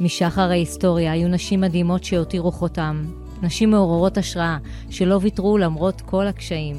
משחר 0.00 0.50
ההיסטוריה 0.50 1.12
היו 1.12 1.28
נשים 1.28 1.60
מדהימות 1.60 2.04
שהותירו 2.04 2.52
חותם. 2.52 3.04
נשים 3.42 3.70
מעוררות 3.70 4.18
השראה, 4.18 4.58
שלא 4.90 5.18
ויתרו 5.22 5.58
למרות 5.58 6.00
כל 6.00 6.26
הקשיים. 6.26 6.76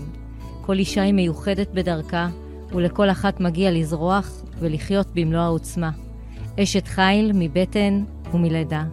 כל 0.62 0.80
אישה 0.80 1.02
היא 1.02 1.14
מיוחדת 1.14 1.68
בדרכה, 1.74 2.30
ולכל 2.70 3.10
אחת 3.10 3.40
מגיע 3.40 3.72
לזרוח 3.72 4.44
ולחיות 4.60 5.08
במלוא 5.14 5.42
העוצמה. 5.42 5.92
אשת 6.60 6.88
חיל 6.88 7.32
מבטן 7.34 8.04
ומלידה. 8.34 8.84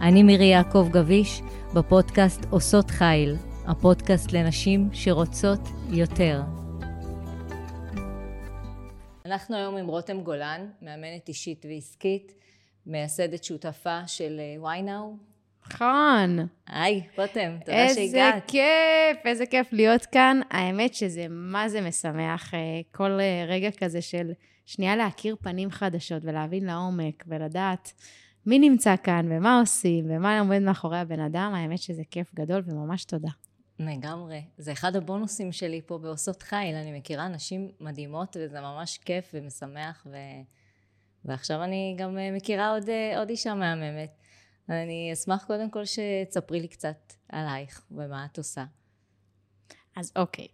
אני 0.00 0.22
מירי 0.22 0.44
יעקב 0.44 0.88
גביש, 0.90 1.42
בפודקאסט 1.74 2.46
עושות 2.50 2.90
חיל, 2.90 3.36
הפודקאסט 3.66 4.32
לנשים 4.32 4.88
שרוצות 4.92 5.60
יותר. 5.90 6.42
אנחנו 9.26 9.56
היום 9.56 9.76
עם 9.76 9.86
רותם 9.86 10.20
גולן, 10.20 10.66
מאמנת 10.82 11.28
אישית 11.28 11.66
ועסקית, 11.68 12.41
מייסדת 12.86 13.44
שותפה 13.44 14.06
של 14.06 14.40
אה, 14.40 14.78
ynow. 14.78 15.32
נכון. 15.66 16.46
היי, 16.66 17.02
רותם, 17.18 17.56
תודה 17.64 17.88
שהגעת. 17.88 17.98
איזה 17.98 18.30
כיף, 18.46 19.26
איזה 19.26 19.46
כיף 19.46 19.72
להיות 19.72 20.06
כאן. 20.06 20.40
האמת 20.50 20.94
שזה 20.94 21.26
מה 21.30 21.68
זה 21.68 21.80
משמח, 21.80 22.54
אה, 22.54 22.58
כל 22.90 23.20
אה, 23.20 23.44
רגע 23.48 23.70
כזה 23.70 24.02
של 24.02 24.32
שנייה 24.66 24.96
להכיר 24.96 25.36
פנים 25.42 25.70
חדשות 25.70 26.22
ולהבין 26.24 26.64
לעומק 26.64 27.24
ולדעת 27.26 27.92
מי 28.46 28.58
נמצא 28.58 28.94
כאן 29.02 29.26
ומה 29.30 29.60
עושים 29.60 30.04
ומה 30.08 30.40
עומד 30.40 30.58
מאחורי 30.58 30.98
הבן 30.98 31.20
אדם. 31.20 31.52
האמת 31.54 31.78
שזה 31.78 32.02
כיף 32.10 32.34
גדול 32.34 32.62
וממש 32.66 33.04
תודה. 33.04 33.30
לגמרי. 33.78 34.42
זה 34.58 34.72
אחד 34.72 34.96
הבונוסים 34.96 35.52
שלי 35.52 35.80
פה 35.86 35.98
בעושות 35.98 36.42
חיל. 36.42 36.74
אני 36.74 36.98
מכירה 36.98 37.28
נשים 37.28 37.70
מדהימות 37.80 38.36
וזה 38.40 38.60
ממש 38.60 38.98
כיף 38.98 39.30
ומשמח 39.34 40.06
ו... 40.10 40.16
ועכשיו 41.24 41.64
אני 41.64 41.96
גם 41.98 42.18
אה, 42.18 42.30
מכירה 42.32 42.70
עוד, 42.70 42.88
אה, 42.88 43.18
עוד 43.18 43.28
אישה 43.28 43.54
מהממת. 43.54 44.10
אני 44.68 45.10
אשמח 45.12 45.44
קודם 45.44 45.70
כל 45.70 45.82
שתספרי 45.84 46.60
לי 46.60 46.68
קצת 46.68 47.12
עלייך 47.28 47.86
ומה 47.90 48.26
את 48.32 48.38
עושה. 48.38 48.64
אז 49.96 50.12
אוקיי. 50.16 50.48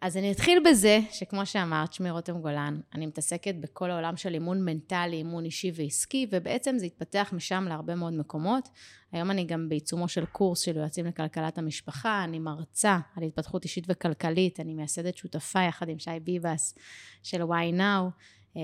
אז 0.00 0.16
אני 0.16 0.32
אתחיל 0.32 0.62
בזה 0.70 1.00
שכמו 1.10 1.46
שאמרת, 1.46 1.92
שמי 1.92 2.10
רותם 2.10 2.40
גולן, 2.40 2.80
אני 2.94 3.06
מתעסקת 3.06 3.54
בכל 3.54 3.90
העולם 3.90 4.16
של 4.16 4.34
אימון 4.34 4.64
מנטלי, 4.64 5.16
אימון 5.16 5.44
אישי 5.44 5.72
ועסקי, 5.74 6.26
ובעצם 6.30 6.78
זה 6.78 6.86
התפתח 6.86 7.30
משם 7.32 7.64
להרבה 7.68 7.94
מאוד 7.94 8.12
מקומות. 8.12 8.68
היום 9.12 9.30
אני 9.30 9.44
גם 9.44 9.68
בעיצומו 9.68 10.08
של 10.08 10.26
קורס 10.26 10.60
של 10.60 10.76
יועצים 10.76 11.06
לכלכלת 11.06 11.58
המשפחה, 11.58 12.24
אני 12.24 12.38
מרצה 12.38 12.98
על 13.16 13.22
התפתחות 13.22 13.64
אישית 13.64 13.84
וכלכלית, 13.88 14.60
אני 14.60 14.74
מייסדת 14.74 15.16
שותפה 15.16 15.62
יחד 15.62 15.88
עם 15.88 15.98
שי 15.98 16.20
ביבס 16.22 16.74
של 17.22 17.42
now, 17.42 17.82
אה, 17.82 18.08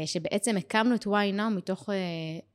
שבעצם 0.07 0.57
הקמנו 0.57 0.95
את 0.95 1.05
why 1.05 1.37
now 1.37 1.55
מתוך 1.57 1.91
אה, 1.91 1.95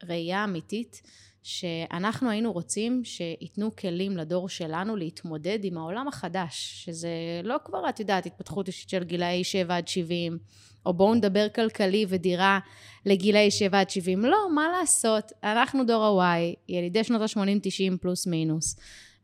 ראייה 0.10 0.44
אמיתית. 0.44 1.02
שאנחנו 1.48 2.30
היינו 2.30 2.52
רוצים 2.52 3.02
שייתנו 3.04 3.76
כלים 3.76 4.18
לדור 4.18 4.50
שלנו 4.50 4.96
להתמודד 4.96 5.60
עם 5.64 5.78
העולם 5.78 6.08
החדש, 6.08 6.84
שזה 6.86 7.10
לא 7.44 7.56
כבר, 7.66 7.90
את 7.90 8.00
יודעת, 8.00 8.26
התפתחות 8.26 8.68
אישית 8.68 8.90
של 8.90 9.04
גילאי 9.04 9.44
7 9.44 9.78
עד 9.78 9.88
70, 9.88 10.38
או 10.86 10.94
בואו 10.94 11.16
נדבר 11.16 11.50
כלכלי 11.50 12.06
ודירה 12.10 12.60
לגילאי 13.06 13.52
7 13.52 13.80
עד 13.80 13.90
70. 13.90 14.26
לא, 14.26 14.38
מה 14.56 14.68
לעשות, 14.80 15.32
אנחנו 15.44 15.84
דור 15.84 16.22
ה-Y, 16.24 16.56
ילידי 16.70 17.04
שנות 17.04 17.22
ה-80-90 17.22 17.98
פלוס 18.02 18.28
מינוס, 18.28 18.76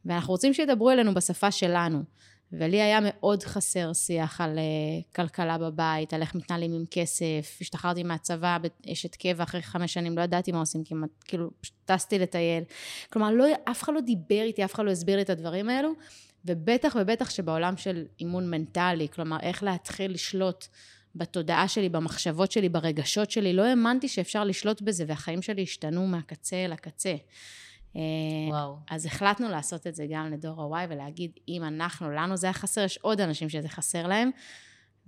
ואנחנו 0.05 0.31
רוצים 0.31 0.53
שידברו 0.53 0.92
אלינו 0.92 1.14
בשפה 1.14 1.52
שלנו. 1.52 2.03
ולי 2.59 2.82
היה 2.82 3.00
מאוד 3.04 3.44
חסר 3.44 3.94
שיח 3.94 4.42
על 4.42 4.58
uh, 4.58 5.16
כלכלה 5.16 5.58
בבית, 5.58 6.14
על 6.14 6.22
איך 6.22 6.36
מתנהלים 6.36 6.73
עם 6.73 6.84
כסף. 6.92 7.58
השתחררתי 7.62 8.04
מהצבא 8.04 8.58
באשת 8.86 9.16
קבע 9.16 9.44
אחרי 9.44 9.62
חמש 9.62 9.94
שנים, 9.94 10.18
לא 10.18 10.22
ידעתי 10.22 10.52
מה 10.52 10.60
עושים 10.60 10.84
כמעט, 10.84 11.10
כאילו, 11.26 11.50
טסתי 11.86 12.20
לטייל. 12.20 12.64
כלומר, 13.10 13.32
לא, 13.32 13.45
אף 13.72 13.84
אחד 13.84 13.94
לא 13.94 14.02
דיבר 14.02 14.42
איתי, 14.42 14.66
אף 14.66 14.73
אחד 14.73 14.86
לא 14.86 14.92
הסביר 14.92 15.16
לי 15.16 15.22
את 15.22 15.30
הדברים 15.30 15.70
האלו, 15.70 15.94
ובטח 16.45 16.95
ובטח 17.00 17.30
שבעולם 17.30 17.78
של 17.78 18.06
אימון 18.20 18.50
מנטלי, 18.50 19.08
כלומר, 19.10 19.38
איך 19.42 19.64
להתחיל 19.64 20.11
לשלוט 20.11 20.66
בתודעה 21.16 21.67
שלי, 21.67 21.89
במחשבות 21.89 22.52
שלי, 22.52 22.70
ברגשות 22.70 23.32
שלי, 23.32 23.54
לא 23.54 23.64
האמנתי 23.64 24.08
שאפשר 24.08 24.44
לשלוט 24.44 24.82
בזה, 24.82 25.04
והחיים 25.08 25.42
שלי 25.42 25.64
השתנו 25.64 26.08
מהקצה 26.08 26.67
לקצה. 26.70 27.10
אה, 27.10 27.16
וואו. 28.49 28.76
אז 28.89 29.05
החלטנו 29.05 29.49
לעשות 29.49 29.87
את 29.87 29.95
זה 29.95 30.05
גם 30.09 30.31
לדור 30.31 30.76
ה-Y 30.76 30.87
ולהגיד, 30.89 31.31
אם 31.48 31.64
אנחנו, 31.64 32.11
לנו 32.11 32.37
זה 32.37 32.48
היה 32.48 32.54
חסר, 32.54 32.81
יש 32.81 32.98
עוד 32.98 33.21
אנשים 33.21 33.49
שזה 33.49 33.70
חסר 33.70 34.08
להם, 34.08 34.31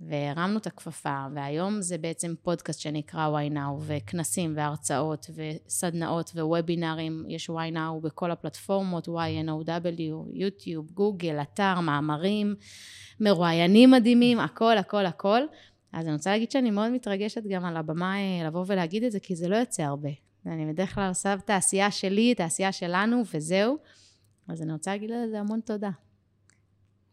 והרמנו 0.00 0.58
את 0.58 0.66
הכפפה, 0.66 1.26
והיום 1.34 1.82
זה 1.82 1.98
בעצם 1.98 2.34
פודקאסט 2.42 2.80
שנקרא 2.80 3.28
why 3.28 3.52
now, 3.52 3.82
וכנסים 3.86 4.52
והרצאות 4.56 5.30
וסדנאות 5.34 6.32
ווובינארים, 6.34 7.24
יש 7.28 7.50
why 7.50 7.74
now 7.74 8.02
בכל 8.02 8.30
הפלטפורמות, 8.30 9.08
YNOW, 9.08 10.02
יוטיוב, 10.32 10.90
גוגל, 10.90 11.42
אתר, 11.42 11.80
מאמרים, 11.80 12.54
מרואיינים 13.20 13.90
מדהימים, 13.90 14.40
הכל, 14.40 14.78
הכל, 14.78 15.06
הכל. 15.06 15.40
אז 15.92 16.06
אני 16.06 16.14
רוצה 16.14 16.30
להגיד 16.30 16.50
שאני 16.50 16.70
מאוד 16.70 16.90
מתרגשת 16.90 17.42
גם 17.48 17.64
על 17.64 17.76
הבמה 17.76 18.16
אה, 18.16 18.46
לבוא 18.46 18.64
ולהגיד 18.66 19.04
את 19.04 19.12
זה, 19.12 19.20
כי 19.20 19.36
זה 19.36 19.48
לא 19.48 19.56
יוצא 19.56 19.82
הרבה. 19.82 20.10
אני 20.46 20.72
בדרך 20.72 20.94
כלל 20.94 21.08
עושה 21.08 21.34
את 21.34 21.50
העשייה 21.50 21.90
שלי, 21.90 22.32
את 22.32 22.40
העשייה 22.40 22.72
שלנו, 22.72 23.22
וזהו. 23.34 23.78
אז 24.48 24.62
אני 24.62 24.72
רוצה 24.72 24.90
להגיד 24.90 25.10
לזה 25.10 25.40
המון 25.40 25.60
תודה. 25.60 25.90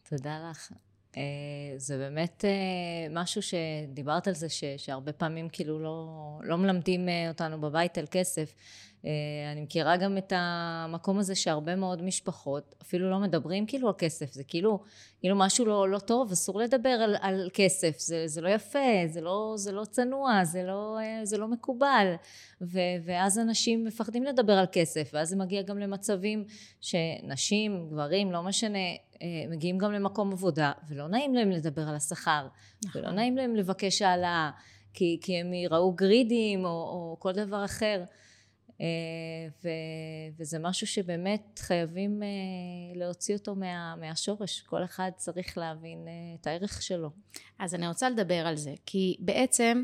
תודה 0.09 0.49
לך. 0.51 0.71
אה, 1.17 1.77
זה 1.77 1.97
באמת 1.97 2.45
אה, 2.45 3.07
משהו 3.09 3.41
שדיברת 3.41 4.27
על 4.27 4.33
זה, 4.33 4.49
ש, 4.49 4.63
שהרבה 4.77 5.11
פעמים 5.11 5.49
כאילו 5.49 5.79
לא, 5.79 6.07
לא 6.43 6.57
מלמדים 6.57 7.09
אה, 7.09 7.29
אותנו 7.29 7.61
בבית 7.61 7.97
על 7.97 8.05
כסף. 8.11 8.53
אני 9.51 9.61
מכירה 9.61 9.97
גם 9.97 10.17
את 10.17 10.33
המקום 10.35 11.19
הזה 11.19 11.35
שהרבה 11.35 11.75
מאוד 11.75 12.01
משפחות 12.01 12.75
אפילו 12.81 13.09
לא 13.09 13.19
מדברים 13.19 13.65
כאילו 13.65 13.87
על 13.87 13.93
כסף, 13.97 14.33
זה 14.33 14.43
כאילו, 14.43 14.79
כאילו 15.19 15.35
משהו 15.35 15.65
לא, 15.65 15.89
לא 15.89 15.99
טוב, 15.99 16.31
אסור 16.31 16.59
לדבר 16.59 16.89
על, 16.89 17.15
על 17.21 17.49
כסף, 17.53 17.99
זה, 17.99 18.27
זה 18.27 18.41
לא 18.41 18.49
יפה, 18.49 18.79
זה 19.07 19.21
לא, 19.21 19.53
זה 19.57 19.71
לא 19.71 19.85
צנוע, 19.85 20.43
זה 20.43 20.63
לא, 20.63 20.97
זה 21.23 21.37
לא 21.37 21.47
מקובל, 21.47 22.13
ו, 22.61 22.79
ואז 23.05 23.39
אנשים 23.39 23.85
מפחדים 23.85 24.23
לדבר 24.23 24.53
על 24.53 24.65
כסף, 24.71 25.09
ואז 25.13 25.29
זה 25.29 25.35
מגיע 25.35 25.61
גם 25.61 25.79
למצבים 25.79 26.45
שנשים, 26.81 27.89
גברים, 27.89 28.31
לא 28.31 28.43
משנה, 28.43 28.79
מגיעים 29.49 29.77
גם 29.77 29.91
למקום 29.91 30.31
עבודה, 30.31 30.71
ולא 30.87 31.07
נעים 31.07 31.33
להם 31.35 31.51
לדבר 31.51 31.81
על 31.81 31.95
השכר, 31.95 32.47
נכון. 32.85 33.01
ולא 33.01 33.11
נעים 33.11 33.37
להם 33.37 33.55
לבקש 33.55 34.01
העלאה, 34.01 34.51
כי, 34.93 35.19
כי 35.21 35.39
הם 35.39 35.53
יראו 35.53 35.93
גרידים 35.93 36.65
או, 36.65 36.69
או 36.69 37.17
כל 37.19 37.31
דבר 37.31 37.65
אחר. 37.65 38.03
אה, 38.81 38.85
ו, 39.63 39.69
וזה 40.39 40.59
משהו 40.59 40.87
שבאמת 40.87 41.59
חייבים 41.59 42.23
אה, 42.23 42.27
להוציא 42.95 43.35
אותו 43.35 43.55
מה, 43.55 43.95
מהשורש. 43.95 44.61
כל 44.61 44.83
אחד 44.83 45.11
צריך 45.15 45.57
להבין 45.57 46.07
את 46.41 46.47
הערך 46.47 46.81
שלו. 46.81 47.09
אז 47.59 47.75
אני 47.75 47.87
רוצה 47.87 48.09
לדבר 48.09 48.47
על 48.47 48.55
זה, 48.55 48.73
כי 48.85 49.15
בעצם... 49.19 49.83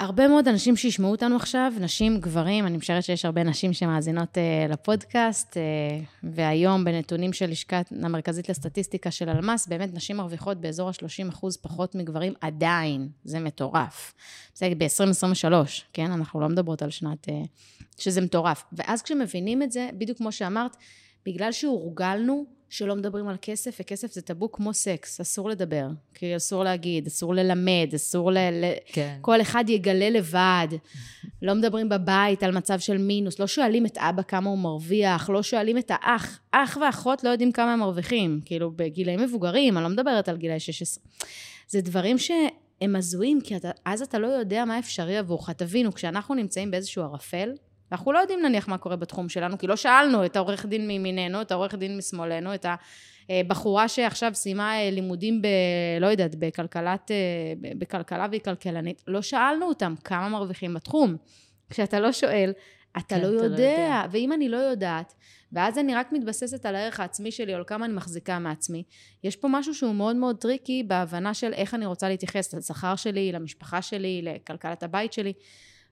הרבה 0.00 0.28
מאוד 0.28 0.48
אנשים 0.48 0.76
שישמעו 0.76 1.10
אותנו 1.10 1.36
עכשיו, 1.36 1.72
נשים, 1.80 2.20
גברים, 2.20 2.66
אני 2.66 2.76
משערת 2.76 3.04
שיש 3.04 3.24
הרבה 3.24 3.42
נשים 3.42 3.72
שמאזינות 3.72 4.36
uh, 4.36 4.72
לפודקאסט, 4.72 5.56
uh, 5.56 6.04
והיום 6.22 6.84
בנתונים 6.84 7.32
של 7.32 7.50
לשכת 7.50 7.84
המרכזית 8.02 8.48
לסטטיסטיקה 8.48 9.10
של 9.10 9.28
הלמ"ס, 9.28 9.66
באמת 9.66 9.94
נשים 9.94 10.16
מרוויחות 10.16 10.60
באזור 10.60 10.88
ה-30 10.88 11.28
אחוז 11.28 11.56
פחות 11.56 11.94
מגברים 11.94 12.32
עדיין, 12.40 13.08
זה 13.24 13.40
מטורף. 13.40 14.14
זה 14.54 14.68
ב-2023, 14.78 15.52
כן? 15.92 16.10
אנחנו 16.10 16.40
לא 16.40 16.48
מדברות 16.48 16.82
על 16.82 16.90
שנת... 16.90 17.28
Uh, 17.28 17.32
שזה 17.98 18.20
מטורף. 18.20 18.64
ואז 18.72 19.02
כשמבינים 19.02 19.62
את 19.62 19.72
זה, 19.72 19.88
בדיוק 19.98 20.18
כמו 20.18 20.32
שאמרת, 20.32 20.76
בגלל 21.26 21.52
שהורגלנו 21.52 22.44
שלא 22.70 22.96
מדברים 22.96 23.28
על 23.28 23.36
כסף, 23.42 23.76
וכסף 23.80 24.12
זה 24.12 24.22
טאבו 24.22 24.52
כמו 24.52 24.74
סקס, 24.74 25.20
אסור 25.20 25.48
לדבר. 25.48 25.86
כי 26.14 26.36
אסור 26.36 26.64
להגיד, 26.64 27.06
אסור 27.06 27.34
ללמד, 27.34 27.88
אסור 27.94 28.32
ל... 28.32 28.38
כן. 28.86 29.18
כל 29.20 29.40
אחד 29.40 29.64
יגלה 29.68 30.10
לבד. 30.10 30.68
לא 31.42 31.54
מדברים 31.54 31.88
בבית 31.88 32.42
על 32.42 32.50
מצב 32.50 32.78
של 32.78 32.98
מינוס, 32.98 33.38
לא 33.38 33.46
שואלים 33.46 33.86
את 33.86 33.98
אבא 33.98 34.22
כמה 34.22 34.50
הוא 34.50 34.58
מרוויח, 34.58 35.30
לא 35.30 35.42
שואלים 35.42 35.78
את 35.78 35.90
האח. 35.94 36.40
אח 36.52 36.78
ואחות 36.80 37.24
לא 37.24 37.28
יודעים 37.28 37.52
כמה 37.52 37.72
הם 37.72 37.78
מרוויחים. 37.78 38.40
כאילו, 38.44 38.70
בגילאים 38.70 39.20
מבוגרים, 39.20 39.76
אני 39.76 39.84
לא 39.84 39.90
מדברת 39.90 40.28
על 40.28 40.36
גילאי 40.36 40.60
16. 40.60 41.04
זה 41.68 41.80
דברים 41.80 42.18
שהם 42.18 42.96
הזויים, 42.96 43.40
כי 43.40 43.56
אתה, 43.56 43.70
אז 43.84 44.02
אתה 44.02 44.18
לא 44.18 44.26
יודע 44.26 44.64
מה 44.64 44.78
אפשרי 44.78 45.18
עבורך. 45.18 45.50
תבינו, 45.50 45.92
כשאנחנו 45.92 46.34
נמצאים 46.34 46.70
באיזשהו 46.70 47.02
ערפל, 47.02 47.50
אנחנו 47.92 48.12
לא 48.12 48.18
יודעים 48.18 48.42
נניח 48.42 48.68
מה 48.68 48.78
קורה 48.78 48.96
בתחום 48.96 49.28
שלנו, 49.28 49.58
כי 49.58 49.66
לא 49.66 49.76
שאלנו 49.76 50.24
את 50.24 50.36
העורך 50.36 50.66
דין 50.66 50.86
מימיננו, 50.86 51.42
את 51.42 51.50
העורך 51.50 51.74
דין 51.74 51.96
משמאלנו, 51.96 52.54
את 52.54 52.66
הבחורה 53.30 53.88
שעכשיו 53.88 54.34
סיימה 54.34 54.78
אה, 54.78 54.90
לימודים 54.90 55.42
ב... 55.42 55.46
לא 56.00 56.06
יודעת, 56.06 56.34
בכלכלת, 56.34 57.10
אה, 57.10 57.16
בכלכלה 57.78 58.26
והיא 58.30 58.40
כלכלנית, 58.40 59.02
לא 59.06 59.22
שאלנו 59.22 59.66
אותם 59.66 59.94
כמה 60.04 60.28
מרוויחים 60.28 60.74
בתחום. 60.74 61.16
כשאתה 61.70 62.00
לא 62.00 62.12
שואל, 62.12 62.52
אתה 62.98 63.14
כן, 63.14 63.20
לא 63.20 63.26
יודע. 63.26 63.38
לא 63.38 63.52
יודע. 63.52 64.02
ואם 64.10 64.32
אני 64.32 64.48
לא 64.48 64.56
יודעת, 64.56 65.14
ואז 65.52 65.78
אני 65.78 65.94
רק 65.94 66.12
מתבססת 66.12 66.66
על 66.66 66.76
הערך 66.76 67.00
העצמי 67.00 67.30
שלי, 67.30 67.52
או 67.52 67.58
על 67.58 67.64
כמה 67.66 67.84
אני 67.84 67.94
מחזיקה 67.94 68.38
מעצמי, 68.38 68.82
יש 69.24 69.36
פה 69.36 69.48
משהו 69.50 69.74
שהוא 69.74 69.94
מאוד 69.94 70.16
מאוד 70.16 70.36
טריקי 70.36 70.82
בהבנה 70.82 71.34
של 71.34 71.52
איך 71.52 71.74
אני 71.74 71.86
רוצה 71.86 72.08
להתייחס 72.08 72.54
לשכר 72.54 72.96
שלי, 72.96 73.32
למשפחה 73.32 73.82
שלי, 73.82 74.22
לכלכלת 74.22 74.82
הבית 74.82 75.12
שלי. 75.12 75.32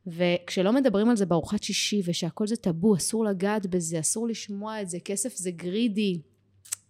וכשלא 0.08 0.72
מדברים 0.72 1.10
על 1.10 1.16
זה 1.16 1.26
בארוחת 1.26 1.62
שישי, 1.62 2.00
ושהכל 2.04 2.46
זה 2.46 2.56
טאבו, 2.56 2.96
אסור 2.96 3.24
לגעת 3.24 3.66
בזה, 3.66 4.00
אסור 4.00 4.28
לשמוע 4.28 4.82
את 4.82 4.90
זה, 4.90 4.98
כסף 5.04 5.36
זה 5.36 5.50
גרידי, 5.50 6.20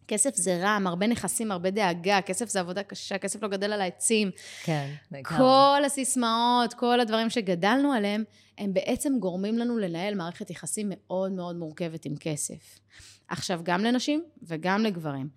כסף 0.08 0.36
זה 0.36 0.60
רם, 0.62 0.86
הרבה 0.86 1.06
נכסים, 1.06 1.52
הרבה 1.52 1.70
דאגה, 1.70 2.20
כסף 2.20 2.48
זה 2.48 2.60
עבודה 2.60 2.82
קשה, 2.82 3.18
כסף 3.18 3.42
לא 3.42 3.48
גדל 3.48 3.72
על 3.72 3.80
העצים. 3.80 4.30
כן, 4.64 4.90
לגמרי. 5.12 5.38
כל 5.38 5.84
הסיסמאות, 5.86 6.74
כל 6.74 7.00
הדברים 7.00 7.30
שגדלנו 7.30 7.92
עליהם, 7.92 8.24
הם 8.58 8.74
בעצם 8.74 9.12
גורמים 9.20 9.58
לנו 9.58 9.78
לנהל 9.78 10.14
מערכת 10.14 10.50
יחסים 10.50 10.86
מאוד 10.90 11.32
מאוד 11.32 11.56
מורכבת 11.56 12.04
עם 12.04 12.14
כסף. 12.20 12.78
עכשיו, 13.28 13.60
גם 13.62 13.84
לנשים 13.84 14.24
וגם 14.42 14.84
לגברים. 14.84 15.28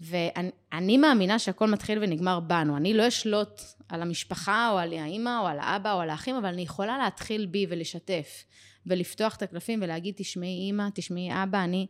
ואני 0.00 0.98
מאמינה 0.98 1.38
שהכל 1.38 1.70
מתחיל 1.70 1.98
ונגמר 2.02 2.40
בנו. 2.40 2.76
אני 2.76 2.94
לא 2.94 3.08
אשלוט 3.08 3.60
על 3.88 4.02
המשפחה 4.02 4.70
או 4.72 4.78
על 4.78 4.92
האימא 4.92 5.40
או 5.40 5.46
על 5.46 5.58
האבא 5.58 5.92
או 5.92 6.00
על 6.00 6.10
האחים, 6.10 6.36
אבל 6.36 6.46
אני 6.46 6.62
יכולה 6.62 6.98
להתחיל 6.98 7.46
בי 7.46 7.66
ולשתף 7.68 8.44
ולפתוח 8.86 9.36
את 9.36 9.42
הקלפים 9.42 9.80
ולהגיד, 9.82 10.14
תשמעי 10.16 10.66
אימא, 10.66 10.88
תשמעי 10.94 11.42
אבא, 11.42 11.64
אני... 11.64 11.86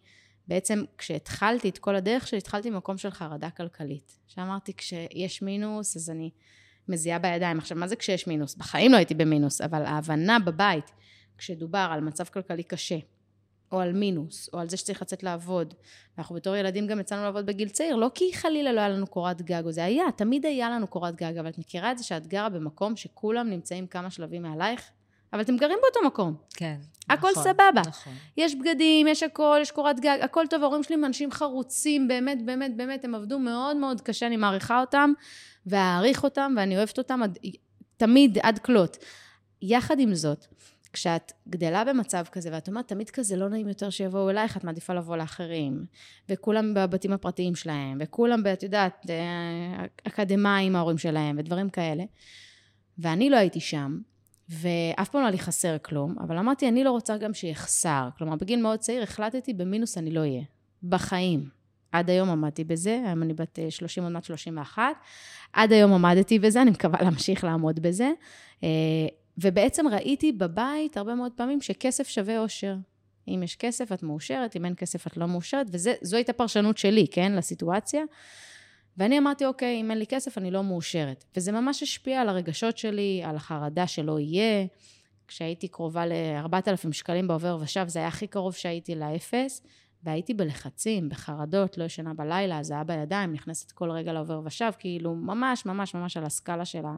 בעצם 0.49 0.85
כשהתחלתי 0.99 1.69
את 1.69 1.79
כל 1.79 1.97
הדרך 1.97 2.27
שלי, 2.27 2.39
התחלתי 2.39 2.71
ממקום 2.71 2.99
של 2.99 3.11
חרדה 3.11 3.50
כלכלית. 3.50 4.19
שאמרתי, 4.27 4.73
כשיש 4.77 5.43
מינוס, 5.43 5.97
אז 5.97 6.11
אני 6.11 6.31
מזיעה 6.89 7.19
בידיים. 7.19 7.59
עכשיו, 7.59 7.79
מה 7.79 7.89
זה 7.89 7.97
כשיש 7.97 8.27
מינוס? 8.27 8.55
בחיים 8.55 8.93
לא 8.93 8.97
הייתי 8.97 9.15
במינוס, 9.15 9.61
אבל 9.61 9.85
ההבנה 9.85 10.39
בבית, 10.39 10.91
כשדובר 11.39 11.89
על 11.91 12.01
מצב 12.01 12.25
כלכלי 12.25 12.62
קשה, 12.62 12.99
או 13.73 13.81
על 13.81 13.93
מינוס, 13.93 14.50
או 14.53 14.59
על 14.59 14.69
זה 14.69 14.76
שצריך 14.76 15.03
לצאת 15.03 15.23
לעבוד. 15.23 15.75
ואנחנו 16.17 16.35
בתור 16.35 16.56
ילדים 16.56 16.87
גם 16.87 17.00
יצאנו 17.00 17.23
לעבוד 17.23 17.47
בגיל 17.47 17.69
צעיר, 17.69 17.97
לא 17.97 18.11
כי 18.15 18.32
חלילה 18.35 18.73
לא 18.73 18.81
היה 18.81 18.88
לנו 18.88 19.06
קורת 19.06 19.43
גג, 19.43 19.62
או 19.65 19.73
זה 19.73 19.85
היה, 19.85 20.05
תמיד 20.17 20.47
היה 20.47 20.70
לנו 20.70 20.87
קורת 20.87 21.17
גג, 21.17 21.38
אבל 21.38 21.49
את 21.49 21.59
מכירה 21.59 21.93
את 21.93 21.99
זה 21.99 22.05
שאת 22.05 22.26
גרה 22.26 22.49
במקום 22.49 22.97
שכולם 22.97 23.50
נמצאים 23.50 23.87
כמה 23.87 24.11
שלבים 24.11 24.43
מעלייך, 24.43 24.91
אבל 25.32 25.41
אתם 25.41 25.56
גרים 25.56 25.79
באותו 25.82 26.06
מקום. 26.06 26.35
כן. 26.55 26.76
הכל 27.11 27.31
נכון, 27.31 27.43
סבבה. 27.43 27.82
נכון. 27.87 28.12
יש 28.37 28.55
בגדים, 28.55 29.06
יש 29.06 29.23
הכל, 29.23 29.59
יש 29.62 29.70
קורת 29.70 30.00
גג, 30.00 30.19
הכל 30.23 30.44
טוב. 30.50 30.62
ההורים 30.62 30.82
שלי 30.82 30.94
הם 30.94 31.05
אנשים 31.05 31.32
חרוצים, 31.32 32.09
באמת, 32.09 32.44
באמת, 32.44 32.76
באמת, 32.76 33.05
הם 33.05 33.15
עבדו 33.15 33.38
מאוד 33.38 33.76
מאוד 33.76 34.00
קשה, 34.00 34.26
אני 34.26 34.37
מעריכה 34.37 34.81
אותם, 34.81 35.12
ואעריך 35.67 36.25
אותם, 36.25 36.55
ואני 36.56 36.76
אוהבת 36.76 36.99
אותם 36.99 37.23
עד, 37.23 37.38
תמיד 37.97 38.38
עד 38.43 38.59
כלות. 38.59 38.97
יחד 39.62 40.00
עם 40.00 40.15
זאת, 40.15 40.47
כשאת 40.93 41.32
גדלה 41.49 41.85
במצב 41.85 42.25
כזה, 42.32 42.49
ואת 42.52 42.69
אומרת, 42.69 42.88
תמיד 42.88 43.11
כזה 43.11 43.37
לא 43.37 43.49
נעים 43.49 43.69
יותר 43.69 43.90
שיבואו 43.90 44.31
אלייך, 44.31 44.56
את 44.56 44.64
מעדיפה 44.64 44.94
לבוא 44.94 45.17
לאחרים. 45.17 45.85
וכולם 46.29 46.75
בבתים 46.75 47.12
הפרטיים 47.12 47.55
שלהם, 47.55 47.99
וכולם, 48.00 48.43
את 48.52 48.62
יודעת, 48.62 49.06
אה, 49.11 49.85
אקדמאים 50.05 50.76
ההורים 50.76 50.99
שלהם, 50.99 51.37
ודברים 51.38 51.70
כאלה. 51.70 52.05
ואני 52.99 53.31
לא 53.31 53.37
הייתי 53.37 53.61
שם, 53.61 53.99
ואף 54.49 55.08
פעם 55.08 55.20
לא 55.20 55.26
היה 55.26 55.31
לי 55.31 55.38
חסר 55.38 55.76
כלום, 55.82 56.14
אבל 56.20 56.38
אמרתי, 56.38 56.69
אני 56.69 56.85
לא 56.85 56.91
רוצה 56.91 57.17
גם 57.17 57.34
שיחסר. 57.34 58.08
כלומר, 58.19 58.37
בגיל 58.37 58.62
מאוד 58.62 58.79
צעיר 58.79 59.02
החלטתי, 59.02 59.55
במינוס 59.55 59.99
אני 59.99 60.11
לא 60.11 60.20
אהיה. 60.20 60.43
בחיים. 60.82 61.49
עד 61.93 62.11
היום 62.11 62.31
עמדתי 62.31 62.64
בזה, 62.64 63.00
היום 63.06 63.23
אני 63.23 63.34
בת 63.34 63.58
30 63.70 64.05
עוד 64.05 64.12
מעט 64.12 64.25
31. 64.25 64.82
עד 65.52 65.73
היום 65.73 65.93
עמדתי 65.93 66.38
בזה, 66.38 66.62
אני 66.62 66.70
מקווה 66.70 67.02
להמשיך 67.02 67.44
לעמוד 67.44 67.81
בזה. 67.81 68.11
אה, 69.44 69.49
ובעצם 69.49 69.88
ראיתי 69.88 70.32
בבית 70.32 70.96
הרבה 70.96 71.14
מאוד 71.14 71.32
פעמים 71.32 71.61
שכסף 71.61 72.08
שווה 72.08 72.38
אושר. 72.38 72.76
אם 73.29 73.43
יש 73.43 73.56
כסף, 73.56 73.93
את 73.93 74.02
מאושרת, 74.02 74.56
אם 74.56 74.64
אין 74.64 74.75
כסף, 74.76 75.06
את 75.06 75.17
לא 75.17 75.26
מאושרת, 75.26 75.67
וזו 75.70 76.17
הייתה 76.17 76.32
פרשנות 76.32 76.79
שלי, 76.79 77.06
כן, 77.11 77.32
לסיטואציה. 77.32 78.02
ואני 78.96 79.19
אמרתי, 79.19 79.46
אוקיי, 79.46 79.81
אם 79.81 79.90
אין 79.90 79.99
לי 79.99 80.06
כסף, 80.06 80.38
אני 80.38 80.50
לא 80.50 80.64
מאושרת. 80.64 81.25
וזה 81.37 81.52
ממש 81.52 81.82
השפיע 81.82 82.20
על 82.20 82.29
הרגשות 82.29 82.79
שלי, 82.79 83.23
על 83.25 83.37
החרדה 83.37 83.87
שלא 83.87 84.19
יהיה. 84.20 84.67
כשהייתי 85.29 85.69
קרובה 85.69 86.06
ל-4,000 86.06 86.93
שקלים 86.93 87.29
בעובר 87.29 87.58
ושב, 87.61 87.88
זה 87.88 87.99
היה 87.99 88.08
הכי 88.08 88.26
קרוב 88.26 88.55
שהייתי 88.55 88.94
לאפס, 88.94 89.62
והייתי 90.02 90.34
בלחצים, 90.34 91.08
בחרדות, 91.08 91.79
לא 91.79 91.84
ישנה 91.84 92.14
בלילה, 92.14 92.61
היה 92.70 92.84
בידיים, 92.84 93.32
נכנסת 93.32 93.73
כל 93.73 93.91
רגע 93.91 94.12
לעובר 94.12 94.41
ושב, 94.44 94.70
כאילו 94.79 95.14
ממש 95.14 95.67
ממש 95.67 95.94
ממש 95.94 96.17
על 96.17 96.25
הסקאלה 96.25 96.64
של 96.64 96.82
ה... 96.84 96.96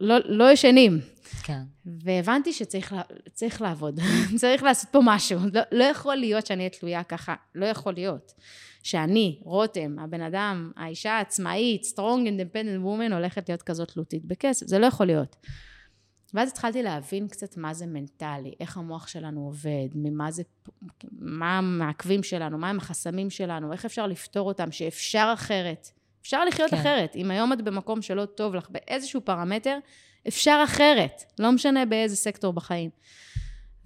לא, 0.00 0.16
לא 0.24 0.52
ישנים. 0.52 1.00
כן. 1.42 1.60
והבנתי 1.86 2.52
שצריך 2.52 3.60
לעבוד, 3.60 4.00
צריך 4.40 4.62
לעשות 4.62 4.90
פה 4.90 5.00
משהו. 5.02 5.38
לא, 5.52 5.60
לא 5.72 5.84
יכול 5.84 6.16
להיות 6.16 6.46
שאני 6.46 6.58
אהיה 6.58 6.70
תלויה 6.70 7.04
ככה, 7.04 7.34
לא 7.54 7.66
יכול 7.66 7.92
להיות. 7.94 8.32
שאני, 8.82 9.38
רותם, 9.42 9.98
הבן 9.98 10.20
אדם, 10.20 10.72
האישה 10.76 11.12
העצמאית, 11.12 11.82
strong 11.84 12.26
independent 12.26 12.84
woman, 12.84 13.14
הולכת 13.14 13.48
להיות 13.48 13.62
כזאת 13.62 13.90
תלותית 13.90 14.24
בכסף, 14.24 14.66
זה 14.66 14.78
לא 14.78 14.86
יכול 14.86 15.06
להיות. 15.06 15.36
ואז 16.34 16.48
התחלתי 16.48 16.82
להבין 16.82 17.28
קצת 17.28 17.56
מה 17.56 17.74
זה 17.74 17.86
מנטלי, 17.86 18.54
איך 18.60 18.76
המוח 18.76 19.06
שלנו 19.06 19.44
עובד, 19.44 19.88
ממה 19.94 20.30
זה, 20.30 20.42
מה 21.12 21.58
המעכבים 21.58 22.22
שלנו, 22.22 22.58
מה 22.58 22.70
הם 22.70 22.78
החסמים 22.78 23.30
שלנו, 23.30 23.72
איך 23.72 23.84
אפשר 23.84 24.06
לפתור 24.06 24.48
אותם, 24.48 24.72
שאפשר 24.72 25.30
אחרת. 25.34 25.90
אפשר 26.24 26.44
לחיות 26.44 26.70
כן. 26.70 26.76
אחרת. 26.76 27.16
אם 27.16 27.30
היום 27.30 27.52
את 27.52 27.62
במקום 27.62 28.02
שלא 28.02 28.24
טוב 28.24 28.54
לך 28.54 28.70
באיזשהו 28.70 29.20
פרמטר, 29.20 29.78
אפשר 30.28 30.60
אחרת. 30.64 31.22
לא 31.38 31.52
משנה 31.52 31.86
באיזה 31.86 32.16
סקטור 32.16 32.52
בחיים. 32.52 32.90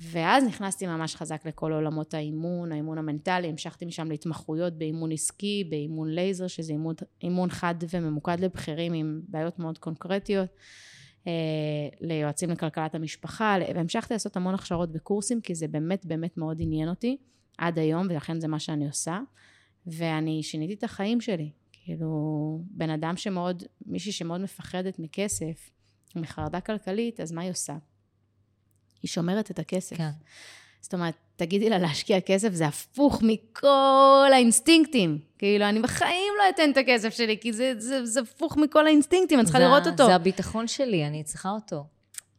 ואז 0.01 0.45
נכנסתי 0.45 0.87
ממש 0.87 1.17
חזק 1.17 1.47
לכל 1.47 1.73
עולמות 1.73 2.15
האימון, 2.15 2.73
האימון 2.73 2.99
המנטלי, 2.99 3.49
המשכתי 3.49 3.85
משם 3.85 4.11
להתמחויות 4.11 4.79
באימון 4.79 5.13
עסקי, 5.13 5.65
באימון 5.71 6.11
לייזר, 6.11 6.47
שזה 6.47 6.73
אימון, 6.73 6.95
אימון 7.23 7.51
חד 7.51 7.75
וממוקד 7.91 8.41
לבכירים 8.41 8.93
עם 8.93 9.21
בעיות 9.29 9.59
מאוד 9.59 9.79
קונקרטיות, 9.79 10.49
אה, 11.27 11.33
ליועצים 12.01 12.51
לכלכלת 12.51 12.95
המשפחה, 12.95 13.57
והמשכתי 13.75 14.15
לעשות 14.15 14.37
המון 14.37 14.55
הכשרות 14.55 14.93
בקורסים, 14.93 15.41
כי 15.41 15.55
זה 15.55 15.69
באמת 15.69 16.07
באמת 16.07 16.37
מאוד 16.37 16.57
עניין 16.61 16.89
אותי 16.89 17.17
עד 17.59 17.79
היום, 17.79 18.07
ולכן 18.11 18.41
זה 18.41 18.49
מה 18.49 18.59
שאני 18.59 18.87
עושה. 18.87 19.19
ואני 19.87 20.43
שיניתי 20.43 20.75
את 20.75 20.85
החיים 20.85 21.21
שלי. 21.21 21.51
כאילו, 21.89 22.61
בן 22.71 22.91
אדם 22.91 23.17
שמאוד, 23.17 23.63
מישהי 23.87 24.13
שמאוד 24.13 24.41
מפחדת 24.41 24.99
מכסף, 24.99 25.71
מחרדה 26.17 26.61
כלכלית, 26.61 27.21
אז 27.21 27.33
מה 27.33 27.43
היא 27.43 27.51
עושה? 27.51 27.77
היא 29.03 29.09
שומרת 29.09 29.51
את 29.51 29.59
הכסף. 29.59 29.97
כן. 29.97 30.11
זאת 30.81 30.95
אומרת, 30.95 31.15
תגידי 31.37 31.71
לה 31.71 31.79
להשקיע 31.79 32.21
כסף, 32.21 32.53
זה 32.53 32.67
הפוך 32.67 33.23
מכל 33.23 34.31
האינסטינקטים. 34.33 35.19
כאילו, 35.39 35.65
אני 35.65 35.81
בחיים 35.81 36.33
לא 36.39 36.45
אתן 36.55 36.71
את 36.71 36.77
הכסף 36.77 37.15
שלי, 37.15 37.39
כי 37.41 37.53
זה, 37.53 37.73
זה, 37.79 38.07
זה 38.07 38.21
הפוך 38.21 38.57
מכל 38.57 38.87
האינסטינקטים, 38.87 39.39
אני 39.39 39.45
צריכה 39.45 39.61
לראות 39.61 39.87
אותו. 39.87 40.07
זה 40.07 40.15
הביטחון 40.15 40.67
שלי, 40.67 41.07
אני 41.07 41.25
צריכה 41.25 41.51
אותו. 41.51 41.87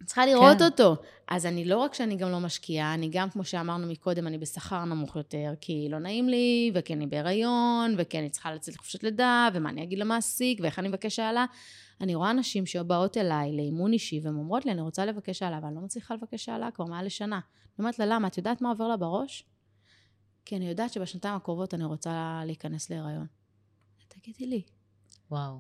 צריכה 0.06 0.26
לראות 0.26 0.58
כן. 0.58 0.66
אותו. 0.66 0.96
אז 1.28 1.46
אני 1.46 1.66
לא 1.66 1.78
רק 1.78 1.94
שאני 1.94 2.16
גם 2.16 2.30
לא 2.30 2.40
משקיעה, 2.40 2.94
אני 2.94 3.10
גם, 3.12 3.30
כמו 3.30 3.44
שאמרנו 3.44 3.88
מקודם, 3.88 4.28
אני 4.28 4.38
בשכר 4.38 4.86
נמוך 4.86 5.16
יותר, 5.16 5.54
כי 5.62 5.88
לא 5.90 6.00
נעים 6.00 6.30
לי, 6.30 6.72
וכי 6.76 6.94
אני 6.94 7.08
בהיריון, 7.08 7.96
וכי 7.98 8.20
אני 8.20 8.30
צריכה 8.30 8.54
לצאת 8.54 8.76
לחופשת 8.76 9.04
לידה, 9.04 9.50
ומה 9.54 9.70
אני 9.70 9.84
אגיד 9.84 10.00
למעסיק, 10.00 10.60
ואיך 10.62 10.80
אני 10.80 10.88
מבקש 10.88 11.20
העלה. 11.20 11.46
אני 12.02 12.16
רואה 12.16 12.34
נשים 12.34 12.66
שבאות 12.66 13.18
אליי 13.18 13.52
לאימון 13.56 13.94
אישי, 13.94 14.20
והן 14.24 14.36
אומרות 14.36 14.66
לי, 14.66 14.72
אני 14.72 14.82
רוצה 14.82 15.06
לבקש 15.06 15.44
העלה, 15.44 15.60
ואני 15.64 15.76
לא 15.76 15.82
מצליחה 15.82 16.14
לבקש 16.16 16.50
העלה 16.50 16.72
כבר 16.72 16.86
מעל 16.86 17.06
לשנה. 17.06 17.36
אני 17.36 17.74
אומרת 17.80 18.00
לה, 18.00 18.06
למה? 18.06 18.28
את 18.28 18.38
יודעת 18.38 18.62
מה 18.62 18.70
עובר 18.70 18.88
לה 18.88 18.98
בראש? 18.98 19.44
כי 20.46 20.56
אני 20.56 20.70
יודעת 20.70 20.94
שבשנתיים 20.94 21.36
הקרובות 21.36 21.74
אני 21.74 21.86
רוצה 21.86 22.42
להיכנס 22.46 22.90
להיריון. 22.90 23.28
תגידי 24.08 24.46
לי. 24.46 24.62
וואו. 25.32 25.60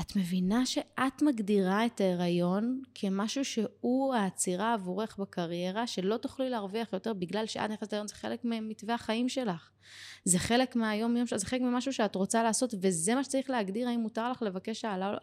את 0.00 0.16
מבינה 0.16 0.66
שאת 0.66 1.22
מגדירה 1.22 1.86
את 1.86 2.00
ההיריון 2.00 2.82
כמשהו 2.94 3.44
שהוא 3.44 4.14
העצירה 4.14 4.74
עבורך 4.74 5.16
בקריירה, 5.18 5.86
שלא 5.86 6.16
תוכלי 6.16 6.50
להרוויח 6.50 6.92
יותר 6.92 7.12
בגלל 7.12 7.46
שאת 7.46 7.70
נכנסת 7.70 7.92
להיריון, 7.92 8.08
זה 8.08 8.14
חלק 8.14 8.40
ממתווה 8.44 8.94
החיים 8.94 9.28
שלך. 9.28 9.70
זה 10.24 10.38
חלק 10.38 10.76
מהיום 10.76 11.16
יום 11.16 11.26
שלך, 11.26 11.38
זה 11.38 11.46
חלק 11.46 11.60
ממשהו 11.60 11.92
שאת 11.92 12.14
רוצה 12.14 12.42
לעשות, 12.42 12.74
וזה 12.80 13.14
מה 13.14 13.24
שצריך 13.24 13.50
להגדיר 13.50 13.88
האם 13.88 14.00
מותר 14.00 14.30
לך 14.30 14.42
לבקש 14.42 14.84
העלה 14.84 15.08
או 15.08 15.12
לא. 15.12 15.18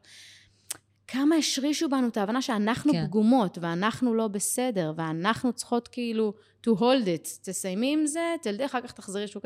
כמה 1.08 1.36
השרישו 1.36 1.90
בנו 1.90 2.08
את 2.08 2.18
ההבנה 2.18 2.42
שאנחנו 2.42 2.94
כן. 2.94 3.06
פגומות, 3.06 3.58
ואנחנו 3.62 4.16
לא 4.16 4.28
בסדר, 4.28 4.94
ואנחנו 4.98 5.54
צריכות 5.54 5.88
כאילו 5.88 6.34
to 6.68 6.70
hold 6.70 7.06
it, 7.06 7.30
תסיימי 7.42 7.94
עם 7.94 8.06
זה, 8.06 8.36
תלדי, 8.42 8.66
אחר 8.66 8.82
כך 8.82 8.92
תחזרי 8.92 9.28
שוק... 9.28 9.46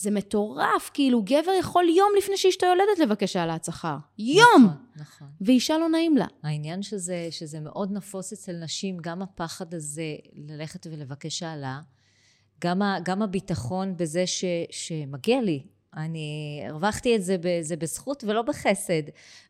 זה 0.00 0.10
מטורף, 0.10 0.90
כאילו 0.94 1.22
גבר 1.22 1.52
יכול 1.60 1.84
יום 1.96 2.08
לפני 2.18 2.36
שאשתו 2.36 2.66
יולדת 2.66 2.98
לבקש 2.98 3.36
העלאת 3.36 3.64
שכר. 3.64 3.96
יום! 4.18 4.64
נכון, 4.64 4.76
נכון. 4.96 5.28
ואישה 5.40 5.78
לא 5.78 5.88
נעים 5.88 6.16
לה. 6.16 6.26
העניין 6.42 6.82
שזה, 6.82 7.28
שזה 7.30 7.60
מאוד 7.60 7.92
נפוץ 7.92 8.32
אצל 8.32 8.52
נשים, 8.52 8.98
גם 9.00 9.22
הפחד 9.22 9.74
הזה 9.74 10.16
ללכת 10.32 10.86
ולבקש 10.86 11.42
העלאה, 11.42 11.80
גם, 12.60 12.82
גם 13.02 13.22
הביטחון 13.22 13.96
בזה 13.96 14.26
ש, 14.26 14.44
שמגיע 14.70 15.40
לי, 15.40 15.62
אני 15.96 16.62
הרווחתי 16.68 17.16
את 17.16 17.22
זה, 17.22 17.36
זה 17.60 17.76
בזכות 17.76 18.24
ולא 18.24 18.42
בחסד. 18.42 19.02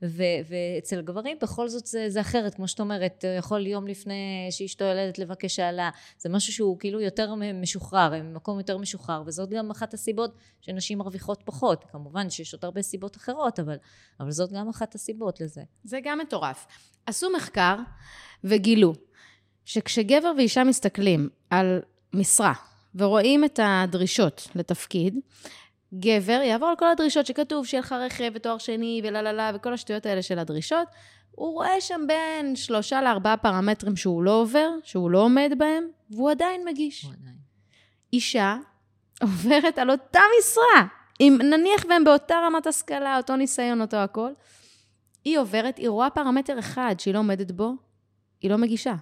ו, 0.02 0.23
ואצל 0.49 1.00
גברים 1.02 1.37
בכל 1.42 1.68
זאת 1.68 1.87
זה, 1.87 2.11
זה 2.11 2.21
אחרת, 2.21 2.54
כמו 2.54 2.68
שאת 2.68 2.80
אומרת, 2.80 3.25
יכול 3.38 3.66
יום 3.66 3.87
לפני 3.87 4.49
שאשתו 4.50 4.85
ילדת 4.85 5.18
לבקש 5.18 5.59
העלה, 5.59 5.90
זה 6.18 6.28
משהו 6.28 6.52
שהוא 6.52 6.78
כאילו 6.78 7.00
יותר 7.00 7.35
משוחרר, 7.54 8.14
הם 8.14 8.33
במקום 8.33 8.59
יותר 8.59 8.78
משוחרר, 8.78 9.23
וזאת 9.26 9.50
גם 9.50 9.71
אחת 9.71 9.95
הסיבות 9.95 10.35
שנשים 10.61 10.99
מרוויחות 10.99 11.42
פחות. 11.45 11.85
כמובן 11.92 12.30
שיש 12.30 12.54
עוד 12.54 12.64
הרבה 12.64 12.83
סיבות 12.83 13.16
אחרות, 13.16 13.61
אבל, 13.61 13.76
אבל 14.21 14.30
זאת 14.30 14.52
גם 14.52 14.68
אחת 14.68 14.95
הסיבות 14.95 15.40
לזה. 15.40 15.62
זה 15.85 15.99
גם 16.04 16.18
מטורף. 16.18 16.66
עשו 17.07 17.30
מחקר 17.37 17.76
וגילו 18.45 18.95
שכשגבר 19.64 20.33
ואישה 20.37 20.64
מסתכלים 20.64 21.28
על 21.50 21.83
משרה 22.14 22.52
ורואים 22.95 23.45
את 23.45 23.61
הדרישות 23.62 24.49
לתפקיד, 24.54 25.18
גבר 25.95 26.40
יעבור 26.45 26.68
על 26.68 26.76
כל 26.76 26.88
הדרישות 26.88 27.26
שכתוב, 27.26 27.66
שיהיה 27.66 27.80
לך 27.80 27.92
רכב 27.92 28.30
ותואר 28.35 28.59
שני 28.59 29.00
ולה 29.04 29.23
לה 29.23 29.33
לה 29.33 29.50
וכל 29.54 29.73
השטויות 29.73 30.07
האלה 30.07 30.23
של 30.23 30.38
הדרישות, 30.38 30.88
הוא 31.30 31.54
רואה 31.54 31.80
שם 31.80 32.00
בין 32.07 32.57
שלושה 32.57 33.02
לארבעה 33.02 33.37
פרמטרים 33.37 33.97
שהוא 33.97 34.23
לא 34.23 34.40
עובר, 34.40 34.71
שהוא 34.83 35.11
לא 35.11 35.18
עומד 35.18 35.52
בהם, 35.59 35.85
והוא 36.11 36.30
עדיין 36.30 36.64
מגיש. 36.64 37.04
עדיין. 37.04 37.37
אישה 38.12 38.57
עוברת 39.23 39.78
על 39.78 39.90
אותה 39.90 40.21
משרה, 40.40 40.87
אם 41.21 41.38
נניח 41.42 41.85
והם 41.88 42.04
באותה 42.04 42.35
רמת 42.47 42.66
השכלה, 42.66 43.16
אותו 43.16 43.37
ניסיון, 43.37 43.80
אותו 43.80 43.97
הכל, 43.97 44.30
היא 45.25 45.38
עוברת, 45.38 45.76
היא 45.78 45.88
רואה 45.88 46.11
פרמטר 46.11 46.59
אחד 46.59 46.95
שהיא 46.99 47.14
לא 47.14 47.18
עומדת 47.18 47.50
בו, 47.50 47.73
היא 48.40 48.50
לא 48.50 48.59
מגישה. 48.59 48.95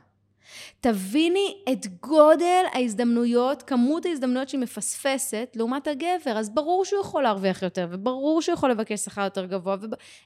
תביני 0.80 1.56
את 1.72 1.86
גודל 2.02 2.64
ההזדמנויות, 2.72 3.62
כמות 3.62 4.06
ההזדמנויות 4.06 4.48
שהיא 4.48 4.60
מפספסת 4.60 5.52
לעומת 5.54 5.86
הגבר. 5.86 6.38
אז 6.38 6.50
ברור 6.54 6.84
שהוא 6.84 7.00
יכול 7.00 7.22
להרוויח 7.22 7.62
יותר, 7.62 7.88
וברור 7.90 8.42
שהוא 8.42 8.54
יכול 8.54 8.70
לבקש 8.70 9.00
שכר 9.00 9.24
יותר 9.24 9.46
גבוה, 9.46 9.76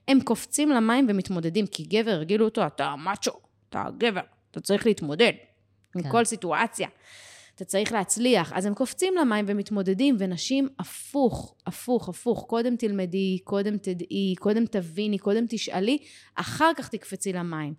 והם 0.08 0.20
קופצים 0.20 0.68
למים 0.68 1.06
ומתמודדים, 1.08 1.66
כי 1.66 1.82
גבר 1.82 2.10
הרגילו 2.10 2.44
אותו, 2.44 2.66
אתה 2.66 2.94
מאצ'ו, 2.96 3.32
אתה 3.68 3.84
גבר, 3.98 4.20
אתה 4.50 4.60
צריך 4.60 4.86
להתמודד 4.86 5.32
כן. 5.92 5.98
עם 5.98 6.10
כל 6.10 6.24
סיטואציה. 6.24 6.88
אתה 7.60 7.68
צריך 7.68 7.92
להצליח. 7.92 8.52
אז 8.52 8.66
הם 8.66 8.74
קופצים 8.74 9.14
למים 9.20 9.44
ומתמודדים, 9.48 10.16
ונשים 10.18 10.68
הפוך, 10.78 11.54
הפוך, 11.66 12.08
הפוך. 12.08 12.44
קודם 12.48 12.76
תלמדי, 12.76 13.38
קודם 13.44 13.76
תדעי, 13.78 14.34
קודם 14.38 14.66
תביני, 14.66 15.18
קודם 15.18 15.44
תשאלי, 15.48 15.98
אחר 16.34 16.70
כך 16.76 16.88
תקפצי 16.88 17.32
למים. 17.32 17.74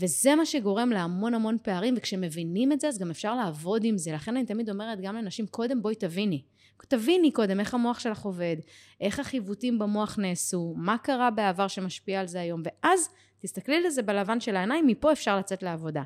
וזה 0.00 0.34
מה 0.34 0.46
שגורם 0.46 0.90
להמון 0.90 1.34
המון 1.34 1.56
פערים, 1.62 1.94
וכשמבינים 1.96 2.72
את 2.72 2.80
זה, 2.80 2.88
אז 2.88 2.98
גם 2.98 3.10
אפשר 3.10 3.34
לעבוד 3.34 3.84
עם 3.84 3.98
זה. 3.98 4.12
לכן 4.12 4.36
אני 4.36 4.46
תמיד 4.46 4.70
אומרת 4.70 5.00
גם 5.00 5.16
לנשים, 5.16 5.46
קודם 5.46 5.82
בואי 5.82 5.94
תביני. 5.94 6.42
תביני 6.88 7.30
קודם 7.30 7.60
איך 7.60 7.74
המוח 7.74 7.98
שלך 7.98 8.22
עובד, 8.22 8.56
איך 9.00 9.18
החיווטים 9.18 9.78
במוח 9.78 10.18
נעשו, 10.18 10.74
מה 10.76 10.98
קרה 10.98 11.30
בעבר 11.30 11.68
שמשפיע 11.68 12.20
על 12.20 12.26
זה 12.26 12.40
היום, 12.40 12.62
ואז 12.64 13.08
תסתכלי 13.38 13.80
לזה 13.82 14.02
בלבן 14.02 14.40
של 14.40 14.56
העיניים, 14.56 14.86
מפה 14.86 15.12
אפשר 15.12 15.38
לצאת 15.38 15.62
לעבודה. 15.62 16.02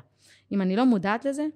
אם 0.51 0.61
אני 0.61 0.75
לא 0.75 0.85
מודעת 0.85 1.25
לזה, 1.25 1.47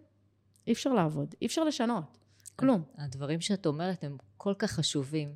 אי 0.67 0.73
אפשר 0.73 0.93
לעבוד, 0.93 1.35
אי 1.41 1.47
אפשר 1.47 1.63
לשנות, 1.63 2.17
כלום. 2.55 2.83
הדברים 2.97 3.41
שאת 3.41 3.65
אומרת 3.65 4.03
הם 4.03 4.17
כל 4.37 4.53
כך 4.59 4.71
חשובים. 4.71 5.29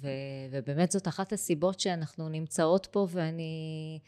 ו, 0.00 0.08
ובאמת 0.50 0.92
זאת 0.92 1.08
אחת 1.08 1.32
הסיבות 1.32 1.80
שאנחנו 1.80 2.28
נמצאות 2.28 2.86
פה 2.90 3.06
ואני, 3.10 3.98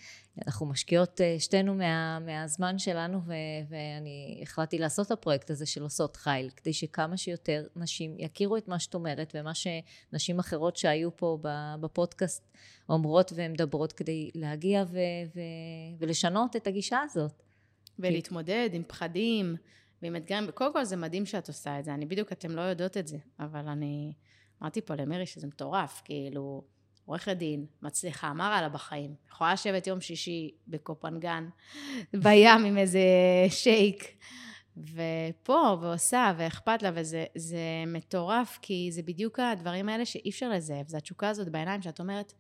אנחנו 0.47 0.67
משקיעות 0.67 1.21
אה, 1.21 1.37
שתינו 1.39 1.75
מה, 1.75 2.19
מהזמן 2.19 2.79
שלנו 2.79 3.21
ו, 3.27 3.33
ואני 3.69 4.41
החלטתי 4.43 4.79
לעשות 4.79 5.07
את 5.07 5.13
הפרויקט 5.13 5.51
הזה 5.51 5.67
של 5.67 5.83
עושות 5.83 6.17
חיל, 6.17 6.51
כדי 6.51 6.73
שכמה 6.73 7.17
שיותר 7.17 7.67
נשים 7.77 8.15
יכירו 8.19 8.57
את 8.57 8.69
מה 8.69 8.79
שאת 8.79 8.95
אומרת 8.95 9.33
ומה 9.35 9.53
שנשים 9.55 10.39
אחרות 10.39 10.77
שהיו 10.77 11.17
פה 11.17 11.39
בפודקאסט 11.81 12.49
אומרות 12.89 13.33
ומדברות 13.37 13.93
כדי 13.93 14.31
להגיע 14.35 14.85
ו, 14.89 14.99
ו, 15.35 15.41
ולשנות 15.99 16.57
את 16.57 16.67
הגישה 16.67 17.01
הזאת. 17.05 17.43
ולהתמודד 17.99 18.71
עם 18.73 18.83
פחדים 18.83 19.57
ועם 20.03 20.17
אתגרים, 20.17 20.45
וקודם 20.49 20.73
כל 20.73 20.85
זה 20.85 20.97
מדהים 20.97 21.27
שאת 21.27 21.49
עושה 21.49 21.79
את 21.79 21.85
זה, 21.85 21.95
אני 21.95 22.07
בדיוק, 22.07 22.33
אתם 22.33 22.51
לא 22.51 22.61
יודעות 22.61 22.97
את 22.97 23.07
זה, 23.07 23.17
אבל 23.41 23.69
אני... 23.69 24.13
אמרתי 24.63 24.81
פה 24.81 24.95
למירי 24.95 25.27
שזה 25.27 25.47
מטורף, 25.47 26.03
כאילו, 26.05 26.65
עורכת 27.05 27.37
דין, 27.37 27.67
מצליחה, 27.83 28.33
מה 28.33 28.49
רע 28.49 28.61
לה 28.61 28.69
בחיים? 28.69 29.15
יכולה 29.31 29.53
לשבת 29.53 29.87
יום 29.87 30.01
שישי 30.01 30.51
בקופנגן, 30.69 31.49
בים 32.23 32.65
עם 32.65 32.79
איזה 32.79 33.01
שייק, 33.49 34.17
ופה, 34.77 35.77
ועושה, 35.81 36.33
ואכפת 36.39 36.83
לה, 36.83 36.91
וזה 36.95 37.65
מטורף, 37.87 38.59
כי 38.63 38.89
זה 38.93 39.03
בדיוק 39.03 39.41
הדברים 39.41 39.89
האלה 39.89 40.05
שאי 40.05 40.31
אפשר 40.31 40.49
לזהב, 40.49 40.89
זה 40.89 40.97
התשוקה 40.97 41.29
הזאת 41.29 41.49
בעיניים 41.49 41.83
שאת 41.83 42.01
אומרת, 42.01 42.33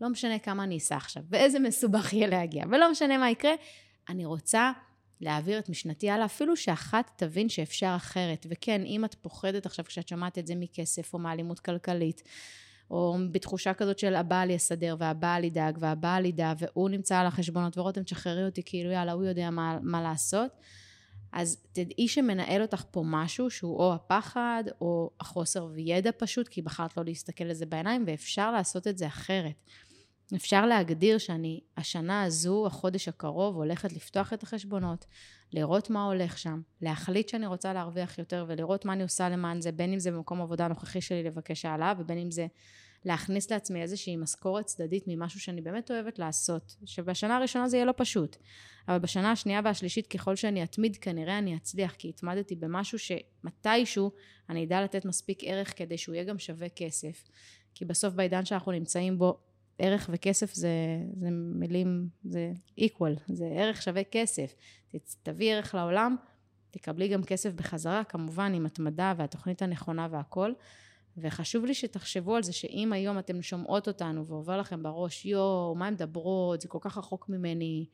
לא 0.00 0.08
משנה 0.08 0.38
כמה 0.38 0.64
אני 0.64 0.76
אסע 0.76 0.96
עכשיו, 0.96 1.22
ואיזה 1.28 1.58
מסובך 1.58 2.12
יהיה 2.12 2.26
להגיע, 2.26 2.64
ולא 2.70 2.90
משנה 2.90 3.18
מה 3.18 3.30
יקרה, 3.30 3.52
אני 4.08 4.24
רוצה 4.24 4.72
להעביר 5.20 5.58
את 5.58 5.68
משנתי 5.68 6.10
הלאה, 6.10 6.24
אפילו 6.24 6.56
שאחת 6.56 7.10
תבין 7.16 7.48
שאפשר 7.48 7.92
אחרת. 7.96 8.46
וכן, 8.50 8.82
אם 8.86 9.04
את 9.04 9.14
פוחדת 9.14 9.66
עכשיו 9.66 9.84
כשאת 9.84 10.08
שומעת 10.08 10.38
את 10.38 10.46
זה 10.46 10.54
מכסף 10.54 11.14
או 11.14 11.18
מאלימות 11.18 11.60
כלכלית, 11.60 12.22
או 12.90 13.16
בתחושה 13.32 13.74
כזאת 13.74 13.98
של 13.98 14.14
הבעל 14.14 14.50
יסדר 14.50 14.96
והבעל 14.98 15.44
ידאג 15.44 15.78
והבעל 15.80 16.24
ידע 16.24 16.52
והוא 16.58 16.90
נמצא 16.90 17.18
על 17.18 17.26
החשבונות 17.26 17.78
ורותם 17.78 18.02
תשחררי 18.02 18.46
אותי 18.46 18.62
כאילו 18.64 18.90
יאללה 18.90 19.12
הוא 19.12 19.24
יודע 19.24 19.50
מה, 19.50 19.78
מה 19.82 20.02
לעשות 20.02 20.50
אז 21.32 21.62
תדעי 21.72 22.08
שמנהל 22.08 22.62
אותך 22.62 22.82
פה 22.90 23.02
משהו 23.06 23.50
שהוא 23.50 23.78
או 23.78 23.94
הפחד 23.94 24.64
או 24.80 25.10
החוסר 25.20 25.68
וידע 25.72 26.10
פשוט 26.18 26.48
כי 26.48 26.62
בחרת 26.62 26.96
לא 26.96 27.04
להסתכל 27.04 27.44
לזה 27.44 27.66
בעיניים 27.66 28.04
ואפשר 28.06 28.52
לעשות 28.52 28.86
את 28.86 28.98
זה 28.98 29.06
אחרת. 29.06 29.64
אפשר 30.36 30.66
להגדיר 30.66 31.18
שאני 31.18 31.60
השנה 31.76 32.22
הזו, 32.22 32.66
החודש 32.66 33.08
הקרוב, 33.08 33.56
הולכת 33.56 33.92
לפתוח 33.92 34.32
את 34.32 34.42
החשבונות, 34.42 35.06
לראות 35.52 35.90
מה 35.90 36.04
הולך 36.04 36.38
שם, 36.38 36.60
להחליט 36.82 37.28
שאני 37.28 37.46
רוצה 37.46 37.72
להרוויח 37.72 38.18
יותר 38.18 38.44
ולראות 38.48 38.84
מה 38.84 38.92
אני 38.92 39.02
עושה 39.02 39.28
למען 39.28 39.60
זה, 39.60 39.72
בין 39.72 39.92
אם 39.92 39.98
זה 39.98 40.10
במקום 40.10 40.42
עבודה 40.42 40.64
הנוכחי 40.64 41.00
שלי 41.00 41.22
לבקש 41.22 41.64
העלאה 41.64 41.92
ובין 41.98 42.18
אם 42.18 42.30
זה 42.30 42.46
להכניס 43.04 43.50
לעצמי 43.50 43.82
איזושהי 43.82 44.16
משכורת 44.16 44.66
צדדית 44.66 45.04
ממשהו 45.06 45.40
שאני 45.40 45.60
באמת 45.60 45.90
אוהבת 45.90 46.18
לעשות, 46.18 46.76
שבשנה 46.84 47.36
הראשונה 47.36 47.68
זה 47.68 47.76
יהיה 47.76 47.86
לא 47.86 47.94
פשוט, 47.96 48.36
אבל 48.88 48.98
בשנה 48.98 49.32
השנייה 49.32 49.60
והשלישית 49.64 50.06
ככל 50.06 50.36
שאני 50.36 50.62
אתמיד 50.62 50.96
כנראה 50.96 51.38
אני 51.38 51.56
אצליח, 51.56 51.94
כי 51.98 52.08
התמדתי 52.08 52.56
במשהו 52.56 52.98
שמתישהו 52.98 54.10
אני 54.48 54.64
אדע 54.64 54.82
לתת 54.82 55.04
מספיק 55.04 55.38
ערך 55.42 55.78
כדי 55.78 55.98
שהוא 55.98 56.14
יהיה 56.14 56.24
גם 56.24 56.38
שווה 56.38 56.68
כסף, 56.68 57.24
כי 57.74 57.84
בסוף 57.84 58.14
בעידן 58.14 58.44
שאנחנו 58.44 58.72
נמצאים 58.72 59.18
בו 59.18 59.38
ערך 59.78 60.10
וכסף 60.12 60.54
זה, 60.54 60.70
זה 61.20 61.28
מילים, 61.30 62.08
זה 62.24 62.52
equal, 62.80 63.20
זה 63.26 63.46
ערך 63.56 63.82
שווה 63.82 64.04
כסף. 64.04 64.54
תביא 65.22 65.52
ערך 65.52 65.74
לעולם, 65.74 66.16
תקבלי 66.70 67.08
גם 67.08 67.22
כסף 67.22 67.52
בחזרה, 67.52 68.04
כמובן 68.04 68.54
עם 68.54 68.66
התמדה 68.66 69.14
והתוכנית 69.16 69.62
הנכונה 69.62 70.08
והכל. 70.10 70.52
וחשוב 71.16 71.64
לי 71.64 71.74
שתחשבו 71.74 72.36
על 72.36 72.42
זה 72.42 72.52
שאם 72.52 72.92
היום 72.92 73.18
אתם 73.18 73.42
שומעות 73.42 73.88
אותנו 73.88 74.26
ועובר 74.26 74.58
לכם 74.58 74.82
בראש, 74.82 75.26
יואו, 75.26 75.74
מה 75.74 75.86
הן 75.86 75.94
מדברות, 75.94 76.60
זה 76.60 76.68
כל 76.68 76.78
כך 76.80 76.98
רחוק 76.98 77.28
ממני, 77.28 77.86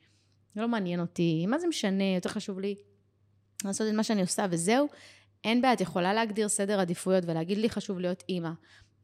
זה 0.54 0.60
לא 0.60 0.68
מעניין 0.68 1.00
אותי, 1.00 1.46
מה 1.46 1.58
זה 1.58 1.66
משנה, 1.66 2.04
יותר 2.04 2.28
חשוב 2.28 2.60
לי 2.60 2.74
לעשות 3.64 3.88
את 3.88 3.92
מה 3.92 4.04
שאני 4.04 4.20
עושה 4.20 4.46
וזהו, 4.50 4.88
אין 5.44 5.62
בעיה, 5.62 5.74
את 5.74 5.80
יכולה 5.80 6.14
להגדיר 6.14 6.48
סדר 6.48 6.80
עדיפויות 6.80 7.24
ולהגיד 7.26 7.58
לי 7.58 7.70
חשוב 7.70 7.98
להיות 7.98 8.24
אימא. 8.28 8.50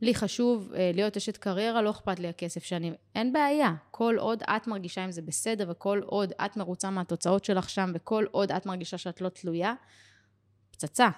לי 0.02 0.14
חשוב 0.14 0.72
אה, 0.74 0.90
להיות 0.94 1.16
אשת 1.16 1.36
קריירה, 1.36 1.82
לא 1.82 1.90
אכפת 1.90 2.18
לי 2.18 2.28
הכסף 2.28 2.64
שאני... 2.64 2.92
אין 3.14 3.32
בעיה. 3.32 3.74
כל 3.90 4.16
עוד 4.18 4.42
את 4.42 4.66
מרגישה 4.66 5.04
עם 5.04 5.12
זה 5.12 5.22
בסדר, 5.22 5.66
וכל 5.70 6.00
עוד 6.06 6.32
את 6.44 6.56
מרוצה 6.56 6.90
מהתוצאות 6.90 7.44
שלך 7.44 7.70
שם, 7.70 7.92
וכל 7.94 8.24
עוד 8.30 8.52
את 8.52 8.66
מרגישה 8.66 8.98
שאת 8.98 9.20
לא 9.20 9.28
תלויה, 9.28 9.74
פצצה. 10.70 11.08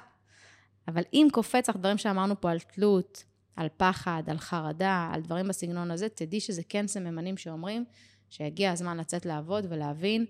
אבל 0.89 1.03
אם 1.13 1.29
קופץ 1.33 1.69
לך 1.69 1.77
דברים 1.77 1.99
שאמרנו 1.99 2.41
פה 2.41 2.51
על 2.51 2.59
תלות, 2.59 3.25
על 3.57 3.69
פחד, 3.77 4.23
על 4.27 4.39
חרדה, 4.39 5.11
על 5.15 5.21
דברים 5.21 5.49
בסגנון 5.49 5.91
הזה, 5.91 6.09
תדעי 6.09 6.41
שזה 6.41 6.63
כן 6.69 6.87
סממנים 6.87 7.37
שאומרים 7.37 7.85
שהגיע 8.31 8.73
הזמן 8.73 8.97
לצאת 8.97 9.27
לעבוד 9.27 9.67
ולהבין 9.69 10.27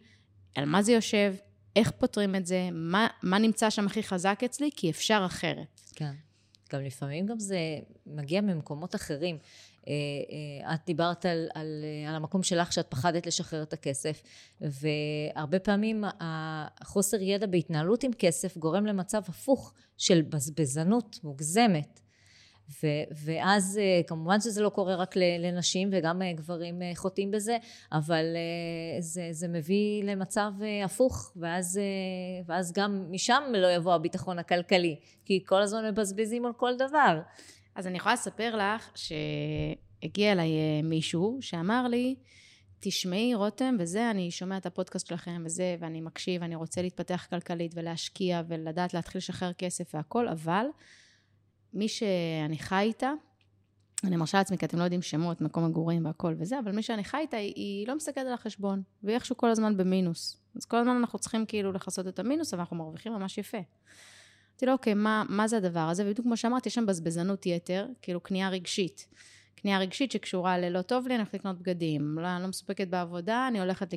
על 0.56 0.64
מה 0.64 0.82
זה 0.82 0.92
יושב, 0.92 1.34
איך 1.76 1.90
פותרים 1.90 2.34
את 2.34 2.46
זה, 2.46 2.68
מה, 2.72 3.06
מה 3.22 3.38
נמצא 3.38 3.70
שם 3.70 3.86
הכי 3.86 4.02
חזק 4.02 4.40
אצלי, 4.44 4.70
כי 4.76 4.90
אפשר 4.90 5.22
אחרת. 5.26 5.80
כן. 5.94 6.12
גם 6.72 6.82
לפעמים 6.82 7.26
גם 7.26 7.38
זה 7.38 7.58
מגיע 8.06 8.40
ממקומות 8.40 8.94
אחרים. 8.94 9.38
אה, 9.88 9.92
אה, 10.68 10.74
את 10.74 10.80
דיברת 10.86 11.26
על, 11.26 11.48
על, 11.54 11.84
על 12.08 12.14
המקום 12.14 12.42
שלך 12.42 12.72
שאת 12.72 12.86
פחדת 12.88 13.26
לשחרר 13.26 13.62
את 13.62 13.72
הכסף 13.72 14.22
והרבה 14.60 15.58
פעמים 15.58 16.04
החוסר 16.20 17.20
ידע 17.20 17.46
בהתנהלות 17.46 18.02
עם 18.02 18.10
כסף 18.18 18.56
גורם 18.56 18.86
למצב 18.86 19.22
הפוך 19.28 19.72
של 19.98 20.22
בזבזנות 20.22 21.18
מוגזמת 21.24 22.00
ו, 22.70 22.86
ואז 23.24 23.80
אה, 23.82 24.00
כמובן 24.06 24.40
שזה 24.40 24.62
לא 24.62 24.68
קורה 24.68 24.96
רק 24.96 25.14
לנשים 25.16 25.88
וגם 25.92 26.22
אה, 26.22 26.32
גברים 26.32 26.82
אה, 26.82 26.92
חוטאים 26.94 27.30
בזה, 27.30 27.56
אבל 27.92 28.24
זה, 29.00 29.28
זה 29.30 29.48
מביא 29.48 30.04
למצב 30.04 30.52
הפוך, 30.84 31.32
ואז, 31.36 31.80
ואז 32.46 32.72
גם 32.72 33.06
משם 33.10 33.42
לא 33.52 33.66
יבוא 33.66 33.94
הביטחון 33.94 34.38
הכלכלי, 34.38 34.96
כי 35.24 35.42
כל 35.46 35.62
הזמן 35.62 35.88
מבזבזים 35.88 36.46
על 36.46 36.52
כל 36.52 36.76
דבר. 36.76 37.20
אז 37.74 37.86
אני 37.86 37.96
יכולה 37.96 38.14
לספר 38.14 38.56
לך 38.56 38.90
שהגיע 38.94 40.32
אליי 40.32 40.82
מישהו 40.82 41.38
שאמר 41.40 41.88
לי, 41.88 42.14
תשמעי, 42.80 43.34
רותם, 43.34 43.76
וזה, 43.78 44.10
אני 44.10 44.30
שומע 44.30 44.56
את 44.56 44.66
הפודקאסט 44.66 45.06
שלכם, 45.06 45.42
וזה, 45.46 45.76
ואני 45.80 46.00
מקשיב, 46.00 46.42
אני 46.42 46.54
רוצה 46.54 46.82
להתפתח 46.82 47.26
כלכלית 47.30 47.72
ולהשקיע 47.74 48.42
ולדעת 48.48 48.94
להתחיל 48.94 49.18
לשחרר 49.18 49.52
כסף 49.52 49.94
והכל, 49.94 50.28
אבל 50.28 50.66
מי 51.74 51.88
שאני 51.88 52.58
חי 52.58 52.82
איתה, 52.82 53.12
אני 54.04 54.16
מרשה 54.16 54.38
לעצמי, 54.38 54.58
כי 54.58 54.66
אתם 54.66 54.78
לא 54.78 54.84
יודעים 54.84 55.02
שמות, 55.02 55.40
מקום 55.40 55.64
מגורים 55.64 56.06
והכל 56.06 56.34
וזה, 56.38 56.58
אבל 56.58 56.72
מי 56.72 56.82
שאני 56.82 57.04
חי 57.04 57.16
איתה, 57.16 57.36
היא, 57.36 57.52
היא 57.56 57.88
לא 57.88 57.96
מסתכלת 57.96 58.26
על 58.26 58.32
החשבון, 58.32 58.82
והיא 59.02 59.14
איכשהו 59.14 59.36
כל 59.36 59.50
הזמן 59.50 59.76
במינוס. 59.76 60.36
אז 60.56 60.64
כל 60.64 60.76
הזמן 60.76 60.96
אנחנו 60.96 61.18
צריכים 61.18 61.46
כאילו 61.46 61.72
לכסות 61.72 62.08
את 62.08 62.18
המינוס, 62.18 62.54
אבל 62.54 62.60
אנחנו 62.60 62.76
מרוויחים 62.76 63.12
ממש 63.12 63.38
יפה. 63.38 63.58
אמרתי 64.52 64.66
לו, 64.66 64.72
אוקיי, 64.72 64.94
מה, 64.94 65.24
מה 65.28 65.48
זה 65.48 65.56
הדבר 65.56 65.80
הזה? 65.80 66.02
ובדיוק 66.02 66.26
כמו 66.26 66.36
שאמרתי, 66.36 66.68
יש 66.68 66.74
שם 66.74 66.86
בזבזנות 66.86 67.46
יתר, 67.46 67.86
כאילו 68.02 68.20
קנייה 68.20 68.48
רגשית. 68.48 69.08
קנייה 69.54 69.78
רגשית 69.78 70.12
שקשורה 70.12 70.58
ללא 70.58 70.82
טוב 70.82 71.08
לי, 71.08 71.14
אני 71.14 71.20
הולכת 71.22 71.34
לקנות 71.34 71.58
בגדים. 71.58 72.18
לא, 72.18 72.26
אני 72.26 72.42
לא 72.42 72.48
מסופקת 72.48 72.88
בעבודה, 72.88 73.48
אני 73.48 73.60
הולכת 73.60 73.94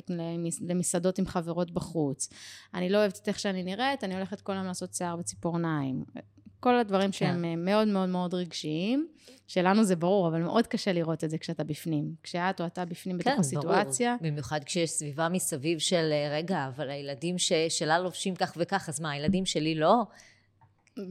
למסעדות 0.60 1.18
עם 1.18 1.26
חברות 1.26 1.70
בחוץ. 1.70 2.28
אני 2.74 2.88
לא 2.88 2.98
אוהבת 2.98 3.18
את 3.22 3.28
איך 3.28 3.38
שאני 3.38 3.62
נראית, 3.62 4.04
אני 4.04 4.14
הולכת 4.14 4.40
כל 4.40 4.52
היום 4.52 4.66
לעשות 4.66 4.94
שיער 4.94 5.18
וציפורניים. 5.18 6.04
כל 6.60 6.78
הדברים 6.78 7.06
כן. 7.06 7.12
שהם 7.12 7.44
אה, 7.44 7.56
מאוד 7.56 7.88
מאוד 7.88 8.08
מאוד 8.08 8.34
רגשיים. 8.34 9.08
שלנו 9.46 9.84
זה 9.84 9.96
ברור, 9.96 10.28
אבל 10.28 10.42
מאוד 10.42 10.66
קשה 10.66 10.92
לראות 10.92 11.24
את 11.24 11.30
זה 11.30 11.38
כשאתה 11.38 11.64
בפנים. 11.64 12.14
כשאת 12.22 12.60
או 12.60 12.66
אתה 12.66 12.84
בפנים 12.84 13.18
בתוך 13.18 13.32
כן, 13.32 13.40
הסיטואציה. 13.40 14.16
כן, 14.18 14.18
ברור. 14.18 14.32
במיוחד 14.32 14.64
כשיש 14.64 14.90
סביבה 14.90 15.28
מסביב 15.28 15.78
של, 15.78 16.12
אה, 16.12 16.36
רגע, 16.36 16.68
אבל 16.76 16.90
הילדים 16.90 17.38
ש, 17.38 17.52
שלה 17.68 17.98
לובשים 17.98 18.34
כך 18.34 18.52
וכך, 18.56 18.88
אז 18.88 19.00
מה, 19.00 19.10
הילדים 19.10 19.46
שלי 19.46 19.74
לא? 19.74 20.02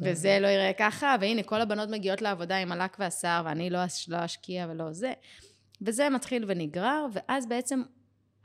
וזה 0.02 0.38
לא 0.42 0.48
יראה 0.48 0.72
ככה, 0.74 1.16
והנה, 1.22 1.44
כל 1.44 1.62
הבנות 1.62 1.90
מגיעות 1.90 2.22
לעבודה 2.22 2.58
עם 2.58 2.72
הלק 2.72 2.98
והשיער, 3.00 3.46
ואני 3.46 3.70
לא, 3.70 3.80
לא 4.08 4.26
אשקיע 4.26 4.68
ולא 4.70 4.94
זה. 4.94 5.14
וזה 5.82 6.10
מתחיל 6.10 6.46
ונגרר, 6.48 7.06
ואז 7.14 7.46
בעצם 7.48 7.82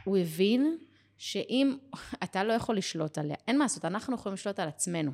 הוא 0.04 0.16
הבין 0.16 0.78
שאם 1.19 1.76
אתה 2.25 2.45
לא 2.45 2.52
יכול 2.52 2.76
לשלוט 2.76 3.19
עליה, 3.19 3.37
אין 3.49 3.59
מה 3.59 3.64
לעשות, 3.64 3.85
אנחנו 3.85 4.14
יכולים 4.14 4.35
לשלוט 4.35 4.61
על 4.61 4.69
עצמנו. 4.69 5.11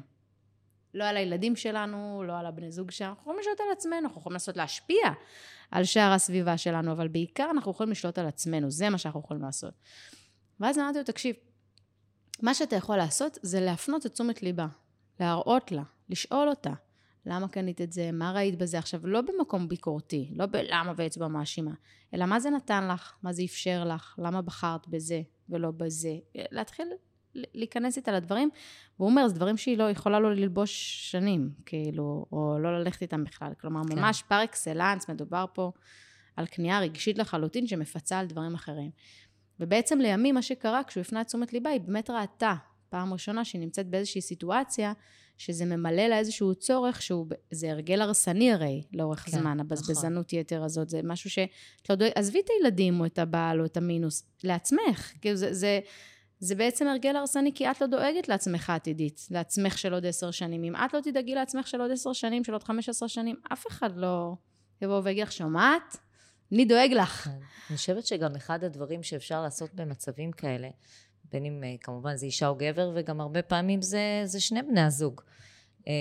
לא 0.97 1.05
על 1.05 1.17
הילדים 1.17 1.57
שלנו, 1.57 2.23
לא 2.27 2.39
על 2.39 2.47
הבני 2.47 2.71
זוג 2.71 2.91
שלנו, 2.91 3.11
אנחנו 3.11 3.23
יכולים 3.23 3.41
לשלוט 3.41 3.61
על 3.61 3.67
עצמנו, 3.73 4.07
אנחנו 4.07 4.21
יכולים 4.21 4.35
לעשות 4.35 4.57
להשפיע 4.57 5.07
על 5.71 5.85
שאר 5.85 6.13
הסביבה 6.13 6.59
שלנו, 6.59 6.93
אבל 6.93 7.09
בעיקר 7.09 7.49
אנחנו 7.51 7.71
יכולים 7.71 7.91
לשלוט 7.91 8.19
על 8.19 8.27
עצמנו, 8.27 8.71
זה 8.71 8.91
מה 8.91 8.99
שאנחנו 8.99 9.21
יכולים 9.21 9.43
לעשות. 9.43 9.75
ואז 10.61 10.79
אמרתי 10.79 10.99
לו, 10.99 11.05
תקשיב, 11.05 11.37
מה 12.43 12.55
שאתה 12.55 12.77
יכול 12.77 12.97
לעשות 12.97 13.39
זה 13.43 13.61
להפנות 13.61 14.07
את 14.07 14.13
תשומת 14.13 14.43
ליבה, 14.43 14.67
להראות 15.21 15.73
לה, 15.73 15.83
לשאול 16.09 16.49
אותה, 16.49 16.73
למה 17.27 17.49
קנית 17.49 17.81
את 17.81 17.93
זה, 17.93 18.11
מה 18.13 18.33
ראית 18.33 18.59
בזה 18.59 18.79
עכשיו, 18.79 19.07
לא 19.07 19.21
במקום 19.21 19.69
ביקורתי, 19.69 20.31
לא 20.37 20.47
בלמה 20.47 20.93
ואצבע 20.97 21.29
מאשימה, 21.29 21.73
אלא 22.15 22.27
מה 22.27 22.41
זה 22.41 22.51
נתן 22.51 22.89
לך, 22.89 23.13
מה 23.23 23.33
זה 23.33 23.43
אפשר 23.45 23.85
לך, 23.85 24.15
למה 24.19 24.43
בחרת 24.43 24.89
בזה 24.89 25.23
ולא 25.49 25.71
בזה. 25.71 26.15
להתחיל 26.35 26.89
להיכנס 27.55 27.97
איתה 27.97 28.13
לדברים, 28.13 28.51
והוא 28.99 29.09
אומר, 29.11 29.29
זה 29.29 29.35
דברים 29.35 29.57
שהיא 29.57 29.79
לא 29.79 29.91
יכולה 29.91 30.21
לא 30.21 30.35
ללבוש 30.35 30.71
שנים, 31.11 31.51
כאילו, 31.67 32.27
או 32.33 32.59
לא 32.59 32.79
ללכת 32.79 33.03
איתם 33.03 33.25
בכלל. 33.25 33.53
כלומר, 33.61 33.81
כן. 33.89 33.99
ממש 33.99 34.23
פר 34.29 34.45
אקסלנס, 34.45 35.11
מדובר 35.11 35.45
פה 35.53 35.73
על 36.37 36.47
קנייה 36.47 36.81
רגשית 36.81 37.19
לחלוטין 37.19 37.67
שמפצה 37.67 38.19
על 38.19 38.27
דברים 38.27 38.55
אחרים. 38.55 38.91
ובעצם 39.61 39.99
לימים 39.99 40.35
מה 40.35 40.43
שקרה, 40.43 40.85
כשהוא 40.85 41.01
הפנה 41.01 41.21
את 41.21 41.27
תשומת 41.27 41.53
ליבה, 41.53 41.71
היא 41.71 41.81
באמת 41.81 42.11
ראתה, 42.11 42.55
פעם 42.89 43.13
ראשונה 43.13 43.45
שהיא 43.45 43.61
נמצאת 43.61 43.87
באיזושהי 43.87 44.21
סיטואציה, 44.21 44.93
שזה 45.39 45.65
ממלא 45.65 46.07
לה 46.07 46.19
איזשהו 46.19 46.55
צורך 46.55 47.03
שהוא, 47.03 47.27
זה 47.51 47.71
הרגל 47.71 48.01
הרסני 48.01 48.53
הרי 48.53 48.83
לאורך 48.93 49.19
כן, 49.19 49.31
זמן, 49.31 49.61
הבזבזנות 49.61 50.27
נכון. 50.27 50.39
יתר 50.39 50.65
הזאת, 50.65 50.89
זה 50.89 51.01
משהו 51.05 51.31
שאת 51.31 51.91
לא 51.91 52.07
עזבי 52.15 52.41
את 52.41 52.51
הילדים 52.51 53.01
או 53.01 53.07
את 53.07 53.19
הבעל 53.19 53.61
או 53.61 53.65
את 53.65 53.77
המינוס, 53.77 54.23
לעצמך, 54.45 55.13
כאילו 55.21 55.37
זה, 55.37 55.55
זה, 55.55 55.81
זה 56.39 56.55
בעצם 56.55 56.87
הרגל 56.89 57.17
הרסני 57.17 57.53
כי 57.55 57.71
את 57.71 57.81
לא 57.81 57.87
דואגת 57.87 58.29
לעצמך 58.29 58.71
עתידית, 58.71 59.27
לעצמך 59.31 59.79
של 59.79 59.95
עוד 59.95 60.07
עשר 60.07 60.31
שנים. 60.31 60.65
אם 60.65 60.77
את 60.77 60.95
לא 60.95 61.01
תדאגי 61.01 61.35
לעצמך 61.35 61.67
של 61.67 61.81
עוד 61.81 61.91
עשר 61.91 62.13
שנים, 62.13 62.45
של 62.45 62.53
עוד 62.53 62.65
חמש 62.65 62.89
עשרה 62.89 63.09
שנים, 63.09 63.37
אף 63.53 63.67
אחד 63.67 63.97
לא 63.97 64.35
יבוא 64.83 65.01
ויגיד 65.05 65.23
לך, 65.23 65.33
שומעת? 65.33 65.97
אני 66.53 66.65
דואג 66.65 66.91
לך. 66.93 67.11
כן. 67.11 67.31
אני 67.71 67.77
חושבת 67.77 68.07
שגם 68.07 68.37
אחד 68.37 68.65
הדברים 68.65 69.03
שאפשר 69.03 69.43
לעשות 69.43 69.75
במצבים 69.75 70.33
כאלה, 70.33 70.69
בין 71.33 71.45
אם 71.45 71.65
אה, 71.65 71.75
כמובן 71.81 72.17
זה 72.17 72.27
אישה 72.27 72.49
או 72.49 72.55
גבר, 72.55 72.91
וגם 72.95 73.21
הרבה 73.21 73.43
פעמים 73.43 73.83
זה, 73.83 74.23
זה 74.25 74.41
שני 74.41 74.63
בני 74.63 74.81
הזוג. 74.81 75.21
אה, 75.89 75.93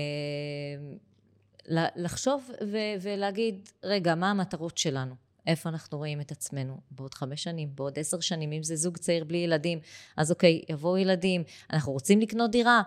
לחשוב 1.95 2.51
ו- 2.71 2.95
ולהגיד, 3.01 3.69
רגע, 3.83 4.15
מה 4.15 4.31
המטרות 4.31 4.77
שלנו? 4.77 5.24
איפה 5.47 5.69
אנחנו 5.69 5.97
רואים 5.97 6.21
את 6.21 6.31
עצמנו? 6.31 6.77
בעוד 6.91 7.13
חמש 7.13 7.43
שנים, 7.43 7.69
בעוד 7.75 7.99
עשר 7.99 8.19
שנים, 8.19 8.51
אם 8.51 8.63
זה 8.63 8.75
זוג 8.75 8.97
צעיר 8.97 9.23
בלי 9.23 9.37
ילדים, 9.37 9.79
אז 10.17 10.31
אוקיי, 10.31 10.61
יבואו 10.69 10.97
ילדים, 10.97 11.43
אנחנו 11.73 11.91
רוצים 11.93 12.19
לקנות 12.19 12.51
דירה, 12.51 12.81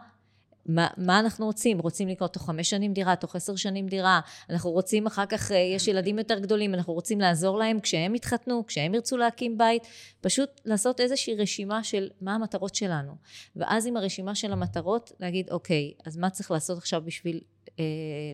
מה, 0.68 0.88
מה 0.96 1.20
אנחנו 1.20 1.46
רוצים? 1.46 1.78
רוצים 1.78 2.08
לקנות 2.08 2.32
תוך 2.32 2.46
חמש 2.46 2.70
שנים 2.70 2.92
דירה, 2.92 3.16
תוך 3.16 3.36
עשר 3.36 3.56
שנים 3.56 3.86
דירה, 3.86 4.20
אנחנו 4.50 4.70
רוצים 4.70 5.06
אחר 5.06 5.26
כך, 5.26 5.52
אה, 5.52 5.56
יש 5.56 5.88
ילדים 5.88 6.18
יותר 6.18 6.38
גדולים, 6.38 6.74
אנחנו 6.74 6.92
רוצים 6.92 7.20
לעזור 7.20 7.58
להם 7.58 7.80
כשהם 7.80 8.14
יתחתנו, 8.14 8.66
כשהם 8.66 8.94
ירצו 8.94 9.16
להקים 9.16 9.58
בית, 9.58 9.86
פשוט 10.20 10.60
לעשות 10.64 11.00
איזושהי 11.00 11.34
רשימה 11.34 11.84
של 11.84 12.08
מה 12.20 12.34
המטרות 12.34 12.74
שלנו. 12.74 13.12
ואז 13.56 13.86
עם 13.86 13.96
הרשימה 13.96 14.34
של 14.34 14.52
המטרות, 14.52 15.12
להגיד, 15.20 15.50
אוקיי, 15.50 15.92
אז 16.06 16.16
מה 16.16 16.30
צריך 16.30 16.50
לעשות 16.50 16.78
עכשיו 16.78 17.02
בשביל 17.04 17.40
אה, 17.78 17.84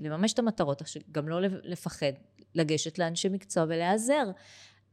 לממש 0.00 0.32
את 0.32 0.38
המטרות, 0.38 0.82
גם 1.12 1.28
לא 1.28 1.40
לפחד, 1.42 2.12
לגשת 2.54 2.98
לאנשי 2.98 3.28
מקצוע 3.28 3.64
ולהיעזר. 3.64 4.30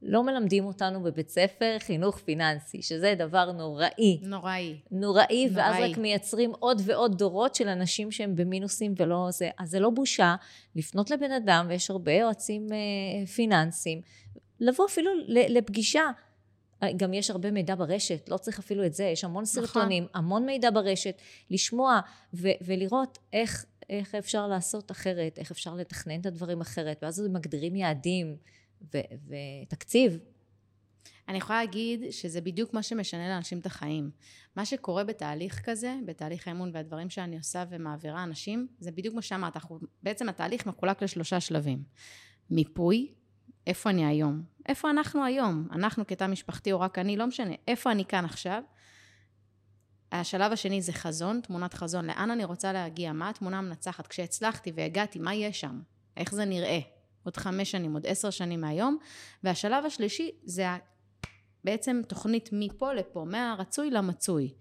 לא 0.02 0.24
מלמדים 0.24 0.66
אותנו 0.66 1.04
בבית 1.04 1.30
ספר 1.30 1.78
חינוך 1.80 2.18
פיננסי, 2.18 2.82
שזה 2.82 3.16
דבר 3.18 3.52
נוראי. 3.52 4.20
נוראי. 4.22 4.76
נוראי, 4.92 5.50
ואז 5.54 5.76
רק 5.82 5.98
מייצרים 5.98 6.52
עוד 6.60 6.82
ועוד 6.86 7.18
דורות 7.18 7.56
של 7.56 7.68
אנשים 7.68 8.12
שהם 8.12 8.36
במינוסים 8.36 8.94
ולא 8.98 9.28
זה. 9.32 9.50
אז 9.60 9.70
זה 9.70 9.80
לא 9.80 9.90
בושה 9.90 10.36
לפנות 10.76 11.12
לבן 11.12 11.32
אדם, 11.32 11.66
ויש 11.70 11.90
הרבה 11.90 12.12
יועצים 12.12 12.68
אה, 12.72 13.28
פיננסיים, 13.28 14.02
לבוא 14.60 14.86
אפילו 14.86 15.12
לפגישה. 15.28 16.04
גם 16.98 17.14
יש 17.14 17.30
הרבה 17.30 17.52
מידע 17.52 17.76
ברשת, 17.76 18.30
לא 18.30 18.38
צריך 18.38 18.60
אפילו 18.60 18.86
את 18.86 18.94
זה, 18.94 19.04
יש 19.04 19.24
המון 19.24 19.44
נכון. 19.44 19.66
סרטונים, 19.66 20.04
נכון. 20.04 20.20
המון 20.24 20.46
מידע 20.46 20.70
ברשת, 20.72 21.22
לשמוע 21.50 22.00
ו- 22.34 22.48
ולראות 22.62 23.18
איך, 23.34 23.66
איך 23.92 24.16
אפשר 24.16 24.48
לעשות 24.48 24.92
אחרת, 24.92 25.40
איך 25.40 25.52
אפשר 25.52 25.76
לתכנן 25.76 26.22
את 26.22 26.26
הדברים 26.26 26.62
אחרת, 26.62 27.00
ואז 27.02 27.24
מגדירים 27.30 27.76
יעדים. 27.76 28.36
ו- 28.94 28.98
ותקציב. 29.28 30.20
אני 31.28 31.38
יכולה 31.38 31.60
להגיד 31.60 32.04
שזה 32.12 32.42
בדיוק 32.42 32.74
מה 32.74 32.84
שמשנה 32.84 33.30
לאנשים 33.30 33.60
את 33.60 33.66
החיים. 33.66 34.12
מה 34.56 34.66
שקורה 34.66 35.04
בתהליך 35.04 35.62
כזה, 35.70 35.96
בתהליך 36.06 36.48
האמון 36.48 36.72
והדברים 36.74 37.10
שאני 37.10 37.38
עושה 37.38 37.64
ומעבירה 37.70 38.24
אנשים, 38.24 38.68
זה 38.80 38.92
בדיוק 38.92 39.16
מה 39.16 39.22
שאמרת. 39.22 39.58
בעצם 40.04 40.30
התהליך 40.30 40.66
מחולק 40.66 41.04
לשלושה 41.04 41.40
שלבים. 41.40 41.84
מיפוי, 42.50 43.14
איפה 43.68 43.90
אני 43.90 44.06
היום? 44.06 44.44
איפה 44.68 44.90
אנחנו 44.90 45.26
היום? 45.26 45.68
אנחנו 45.72 46.08
כתא 46.08 46.28
משפחתי 46.28 46.72
או 46.72 46.80
רק 46.80 47.00
אני, 47.00 47.18
לא 47.18 47.28
משנה. 47.28 47.54
איפה 47.68 47.92
אני 47.92 48.06
כאן 48.06 48.26
עכשיו? 48.26 48.64
השלב 50.12 50.52
השני 50.52 50.82
זה 50.82 50.94
חזון, 50.94 51.40
תמונת 51.44 51.74
חזון. 51.74 52.06
לאן 52.06 52.32
אני 52.32 52.46
רוצה 52.46 52.74
להגיע? 52.74 53.14
מה 53.14 53.30
התמונה 53.30 53.58
המנצחת? 53.58 54.08
כשהצלחתי 54.08 54.72
והגעתי, 54.76 55.20
מה 55.20 55.36
יש 55.36 55.60
שם? 55.60 55.80
איך 56.18 56.34
זה 56.34 56.46
נראה? 56.46 56.80
עוד 57.24 57.38
חמש 57.38 57.72
שנים, 57.72 57.94
עוד 57.94 58.06
עשר 58.08 58.30
שנים 58.30 58.62
מהיום. 58.62 58.98
והשלב 59.44 59.86
השלישי 59.86 60.32
זה 60.44 60.66
בעצם 61.64 62.02
תוכנית 62.08 62.50
מפה 62.54 62.94
לפה, 62.94 63.26
מהרצוי 63.28 63.92
למצוי. 63.92 64.54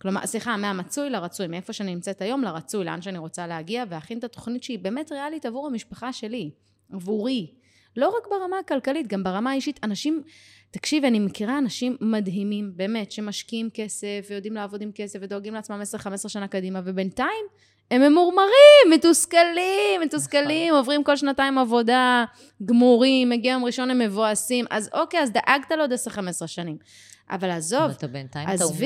כלומר, 0.00 0.26
סליחה, 0.26 0.56
מהמצוי 0.56 1.10
לרצוי, 1.10 1.46
מאיפה 1.46 1.72
שאני 1.72 1.94
נמצאת 1.94 2.22
היום 2.22 2.42
לרצוי, 2.42 2.84
לאן 2.84 3.02
שאני 3.02 3.18
רוצה 3.18 3.46
להגיע, 3.46 3.84
ואכין 3.88 4.18
את 4.18 4.24
התוכנית 4.24 4.62
שהיא 4.62 4.78
באמת 4.78 5.12
ריאלית 5.12 5.46
עבור 5.46 5.66
המשפחה 5.66 6.12
שלי, 6.12 6.50
עבורי. 6.92 7.54
לא 7.96 8.08
רק 8.08 8.26
ברמה 8.30 8.58
הכלכלית, 8.58 9.06
גם 9.06 9.24
ברמה 9.24 9.50
האישית. 9.50 9.80
אנשים, 9.84 10.22
תקשיבי, 10.70 11.06
אני 11.06 11.18
מכירה 11.18 11.58
אנשים 11.58 11.96
מדהימים, 12.00 12.72
באמת, 12.76 13.12
שמשקיעים 13.12 13.70
כסף, 13.74 14.26
ויודעים 14.30 14.54
לעבוד 14.54 14.82
עם 14.82 14.90
כסף, 14.94 15.18
ודואגים 15.22 15.54
לעצמם 15.54 15.82
10-15 16.24 16.28
שנה 16.28 16.48
קדימה, 16.48 16.80
ובינתיים 16.84 17.46
הם 17.90 18.02
ממורמרים, 18.02 18.90
מתוסכלים, 18.90 20.00
מתוסכלים, 20.00 20.68
נכון. 20.68 20.78
עוברים 20.78 21.04
כל 21.04 21.16
שנתיים 21.16 21.58
עבודה, 21.58 22.24
גמורים, 22.64 23.28
מגיע 23.28 23.52
יום 23.52 23.64
ראשון 23.64 23.90
הם 23.90 23.98
מבואסים. 23.98 24.64
אז 24.70 24.90
אוקיי, 24.92 25.20
אז 25.20 25.32
דאגת 25.32 25.70
לו 25.70 25.80
עוד 25.80 25.92
10-15 25.92 26.46
שנים. 26.46 26.76
אבל 27.30 27.50
עזוב, 27.50 27.90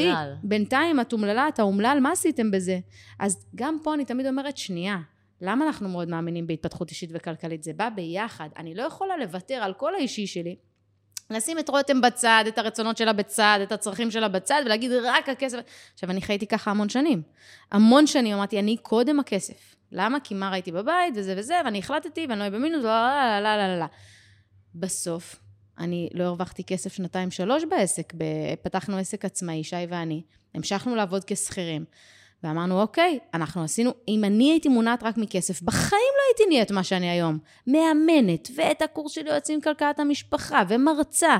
אומלל. 0.08 0.34
בינתיים 0.42 1.00
את 1.00 1.12
אומללה, 1.12 1.48
אתה 1.48 1.62
אומלל, 1.62 1.98
מה 2.02 2.12
עשיתם 2.12 2.50
בזה? 2.50 2.78
אז 3.18 3.46
גם 3.54 3.78
פה 3.82 3.94
אני 3.94 4.04
תמיד 4.04 4.26
אומרת, 4.26 4.56
שנייה, 4.56 4.98
למה 5.40 5.66
אנחנו 5.66 5.88
מאוד 5.88 6.08
מאמינים 6.08 6.46
בהתפתחות 6.46 6.90
אישית 6.90 7.10
וכלכלית? 7.12 7.62
זה 7.62 7.72
בא 7.72 7.88
ביחד. 7.88 8.48
אני 8.56 8.74
לא 8.74 8.82
יכולה 8.82 9.16
לוותר 9.16 9.54
על 9.54 9.74
כל 9.74 9.94
האישי 9.94 10.26
שלי, 10.26 10.56
לשים 11.32 11.58
את 11.58 11.68
רותם 11.68 12.00
בצד, 12.00 12.44
את 12.48 12.58
הרצונות 12.58 12.96
שלה 12.96 13.12
בצד, 13.12 13.58
את 13.62 13.72
הצרכים 13.72 14.10
שלה 14.10 14.28
בצד, 14.28 14.62
ולהגיד 14.64 14.90
רק 15.04 15.28
הכסף. 15.28 15.58
עכשיו, 15.94 16.10
אני 16.10 16.22
חייתי 16.22 16.46
ככה 16.46 16.70
המון 16.70 16.88
שנים. 16.88 17.22
המון 17.72 18.06
שנים 18.06 18.34
אמרתי, 18.36 18.58
אני 18.58 18.76
קודם 18.76 19.20
הכסף. 19.20 19.76
למה? 19.92 20.20
כי 20.20 20.34
מה 20.34 20.50
ראיתי 20.50 20.72
בבית, 20.72 21.14
וזה 21.16 21.34
וזה, 21.36 21.54
ואני 21.64 21.78
החלטתי, 21.78 22.26
ואני 22.28 22.38
לא 22.38 22.44
אהיה 22.44 22.50
במינוס, 22.50 22.84
לא, 22.84 23.40
לא, 23.40 23.56
לא, 23.56 23.66
לא, 23.68 23.78
לא. 23.78 23.86
בסוף, 24.74 25.36
אני 25.78 26.08
לא 26.14 26.24
הרווחתי 26.24 26.64
כסף 26.64 26.92
שנתיים 26.92 27.30
שלוש 27.30 27.64
בעסק, 27.70 28.12
פתחנו 28.62 28.96
עסק 28.96 29.24
עצמאי, 29.24 29.64
שי 29.64 29.76
ואני, 29.88 30.22
המשכנו 30.54 30.94
לעבוד 30.94 31.24
כשכירים. 31.26 31.84
ואמרנו, 32.44 32.80
אוקיי, 32.80 33.18
אנחנו 33.34 33.62
עשינו, 33.62 33.90
אם 34.08 34.24
אני 34.24 34.50
הייתי 34.50 34.68
מונעת 34.68 35.02
רק 35.02 35.16
מכסף, 35.16 35.62
בחיים 35.62 36.12
לא 36.16 36.22
הייתי 36.28 36.54
נהיית 36.54 36.70
מה 36.70 36.84
שאני 36.84 37.10
היום. 37.10 37.38
מאמנת, 37.66 38.48
ואת 38.54 38.82
הקורס 38.82 39.12
של 39.12 39.26
יועצים 39.26 39.60
כלכלת 39.60 40.00
המשפחה, 40.00 40.62
ומרצה. 40.68 41.36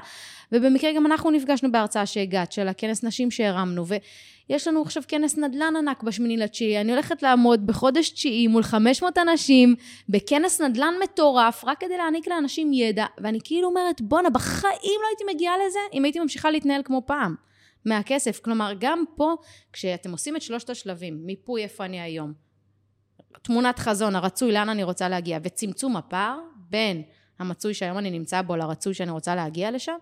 ובמקרה 0.53 0.93
גם 0.93 1.07
אנחנו 1.07 1.31
נפגשנו 1.31 1.73
בהרצאה 1.73 2.07
שהגעת, 2.07 2.53
של 2.53 2.69
הכנס 2.69 3.05
נשים 3.05 3.31
שהרמנו, 3.31 3.85
ויש 3.87 4.69
לנו 4.69 4.83
עכשיו 4.83 5.03
כנס 5.09 5.38
נדל"ן 5.38 5.77
ענק 5.77 6.03
בשמיני 6.03 6.37
לתשיעי. 6.37 6.81
אני 6.81 6.93
הולכת 6.93 7.23
לעמוד 7.23 7.67
בחודש 7.67 8.11
תשיעי 8.11 8.47
מול 8.47 8.62
500 8.62 9.19
אנשים, 9.19 9.75
בכנס 10.09 10.61
נדל"ן 10.61 10.95
מטורף, 11.03 11.65
רק 11.65 11.81
כדי 11.81 11.97
להעניק 11.97 12.29
לאנשים 12.29 12.73
ידע, 12.73 13.07
ואני 13.19 13.38
כאילו 13.45 13.69
אומרת, 13.69 14.01
בואנה, 14.01 14.31
בחיים 14.31 15.01
לא 15.03 15.07
הייתי 15.09 15.35
מגיעה 15.35 15.55
לזה 15.67 15.79
אם 15.93 16.05
הייתי 16.05 16.21
ממשיכה 16.21 16.51
להתנהל 16.51 16.83
כמו 16.85 17.03
פעם. 17.07 17.52
מהכסף. 17.85 18.40
כלומר, 18.40 18.73
גם 18.79 19.05
פה, 19.16 19.35
כשאתם 19.73 20.12
עושים 20.12 20.37
את 20.37 20.42
שלושת 20.42 20.71
השלבים, 20.71 21.27
מיפוי 21.27 21.62
איפה 21.62 21.85
אני 21.85 22.01
היום, 22.01 22.33
תמונת 23.42 23.79
חזון, 23.79 24.16
הרצוי, 24.16 24.53
לאן 24.53 24.68
אני 24.68 24.83
רוצה 24.83 25.09
להגיע, 25.09 25.38
וצמצום 25.42 25.97
הפער 25.97 26.38
בין 26.57 27.03
המצוי 27.38 27.75
שהיום 27.75 27.99
אני 27.99 28.11
נמצא 28.11 28.42
בו 28.42 28.57
לרצוי 28.57 28.95
שאני 28.95 29.11
רוצה 29.11 29.35
להגיע 29.35 29.71
לשם, 29.71 29.97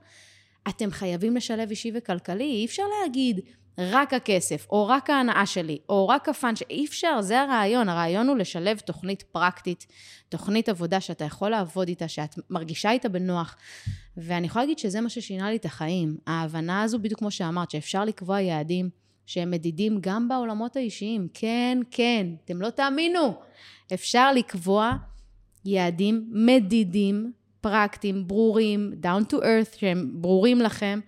אתם 0.68 0.90
חייבים 0.90 1.36
לשלב 1.36 1.70
אישי 1.70 1.92
וכלכלי. 1.94 2.44
אי 2.44 2.64
אפשר 2.64 2.82
להגיד, 3.02 3.40
רק 3.78 4.14
הכסף, 4.14 4.66
או 4.70 4.86
רק 4.86 5.10
ההנאה 5.10 5.46
שלי, 5.46 5.78
או 5.88 6.08
רק 6.08 6.28
הפאן, 6.28 6.56
שאי 6.56 6.84
אפשר, 6.86 7.20
זה 7.20 7.40
הרעיון. 7.40 7.88
הרעיון 7.88 8.28
הוא 8.28 8.36
לשלב 8.36 8.78
תוכנית 8.78 9.22
פרקטית, 9.22 9.86
תוכנית 10.28 10.68
עבודה 10.68 11.00
שאתה 11.00 11.24
יכול 11.24 11.50
לעבוד 11.50 11.88
איתה, 11.88 12.08
שאת 12.08 12.34
מרגישה 12.50 12.90
איתה 12.90 13.08
בנוח. 13.08 13.56
ואני 14.16 14.46
יכולה 14.46 14.64
להגיד 14.64 14.78
שזה 14.78 15.00
מה 15.00 15.08
ששינה 15.08 15.50
לי 15.50 15.56
את 15.56 15.64
החיים. 15.64 16.16
ההבנה 16.26 16.82
הזו, 16.82 16.98
בדיוק 16.98 17.18
כמו 17.18 17.30
שאמרת, 17.30 17.70
שאפשר 17.70 18.04
לקבוע 18.04 18.40
יעדים 18.40 18.90
שהם 19.26 19.50
מדידים 19.50 19.98
גם 20.00 20.28
בעולמות 20.28 20.76
האישיים. 20.76 21.28
כן, 21.34 21.78
כן, 21.90 22.26
אתם 22.44 22.62
לא 22.62 22.70
תאמינו. 22.70 23.34
אפשר 23.94 24.32
לקבוע 24.32 24.92
יעדים 25.64 26.30
מדידים, 26.32 27.32
פרקטיים, 27.60 28.28
ברורים, 28.28 28.92
down 29.02 29.32
to 29.32 29.36
earth, 29.36 29.78
שהם 29.78 30.10
ברורים 30.12 30.60
לכם. 30.60 31.00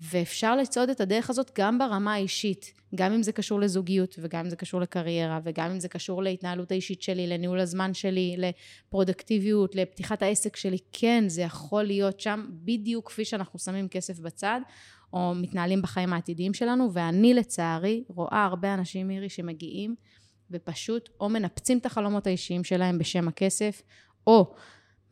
ואפשר 0.00 0.56
לצעוד 0.56 0.90
את 0.90 1.00
הדרך 1.00 1.30
הזאת 1.30 1.50
גם 1.58 1.78
ברמה 1.78 2.14
האישית, 2.14 2.72
גם 2.94 3.12
אם 3.12 3.22
זה 3.22 3.32
קשור 3.32 3.60
לזוגיות, 3.60 4.16
וגם 4.18 4.40
אם 4.44 4.50
זה 4.50 4.56
קשור 4.56 4.80
לקריירה, 4.80 5.40
וגם 5.44 5.70
אם 5.70 5.80
זה 5.80 5.88
קשור 5.88 6.22
להתנהלות 6.22 6.70
האישית 6.70 7.02
שלי, 7.02 7.26
לניהול 7.26 7.60
הזמן 7.60 7.94
שלי, 7.94 8.36
לפרודקטיביות, 8.38 9.74
לפתיחת 9.74 10.22
העסק 10.22 10.56
שלי. 10.56 10.78
כן, 10.92 11.24
זה 11.26 11.42
יכול 11.42 11.82
להיות 11.82 12.20
שם 12.20 12.46
בדיוק 12.50 13.08
כפי 13.08 13.24
שאנחנו 13.24 13.58
שמים 13.58 13.88
כסף 13.88 14.18
בצד, 14.18 14.60
או 15.12 15.32
מתנהלים 15.34 15.82
בחיים 15.82 16.12
העתידיים 16.12 16.54
שלנו, 16.54 16.92
ואני 16.92 17.34
לצערי 17.34 18.04
רואה 18.08 18.44
הרבה 18.44 18.74
אנשים, 18.74 19.08
מירי, 19.08 19.28
שמגיעים 19.28 19.94
ופשוט 20.50 21.08
או 21.20 21.28
מנפצים 21.28 21.78
את 21.78 21.86
החלומות 21.86 22.26
האישיים 22.26 22.64
שלהם 22.64 22.98
בשם 22.98 23.28
הכסף, 23.28 23.82
או 24.26 24.54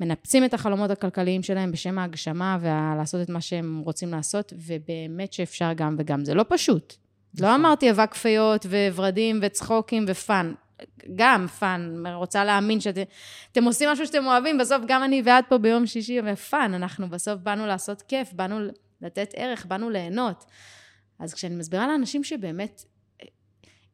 מנפצים 0.01 0.45
את 0.45 0.55
החלומות 0.55 0.91
הכלכליים 0.91 1.43
שלהם 1.43 1.73
בשם 1.73 1.99
ההגשמה 1.99 2.59
ולעשות 2.61 3.23
את 3.23 3.29
מה 3.29 3.41
שהם 3.41 3.83
רוצים 3.85 4.11
לעשות, 4.11 4.53
ובאמת 4.57 5.33
שאפשר 5.33 5.73
גם 5.73 5.97
וגם. 5.99 6.25
זה 6.25 6.35
לא 6.35 6.45
פשוט. 6.49 6.95
לא 7.39 7.49
נכון. 7.49 7.51
לא 7.51 7.55
אמרתי 7.55 7.91
אבק 7.91 8.15
פיות 8.15 8.67
וורדים 8.95 9.41
וצחוקים 9.43 10.05
ו 10.09 10.17
fun. 10.17 10.53
גם 11.15 11.47
fun, 11.47 12.07
רוצה 12.15 12.45
להאמין 12.45 12.81
שאתם 12.81 13.65
עושים 13.65 13.89
משהו 13.89 14.07
שאתם 14.07 14.27
אוהבים, 14.27 14.59
בסוף 14.59 14.83
גם 14.89 15.05
אני 15.05 15.23
ואת 15.25 15.45
פה 15.49 15.59
ביום 15.59 15.87
שישי 15.87 16.21
ו 16.25 16.35
fun, 16.35 16.75
אנחנו 16.75 17.09
בסוף 17.09 17.41
באנו 17.41 17.67
לעשות 17.67 18.03
כיף, 18.03 18.33
באנו 18.33 18.59
לתת 19.03 19.31
ערך, 19.37 19.67
באנו 19.67 19.91
ליהנות. 19.91 20.45
אז 21.19 21.35
כשאני 21.35 21.55
מסבירה 21.55 21.87
לאנשים 21.87 22.25
שבאמת 22.25 22.85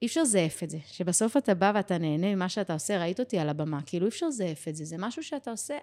אי 0.04 0.08
אפשר 0.08 0.22
לזייף 0.22 0.62
את 0.62 0.70
זה, 0.70 0.78
שבסוף 0.86 1.36
אתה 1.36 1.54
בא 1.54 1.72
ואתה 1.74 1.98
נהנה 1.98 2.34
ממה 2.34 2.48
שאתה 2.48 2.72
עושה, 2.72 3.00
ראית 3.00 3.20
אותי 3.20 3.38
על 3.38 3.48
הבמה, 3.48 3.82
כאילו 3.86 4.06
אי 4.06 4.08
אפשר 4.08 4.26
לזייף 4.26 4.68
את 4.68 4.76
זה, 4.76 4.84
זה 4.84 4.96
משהו 4.98 5.22
שאתה 5.22 5.50
עושה, 5.50 5.78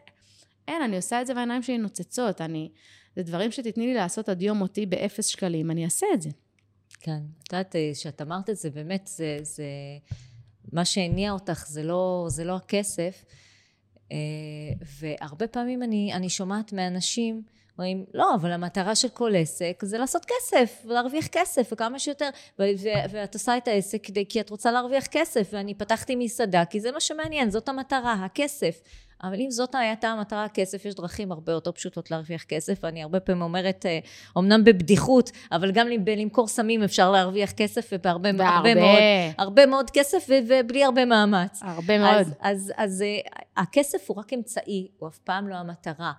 אין, 0.68 0.82
אני 0.82 0.96
עושה 0.96 1.22
את 1.22 1.28
זה 1.28 1.34
והעיניים 1.36 1.64
שלי 1.64 1.78
נוצצות, 1.78 2.42
אני, 2.42 2.70
זה 3.16 3.24
דברים 3.24 3.52
שתתני 3.52 3.88
לי 3.88 3.94
לעשות 3.94 4.30
עד 4.30 4.42
יום 4.42 4.58
מותי 4.58 4.86
באפס 4.86 5.26
שקלים, 5.26 5.72
אני 5.72 5.86
אעשה 5.86 6.08
את 6.14 6.22
זה. 6.22 6.30
כן, 7.00 7.20
את 7.44 7.54
יודעת, 7.54 7.76
כשאת 7.94 8.22
אמרת 8.22 8.50
את 8.50 8.58
זה, 8.58 8.70
באמת, 8.70 9.08
זה, 9.08 9.38
זה, 9.42 9.64
מה 10.74 10.86
שהניע 10.86 11.32
אותך 11.32 11.66
זה 11.68 11.84
לא, 11.84 12.26
זה 12.30 12.44
לא 12.44 12.56
הכסף, 12.56 13.26
אה, 14.12 14.18
והרבה 15.00 15.48
פעמים 15.48 15.84
אני, 15.84 16.14
אני 16.14 16.30
שומעת 16.30 16.74
מאנשים, 16.74 17.44
אומרים, 17.78 18.06
לא, 18.14 18.36
אבל 18.36 18.52
המטרה 18.52 18.96
של 18.96 19.10
כל 19.10 19.36
עסק 19.36 19.80
זה 19.82 19.98
לעשות 19.98 20.26
כסף, 20.26 20.84
ולהרוויח 20.86 21.28
כסף, 21.28 21.70
וכמה 21.72 22.00
שיותר, 22.00 22.30
ו- 22.60 22.64
ו- 22.80 23.10
ואת 23.12 23.34
עושה 23.34 23.58
את 23.58 23.68
העסק 23.68 24.04
כדי, 24.04 24.26
כי 24.30 24.42
את 24.42 24.50
רוצה 24.50 24.72
להרוויח 24.72 25.06
כסף, 25.06 25.50
ואני 25.54 25.74
פתחתי 25.74 26.16
מסעדה, 26.16 26.66
כי 26.66 26.80
זה 26.80 26.92
מה 26.92 27.00
שמעניין, 27.00 27.50
זאת 27.50 27.70
המטרה, 27.70 28.14
הכסף. 28.14 28.82
אבל 29.24 29.40
אם 29.40 29.52
זאת 29.52 29.76
הייתה 29.76 30.08
המטרה, 30.08 30.44
הכסף, 30.44 30.86
יש 30.86 30.96
דרכים 30.96 31.32
הרבה 31.32 31.52
יותר 31.52 31.72
פשוטות 31.72 32.12
להרוויח 32.12 32.44
כסף, 32.44 32.80
ואני 32.84 33.04
הרבה 33.04 33.20
פעמים 33.20 33.42
אומרת, 33.42 33.86
אה, 33.86 34.00
בבדיחות, 34.64 35.32
אבל 35.52 35.72
גם 35.72 35.88
בלמכור 36.04 36.48
סמים 36.48 36.84
אפשר 36.84 37.12
להרוויח 37.12 37.52
כסף, 37.52 37.90
ובהרבה 37.92 38.30
הרבה 38.30 38.76
מאוד, 38.76 39.00
הרבה 39.38 39.66
מאוד 39.66 39.90
כסף, 39.90 40.30
ובלי 40.48 40.84
הרבה 40.84 41.06
מאמץ. 41.06 41.60
הרבה 41.64 41.98
מאוד. 41.98 42.16
אז, 42.20 42.34
אז, 42.42 42.74
אז 42.78 43.02
אה, 43.02 43.42
הכסף 43.58 44.10
הוא 44.10 44.18
רק 44.18 44.34
אמצעי, 44.34 44.88
הוא 44.98 45.10
אף 45.10 45.18
פעם 45.18 45.48
לא 45.48 45.56
המטרה. 45.56 46.12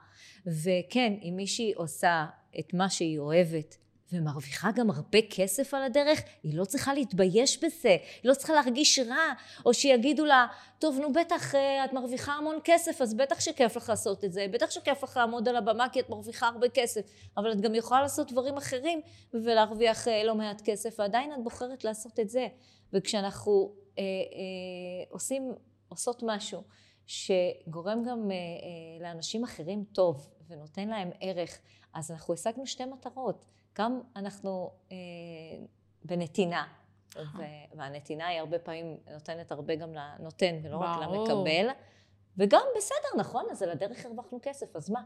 וכן, 0.46 1.12
אם 1.22 1.34
מישהי 1.36 1.72
עושה 1.76 2.26
את 2.58 2.74
מה 2.74 2.90
שהיא 2.90 3.18
אוהבת, 3.18 3.76
ומרוויחה 4.12 4.70
גם 4.74 4.90
הרבה 4.90 5.18
כסף 5.30 5.74
על 5.74 5.82
הדרך, 5.82 6.22
היא 6.42 6.58
לא 6.58 6.64
צריכה 6.64 6.94
להתבייש 6.94 7.64
בזה, 7.64 7.88
היא 8.22 8.30
לא 8.30 8.34
צריכה 8.34 8.52
להרגיש 8.52 8.98
רע, 8.98 9.32
או 9.66 9.74
שיגידו 9.74 10.24
לה, 10.24 10.46
טוב, 10.78 10.98
נו 11.00 11.12
בטח 11.12 11.54
אה, 11.54 11.84
את 11.84 11.92
מרוויחה 11.92 12.32
המון 12.32 12.58
כסף, 12.64 13.02
אז 13.02 13.14
בטח 13.14 13.40
שכיף 13.40 13.76
לך 13.76 13.88
לעשות 13.88 14.24
את 14.24 14.32
זה, 14.32 14.46
בטח 14.50 14.70
שכיף 14.70 15.02
לך 15.02 15.16
לעמוד 15.16 15.48
על 15.48 15.56
הבמה 15.56 15.88
כי 15.88 16.00
את 16.00 16.10
מרוויחה 16.10 16.48
הרבה 16.48 16.68
כסף, 16.68 17.00
אבל 17.36 17.52
את 17.52 17.60
גם 17.60 17.74
יכולה 17.74 18.02
לעשות 18.02 18.32
דברים 18.32 18.56
אחרים 18.56 19.00
ולהרוויח 19.34 20.08
אה, 20.08 20.24
לא 20.24 20.34
מעט 20.34 20.62
כסף, 20.64 20.94
ועדיין 20.98 21.32
את 21.32 21.42
בוחרת 21.42 21.84
לעשות 21.84 22.20
את 22.20 22.28
זה. 22.28 22.46
וכשאנחנו 22.92 23.72
אה, 23.98 24.02
אה, 24.02 25.04
עושים, 25.10 25.52
עושות 25.88 26.22
משהו 26.26 26.62
שגורם 27.06 28.02
גם 28.04 28.30
אה, 28.30 28.36
אה, 28.36 29.02
לאנשים 29.02 29.44
אחרים 29.44 29.84
טוב 29.84 30.28
ונותן 30.48 30.88
להם 30.88 31.10
ערך, 31.20 31.58
אז 31.94 32.10
אנחנו 32.10 32.34
השגנו 32.34 32.66
שתי 32.66 32.84
מטרות. 32.84 33.44
גם 33.78 34.00
אנחנו 34.16 34.70
אה, 34.92 34.96
בנתינה, 36.04 36.66
והנתינה 37.74 38.26
היא 38.26 38.40
הרבה 38.40 38.58
פעמים 38.58 38.96
נותנת 39.12 39.52
הרבה 39.52 39.74
גם 39.74 39.94
לנותן 39.94 40.58
ולא 40.62 40.76
רק 40.76 40.98
למקבל, 41.02 41.68
וגם 42.36 42.62
בסדר, 42.76 43.18
נכון, 43.18 43.44
אז 43.50 43.62
על 43.62 43.70
הדרך 43.70 44.06
הרווחנו 44.06 44.38
כסף, 44.42 44.76
אז 44.76 44.90
מה? 44.90 45.02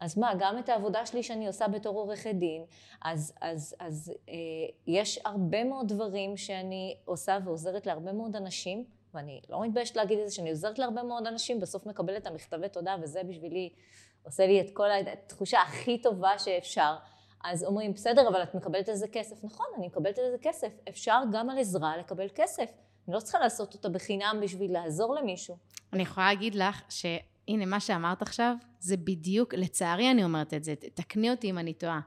אז 0.00 0.18
מה, 0.18 0.32
גם 0.38 0.58
את 0.58 0.68
העבודה 0.68 1.06
שלי 1.06 1.22
שאני 1.22 1.46
עושה 1.46 1.68
בתור 1.68 1.98
עורכת 1.98 2.34
דין, 2.34 2.64
אז, 3.02 3.34
אז, 3.40 3.76
אז 3.78 4.12
אה, 4.28 4.34
יש 4.86 5.20
הרבה 5.24 5.64
מאוד 5.64 5.88
דברים 5.88 6.36
שאני 6.36 6.96
עושה 7.04 7.38
ועוזרת 7.44 7.86
להרבה 7.86 8.12
מאוד 8.12 8.36
אנשים, 8.36 8.84
ואני 9.14 9.40
לא 9.48 9.62
מתביישת 9.62 9.96
להגיד 9.96 10.18
את 10.18 10.28
זה, 10.28 10.34
שאני 10.34 10.50
עוזרת 10.50 10.78
להרבה 10.78 11.02
מאוד 11.02 11.26
אנשים, 11.26 11.60
בסוף 11.60 11.86
מקבלת 11.86 12.22
את 12.22 12.26
המכתבי 12.26 12.68
תודה, 12.68 12.96
וזה 13.02 13.22
בשבילי, 13.22 13.70
עושה 14.22 14.46
לי 14.46 14.60
את 14.60 14.70
כל 14.72 14.90
התחושה 14.90 15.60
הכי 15.60 16.02
טובה 16.02 16.38
שאפשר. 16.38 16.96
אז 17.44 17.64
אומרים, 17.64 17.92
בסדר, 17.92 18.28
אבל 18.28 18.42
את 18.42 18.54
מקבלת 18.54 18.88
על 18.88 18.94
זה 18.94 19.06
כסף. 19.12 19.44
נכון, 19.44 19.66
אני 19.78 19.86
מקבלת 19.86 20.18
על 20.18 20.24
זה 20.30 20.36
כסף. 20.42 20.68
אפשר 20.88 21.20
גם 21.32 21.50
על 21.50 21.58
עזרה 21.58 21.96
לקבל 21.96 22.26
כסף. 22.34 22.70
אני 23.08 23.14
לא 23.14 23.20
צריכה 23.20 23.38
לעשות 23.38 23.74
אותה 23.74 23.88
בחינם 23.88 24.40
בשביל 24.42 24.72
לעזור 24.72 25.14
למישהו. 25.14 25.56
אני 25.92 26.02
יכולה 26.02 26.26
להגיד 26.26 26.54
לך 26.54 26.82
שהנה, 26.88 27.66
מה 27.66 27.80
שאמרת 27.80 28.22
עכשיו, 28.22 28.54
זה 28.80 28.96
בדיוק, 28.96 29.54
לצערי 29.54 30.10
אני 30.10 30.24
אומרת 30.24 30.54
את 30.54 30.64
זה, 30.64 30.74
תקני 30.94 31.30
אותי 31.30 31.50
אם 31.50 31.58
אני 31.58 31.74
טועה. 31.74 32.00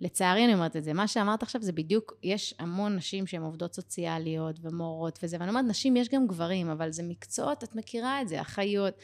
לצערי 0.00 0.44
אני 0.44 0.54
אומרת 0.54 0.76
את 0.76 0.84
זה, 0.84 0.92
מה 0.92 1.08
שאמרת 1.08 1.42
עכשיו 1.42 1.62
זה 1.62 1.72
בדיוק, 1.72 2.12
יש 2.22 2.54
המון 2.58 2.96
נשים 2.96 3.26
שהן 3.26 3.42
עובדות 3.42 3.74
סוציאליות 3.74 4.56
ומורות 4.62 5.18
וזה, 5.22 5.36
ואני 5.40 5.50
אומרת, 5.50 5.64
נשים 5.64 5.96
יש 5.96 6.08
גם 6.08 6.26
גברים, 6.26 6.70
אבל 6.70 6.90
זה 6.90 7.02
מקצועות, 7.02 7.64
את 7.64 7.76
מכירה 7.76 8.22
את 8.22 8.28
זה, 8.28 8.40
אחיות, 8.40 8.94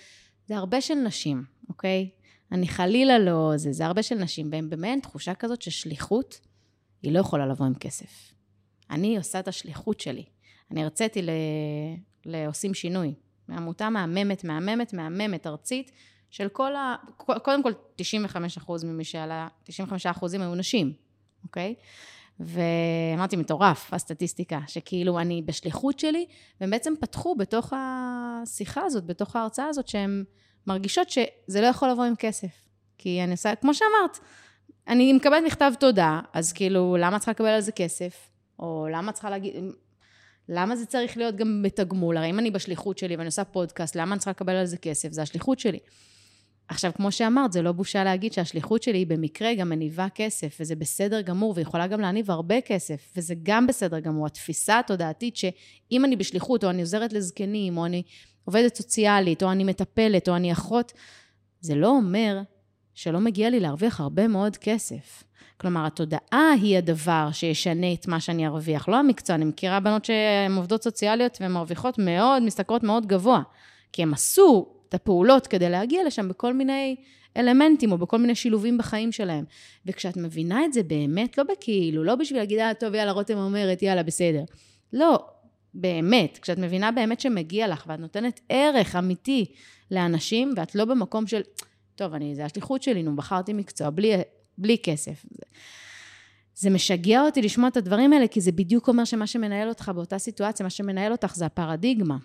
זה 0.46 0.56
הרבה 0.56 0.80
של 0.80 0.94
נשים, 0.94 1.44
אוקיי? 1.68 2.10
אני 2.52 2.68
חלילה 2.68 3.18
לא 3.18 3.52
זה, 3.56 3.72
זה 3.72 3.86
הרבה 3.86 4.02
של 4.02 4.14
נשים, 4.14 4.48
והן 4.52 4.70
במעין 4.70 5.00
תחושה 5.00 5.34
כזאת 5.34 5.62
ששליחות, 5.62 6.40
היא 7.02 7.12
לא 7.12 7.18
יכולה 7.18 7.46
לבוא 7.46 7.66
עם 7.66 7.74
כסף. 7.74 8.34
אני 8.90 9.16
עושה 9.16 9.40
את 9.40 9.48
השליחות 9.48 10.00
שלי. 10.00 10.24
אני 10.70 10.82
הרציתי. 10.82 11.20
לעושים 12.26 12.74
שינוי. 12.74 13.14
מעמותה 13.48 13.90
מהממת, 13.90 14.44
מהממת, 14.44 14.92
מהממת, 14.92 15.46
ארצית, 15.46 15.90
של 16.30 16.48
כל 16.48 16.76
ה... 16.76 16.96
קודם 17.16 17.62
כל, 17.62 17.72
95% 18.00 18.84
ממי 18.84 19.04
שעלה, 19.04 19.48
95% 19.68 19.70
היו 20.32 20.54
נשים, 20.54 20.92
אוקיי? 21.44 21.74
ואמרתי, 22.40 23.36
מטורף, 23.36 23.94
הסטטיסטיקה, 23.94 24.60
שכאילו 24.66 25.18
אני 25.18 25.42
בשליחות 25.42 25.98
שלי, 25.98 26.26
והם 26.60 26.70
בעצם 26.70 26.94
פתחו 27.00 27.34
בתוך 27.34 27.72
השיחה 27.76 28.82
הזאת, 28.82 29.06
בתוך 29.06 29.36
ההרצאה 29.36 29.66
הזאת, 29.66 29.88
שהן 29.88 30.24
מרגישות 30.66 31.10
שזה 31.10 31.60
לא 31.60 31.66
יכול 31.66 31.90
לבוא 31.90 32.04
עם 32.04 32.16
כסף. 32.16 32.70
כי 32.98 33.24
אני 33.24 33.32
עושה, 33.32 33.54
כמו 33.54 33.74
שאמרת, 33.74 34.18
אני 34.88 35.12
מקבלת 35.12 35.42
מכתב 35.46 35.72
תודה, 35.80 36.20
אז 36.32 36.52
כאילו, 36.52 36.96
למה 37.00 37.18
צריכה 37.18 37.30
לקבל 37.30 37.48
על 37.48 37.60
זה 37.60 37.72
כסף? 37.72 38.28
או 38.58 38.86
למה 38.92 39.12
צריכה 39.12 39.30
להגיד... 39.30 39.54
למה 40.48 40.76
זה 40.76 40.86
צריך 40.86 41.16
להיות 41.16 41.36
גם 41.36 41.62
בתגמול? 41.62 42.16
הרי 42.16 42.30
אם 42.30 42.38
אני 42.38 42.50
בשליחות 42.50 42.98
שלי 42.98 43.16
ואני 43.16 43.26
עושה 43.26 43.44
פודקאסט, 43.44 43.96
למה 43.96 44.12
אני 44.12 44.18
צריכה 44.18 44.30
לקבל 44.30 44.52
על 44.52 44.66
זה 44.66 44.76
כסף? 44.76 45.12
זה 45.12 45.22
השליחות 45.22 45.58
שלי. 45.58 45.78
עכשיו, 46.68 46.92
כמו 46.96 47.12
שאמרת, 47.12 47.52
זה 47.52 47.62
לא 47.62 47.72
בושה 47.72 48.04
להגיד 48.04 48.32
שהשליחות 48.32 48.82
שלי 48.82 48.98
היא 48.98 49.06
במקרה 49.06 49.54
גם 49.54 49.68
מניבה 49.68 50.06
כסף, 50.14 50.56
וזה 50.60 50.76
בסדר 50.76 51.20
גמור, 51.20 51.52
ויכולה 51.56 51.86
גם 51.86 52.00
להניב 52.00 52.30
הרבה 52.30 52.60
כסף, 52.60 53.12
וזה 53.16 53.34
גם 53.42 53.66
בסדר 53.66 54.00
גמור. 54.00 54.26
התפיסה 54.26 54.78
התודעתית 54.78 55.36
שאם 55.36 56.04
אני 56.04 56.16
בשליחות, 56.16 56.64
או 56.64 56.70
אני 56.70 56.80
עוזרת 56.80 57.12
לזקנים, 57.12 57.78
או 57.78 57.86
אני 57.86 58.02
עובדת 58.44 58.74
סוציאלית, 58.74 59.42
או 59.42 59.52
אני 59.52 59.64
מטפלת, 59.64 60.28
או 60.28 60.36
אני 60.36 60.52
אחות, 60.52 60.92
זה 61.60 61.74
לא 61.74 61.88
אומר 61.88 62.40
שלא 62.94 63.20
מגיע 63.20 63.50
לי 63.50 63.60
להרוויח 63.60 64.00
הרבה 64.00 64.28
מאוד 64.28 64.56
כסף. 64.56 65.24
כלומר, 65.56 65.86
התודעה 65.86 66.52
היא 66.62 66.78
הדבר 66.78 67.28
שישנה 67.32 67.92
את 67.92 68.06
מה 68.06 68.20
שאני 68.20 68.46
ארוויח, 68.46 68.88
לא 68.88 68.96
המקצוע. 68.96 69.36
אני 69.36 69.44
מכירה 69.44 69.80
בנות 69.80 70.04
שהן 70.04 70.56
עובדות 70.56 70.82
סוציאליות 70.82 71.38
והן 71.40 71.52
מרוויחות 71.52 71.98
מאוד, 71.98 72.42
משתכרות 72.42 72.82
מאוד 72.82 73.06
גבוה. 73.06 73.42
כי 73.92 74.02
הן 74.02 74.12
עשו 74.12 74.66
את 74.88 74.94
הפעולות 74.94 75.46
כדי 75.46 75.70
להגיע 75.70 76.04
לשם 76.04 76.28
בכל 76.28 76.54
מיני 76.54 76.96
אלמנטים 77.36 77.92
או 77.92 77.98
בכל 77.98 78.18
מיני 78.18 78.34
שילובים 78.34 78.78
בחיים 78.78 79.12
שלהם. 79.12 79.44
וכשאת 79.86 80.16
מבינה 80.16 80.64
את 80.64 80.72
זה 80.72 80.82
באמת, 80.82 81.38
לא 81.38 81.44
בכאילו, 81.44 82.04
לא 82.04 82.14
בשביל 82.14 82.38
להגיד, 82.38 82.58
אה, 82.58 82.74
טוב, 82.74 82.94
יאללה, 82.94 83.12
רותם 83.12 83.38
אומרת, 83.38 83.82
יאללה, 83.82 84.02
בסדר. 84.02 84.42
לא, 84.92 85.24
באמת, 85.74 86.38
כשאת 86.42 86.58
מבינה 86.58 86.92
באמת 86.92 87.20
שמגיע 87.20 87.68
לך 87.68 87.84
ואת 87.88 88.00
נותנת 88.00 88.40
ערך 88.48 88.96
אמיתי 88.96 89.52
לאנשים, 89.90 90.52
ואת 90.56 90.74
לא 90.74 90.84
במקום 90.84 91.26
של, 91.26 91.40
טוב, 91.94 92.14
אני, 92.14 92.34
זה 92.34 92.44
השליחות 92.44 92.82
שלי, 92.82 93.02
נו, 93.02 93.16
בחרתי 93.16 93.52
מקצוע 93.52 93.90
בלי, 93.90 94.12
בלי 94.58 94.76
כסף. 94.82 95.26
זה, 95.30 95.44
זה 96.54 96.70
משגע 96.70 97.22
אותי 97.22 97.42
לשמוע 97.42 97.68
את 97.68 97.76
הדברים 97.76 98.12
האלה, 98.12 98.28
כי 98.28 98.40
זה 98.40 98.52
בדיוק 98.52 98.88
אומר 98.88 99.04
שמה 99.04 99.26
שמנהל 99.26 99.68
אותך 99.68 99.92
באותה 99.94 100.18
סיטואציה, 100.18 100.64
מה 100.64 100.70
שמנהל 100.70 101.12
אותך 101.12 101.34
זה 101.36 101.46
הפרדיגמה. 101.46 102.16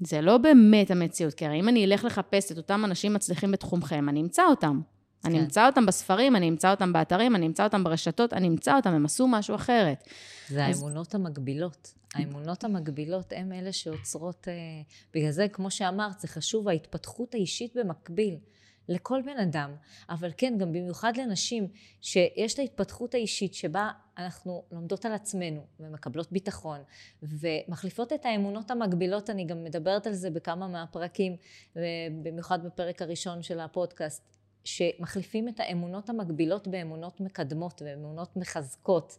זה 0.00 0.20
לא 0.20 0.38
באמת 0.38 0.90
המציאות, 0.90 1.34
כי 1.34 1.46
הרי 1.46 1.60
אם 1.60 1.68
אני 1.68 1.84
אלך 1.84 2.04
לחפש 2.04 2.52
את 2.52 2.56
אותם 2.56 2.84
אנשים 2.84 3.14
מצליחים 3.14 3.52
בתחומכם, 3.52 4.08
אני 4.08 4.20
אמצא 4.20 4.42
אותם. 4.44 4.80
כן. 5.22 5.28
אני 5.28 5.40
אמצא 5.40 5.66
אותם 5.66 5.86
בספרים, 5.86 6.36
אני 6.36 6.48
אמצא 6.48 6.70
אותם 6.70 6.92
באתרים, 6.92 7.36
אני 7.36 7.46
אמצא 7.46 7.64
אותם 7.64 7.84
ברשתות, 7.84 8.32
אני 8.32 8.48
אמצא 8.48 8.76
אותם, 8.76 8.92
הם 8.92 9.04
עשו 9.04 9.28
משהו 9.28 9.54
אחרת. 9.54 10.08
זה 10.48 10.66
אז... 10.66 10.82
האמונות 10.82 11.14
המקבילות. 11.14 11.94
האמונות 12.14 12.64
המקבילות 12.64 13.32
הן 13.32 13.52
אלה 13.52 13.72
שעוצרות... 13.72 14.48
אה, 14.48 14.52
בגלל 15.14 15.30
זה, 15.30 15.48
כמו 15.48 15.70
שאמרת, 15.70 16.20
זה 16.20 16.28
חשוב, 16.28 16.68
ההתפתחות 16.68 17.34
האישית 17.34 17.76
במקביל. 17.76 18.36
לכל 18.88 19.22
בן 19.22 19.38
אדם, 19.38 19.74
אבל 20.08 20.30
כן, 20.36 20.54
גם 20.58 20.72
במיוחד 20.72 21.16
לנשים, 21.16 21.68
שיש 22.00 22.54
את 22.54 22.58
ההתפתחות 22.58 23.14
האישית 23.14 23.54
שבה 23.54 23.90
אנחנו 24.18 24.62
לומדות 24.72 25.04
על 25.04 25.12
עצמנו 25.12 25.60
ומקבלות 25.80 26.32
ביטחון 26.32 26.80
ומחליפות 27.22 28.12
את 28.12 28.26
האמונות 28.26 28.70
המקבילות, 28.70 29.30
אני 29.30 29.44
גם 29.44 29.64
מדברת 29.64 30.06
על 30.06 30.12
זה 30.12 30.30
בכמה 30.30 30.68
מהפרקים, 30.68 31.36
במיוחד 32.22 32.66
בפרק 32.66 33.02
הראשון 33.02 33.42
של 33.42 33.60
הפודקאסט, 33.60 34.22
שמחליפים 34.66 35.48
את 35.48 35.60
האמונות 35.60 36.10
המקבילות 36.10 36.68
באמונות 36.68 37.20
מקדמות 37.20 37.82
ואמונות 37.84 38.36
מחזקות, 38.36 39.18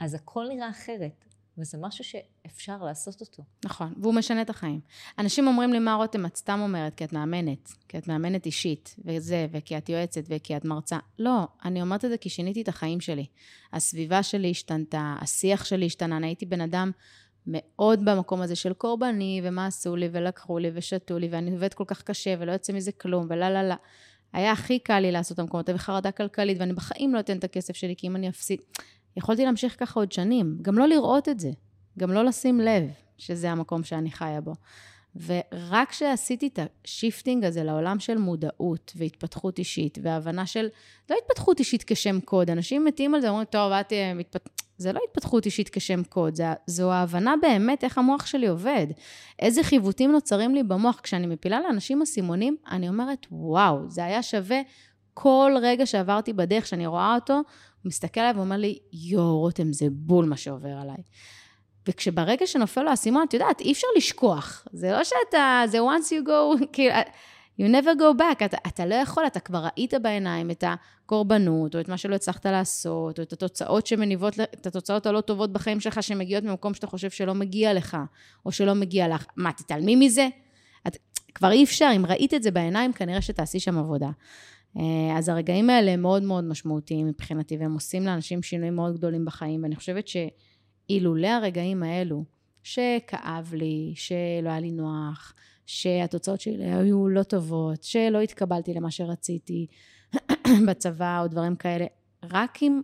אז 0.00 0.14
הכל 0.14 0.46
נראה 0.48 0.70
אחרת. 0.70 1.24
וזה 1.58 1.78
משהו 1.80 2.04
שאפשר 2.04 2.84
לעשות 2.84 3.20
אותו. 3.20 3.42
נכון, 3.64 3.94
והוא 3.96 4.14
משנה 4.14 4.42
את 4.42 4.50
החיים. 4.50 4.80
אנשים 5.18 5.46
אומרים 5.46 5.72
לי, 5.72 5.78
מה 5.78 5.94
רותם, 5.94 6.26
את 6.26 6.36
סתם 6.36 6.60
אומרת, 6.62 6.94
כי 6.94 7.04
את 7.04 7.12
מאמנת, 7.12 7.68
כי 7.88 7.98
את 7.98 8.08
מאמנת 8.08 8.46
אישית, 8.46 8.96
וזה, 9.04 9.46
וכי 9.52 9.78
את 9.78 9.88
יועצת, 9.88 10.22
וכי 10.28 10.56
את 10.56 10.64
מרצה. 10.64 10.98
לא, 11.18 11.48
אני 11.64 11.82
אומרת 11.82 12.04
את 12.04 12.10
זה 12.10 12.16
כי 12.16 12.28
שיניתי 12.28 12.62
את 12.62 12.68
החיים 12.68 13.00
שלי. 13.00 13.26
הסביבה 13.72 14.22
שלי 14.22 14.50
השתנתה, 14.50 15.14
השיח 15.20 15.64
שלי 15.64 15.86
השתנה, 15.86 16.16
אני 16.16 16.26
הייתי 16.26 16.46
בן 16.46 16.60
אדם 16.60 16.90
מאוד 17.46 18.04
במקום 18.04 18.40
הזה 18.40 18.56
של 18.56 18.72
קורבני, 18.72 19.40
ומה 19.44 19.66
עשו 19.66 19.96
לי, 19.96 20.08
ולקחו 20.12 20.58
לי, 20.58 20.70
ושתו 20.74 21.18
לי, 21.18 21.28
ואני 21.28 21.50
עובדת 21.50 21.74
כל 21.74 21.84
כך 21.86 22.02
קשה, 22.02 22.34
ולא 22.38 22.52
יוצא 22.52 22.72
מזה 22.72 22.92
כלום, 22.92 23.26
ולה 23.30 23.50
לה 23.50 23.62
לה. 23.62 23.76
היה 24.32 24.52
הכי 24.52 24.78
קל 24.78 25.00
לי 25.00 25.12
לעשות 25.12 25.34
את 25.34 25.38
המקומות 25.38 25.68
וחרדה 25.74 26.10
כלכלית, 26.10 26.58
ואני 26.60 26.72
בחיים 26.72 27.14
לא 27.14 27.20
אתן 27.20 27.38
את 27.38 27.44
הכסף 27.44 27.76
שלי, 27.76 27.94
כי 27.96 28.06
אם 28.06 28.16
אני 28.16 28.28
אפסיד... 28.28 28.60
יכולתי 29.16 29.44
להמשיך 29.44 29.76
ככה 29.80 30.00
עוד 30.00 30.12
שנים, 30.12 30.58
גם 30.62 30.78
לא 30.78 30.88
לראות 30.88 31.28
את 31.28 31.40
זה, 31.40 31.50
גם 31.98 32.12
לא 32.12 32.24
לשים 32.24 32.60
לב 32.60 32.90
שזה 33.18 33.50
המקום 33.50 33.84
שאני 33.84 34.10
חיה 34.10 34.40
בו. 34.40 34.52
ורק 35.26 35.90
כשעשיתי 35.90 36.46
את 36.46 36.58
ה 36.84 36.91
shifting 36.91 37.44
הזה 37.44 37.64
לעולם 37.64 37.98
של 37.98 38.18
מודעות 38.18 38.92
והתפתחות 38.96 39.58
אישית, 39.58 39.98
והבנה 40.02 40.46
של, 40.46 40.68
לא 41.10 41.16
התפתחות 41.22 41.58
אישית 41.58 41.84
כשם 41.86 42.20
קוד, 42.20 42.50
אנשים 42.50 42.84
מתים 42.84 43.14
על 43.14 43.20
זה, 43.20 43.28
אומרים, 43.28 43.44
טוב, 43.44 43.72
את 43.72 43.92
אה, 43.92 44.14
מתפת... 44.14 44.61
זה 44.78 44.92
לא 44.92 45.00
התפתחות 45.08 45.46
אישית 45.46 45.68
כשם 45.68 46.02
קוד, 46.04 46.34
זה, 46.34 46.44
זו 46.66 46.92
ההבנה 46.92 47.34
באמת 47.42 47.84
איך 47.84 47.98
המוח 47.98 48.26
שלי 48.26 48.46
עובד. 48.46 48.86
איזה 49.38 49.62
חיווטים 49.62 50.12
נוצרים 50.12 50.54
לי 50.54 50.62
במוח. 50.62 51.00
כשאני 51.02 51.26
מפילה 51.26 51.60
לאנשים 51.60 52.02
אסימונים, 52.02 52.56
אני 52.70 52.88
אומרת, 52.88 53.26
וואו, 53.30 53.78
זה 53.88 54.04
היה 54.04 54.22
שווה 54.22 54.60
כל 55.14 55.52
רגע 55.62 55.86
שעברתי 55.86 56.32
בדרך, 56.32 56.66
שאני 56.66 56.86
רואה 56.86 57.14
אותו, 57.14 57.34
הוא 57.34 57.42
מסתכל 57.84 58.20
עליי 58.20 58.32
ואומר 58.32 58.56
לי, 58.56 58.78
יואו, 58.92 59.38
רותם, 59.38 59.72
זה 59.72 59.86
בול 59.90 60.24
מה 60.24 60.36
שעובר 60.36 60.68
עליי. 60.68 61.02
וכשברגע 61.88 62.46
שנופל 62.46 62.82
לו 62.82 62.90
האסימון, 62.90 63.24
את 63.28 63.34
יודעת, 63.34 63.60
אי 63.60 63.72
אפשר 63.72 63.86
לשכוח. 63.96 64.66
זה 64.72 64.92
לא 64.92 65.04
שאתה, 65.04 65.62
זה 65.66 65.78
once 65.78 66.10
you 66.10 66.26
go, 66.26 66.64
כאילו, 66.72 66.94
you 67.60 67.64
never 67.64 67.98
go 67.98 68.18
back. 68.18 68.44
אתה, 68.44 68.56
אתה 68.66 68.86
לא 68.86 68.94
יכול, 68.94 69.26
אתה 69.26 69.40
כבר 69.40 69.66
ראית 69.76 69.94
בעיניים 70.02 70.50
את 70.50 70.64
הקורבנות, 70.66 71.74
או 71.74 71.80
את 71.80 71.88
מה 71.88 71.96
שלא 71.96 72.14
הצלחת 72.14 72.46
לעשות, 72.46 73.18
או 73.18 73.24
את 73.24 73.32
התוצאות 73.32 73.86
שמניבות, 73.86 74.40
את 74.40 74.66
התוצאות 74.66 75.06
הלא 75.06 75.20
טובות 75.20 75.52
בחיים 75.52 75.80
שלך, 75.80 76.02
שמגיעות 76.02 76.44
ממקום 76.44 76.74
שאתה 76.74 76.86
חושב 76.86 77.10
שלא 77.10 77.34
מגיע 77.34 77.74
לך, 77.74 77.96
או 78.46 78.52
שלא 78.52 78.74
מגיע 78.74 79.08
לך. 79.08 79.26
מה, 79.36 79.52
תתעלמי 79.52 79.96
מזה? 79.96 80.28
את, 80.86 80.96
כבר 81.34 81.50
אי 81.50 81.64
אפשר, 81.64 81.90
אם 81.96 82.06
ראית 82.06 82.34
את 82.34 82.42
זה 82.42 82.50
בעיניים, 82.50 82.92
כנראה 82.92 83.22
שתעשי 83.22 83.60
שם 83.60 83.78
עבודה. 83.78 84.10
אה, 84.76 85.18
אז 85.18 85.28
הרגעים 85.28 85.70
האלה 85.70 85.90
הם 85.90 86.02
מאוד 86.02 86.22
מאוד 86.22 86.44
משמעותיים 86.44 87.06
מבחינתי, 87.06 87.56
והם 87.56 87.74
עושים 87.74 88.02
לאנשים 88.02 88.42
שינויים 88.42 88.76
מאוד 88.76 88.96
גדולים 88.96 89.24
בחיים, 89.24 89.62
ואני 89.62 89.76
חושבת 89.76 90.04
שאילולא 90.08 91.26
הרגעים 91.26 91.82
האלו, 91.82 92.24
שכאב 92.62 93.54
לי, 93.54 93.92
שלא 93.96 94.48
היה 94.48 94.60
לי 94.60 94.70
נוח, 94.70 95.34
שהתוצאות 95.72 96.40
שלי 96.40 96.72
היו 96.72 97.08
לא 97.08 97.22
טובות, 97.22 97.82
שלא 97.82 98.20
התקבלתי 98.20 98.74
למה 98.74 98.90
שרציתי 98.90 99.66
בצבא 100.68 101.20
או 101.22 101.28
דברים 101.28 101.56
כאלה, 101.56 101.86
רק 102.22 102.62
אם, 102.62 102.80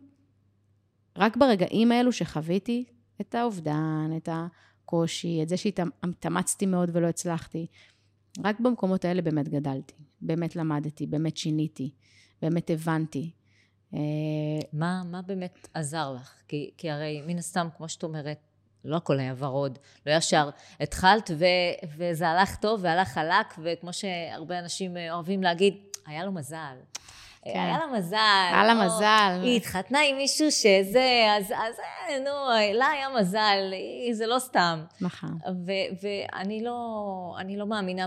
רק 1.16 1.36
ברגעים 1.36 1.92
האלו 1.92 2.12
שחוויתי 2.12 2.84
את 3.20 3.34
האובדן, 3.34 4.10
את 4.16 4.28
הקושי, 4.32 5.42
את 5.42 5.48
זה 5.48 5.56
שהתאמצתי 5.56 6.66
מאוד 6.66 6.90
ולא 6.92 7.06
הצלחתי, 7.06 7.66
רק 8.44 8.60
במקומות 8.60 9.04
האלה 9.04 9.22
באמת 9.22 9.48
גדלתי, 9.48 9.94
באמת 10.20 10.56
למדתי, 10.56 11.06
באמת 11.06 11.36
שיניתי, 11.36 11.90
באמת 12.42 12.70
הבנתי. 12.70 13.30
אה, 13.94 13.98
מה, 14.72 15.02
מה 15.10 15.22
באמת 15.22 15.68
עזר 15.74 16.12
לך? 16.12 16.32
כי, 16.48 16.70
כי 16.76 16.90
הרי 16.90 17.22
מן 17.26 17.38
הסתם, 17.38 17.68
כמו 17.76 17.88
שאת 17.88 18.02
אומרת, 18.02 18.38
לא 18.84 18.96
הכל 18.96 19.20
היה 19.20 19.34
ורוד, 19.38 19.78
לא 20.06 20.12
ישר 20.12 20.50
התחלת 20.80 21.30
ו, 21.38 21.44
וזה 21.96 22.28
הלך 22.28 22.56
טוב 22.56 22.80
והלך 22.82 23.08
חלק, 23.08 23.54
וכמו 23.62 23.92
שהרבה 23.92 24.58
אנשים 24.58 24.96
אוהבים 25.10 25.42
להגיד, 25.42 25.74
היה 26.06 26.24
לו 26.24 26.32
מזל. 26.32 26.76
כן. 27.52 27.58
היה 27.58 27.78
לה 27.78 27.98
מזל. 27.98 28.16
היה 28.52 28.66
לה 28.66 28.74
מזל. 28.74 29.40
היא 29.42 29.56
התחתנה 29.56 29.98
עם 30.08 30.16
מישהו 30.16 30.52
שזה, 30.52 31.34
אז, 31.36 31.44
אז 31.44 31.74
אה, 31.78 32.18
נו, 32.18 32.74
לה 32.78 32.86
היה 32.86 33.08
מזל, 33.20 33.72
זה 34.12 34.26
לא 34.26 34.38
סתם. 34.38 34.84
נכון. 35.00 35.38
ואני 36.02 36.64
לא, 36.64 37.36
לא 37.56 37.66
מאמינה 37.66 38.06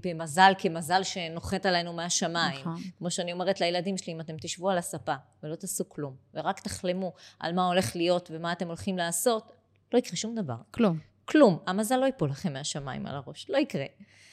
במזל 0.00 0.52
כמזל 0.58 1.02
שנוחת 1.02 1.66
עלינו 1.66 1.92
מהשמיים. 1.92 2.60
נכון. 2.60 2.76
כמו 2.98 3.10
שאני 3.10 3.32
אומרת 3.32 3.60
לילדים 3.60 3.96
שלי, 3.96 4.12
אם 4.12 4.20
אתם 4.20 4.36
תשבו 4.40 4.70
על 4.70 4.78
הספה 4.78 5.14
ולא 5.42 5.54
תעשו 5.54 5.88
כלום, 5.88 6.14
ורק 6.34 6.60
תחלמו 6.60 7.12
על 7.40 7.54
מה 7.54 7.66
הולך 7.66 7.96
להיות 7.96 8.28
ומה 8.32 8.52
אתם 8.52 8.66
הולכים 8.66 8.98
לעשות, 8.98 9.52
לא 9.92 9.98
יקרה 9.98 10.16
שום 10.16 10.34
דבר. 10.34 10.56
כלום. 10.70 10.98
כלום. 11.24 11.58
המזל 11.66 11.96
לא 11.96 12.06
ייפול 12.06 12.30
לכם 12.30 12.52
מהשמיים 12.52 13.06
על 13.06 13.14
הראש, 13.14 13.50
לא 13.50 13.58
יקרה. 13.58 13.84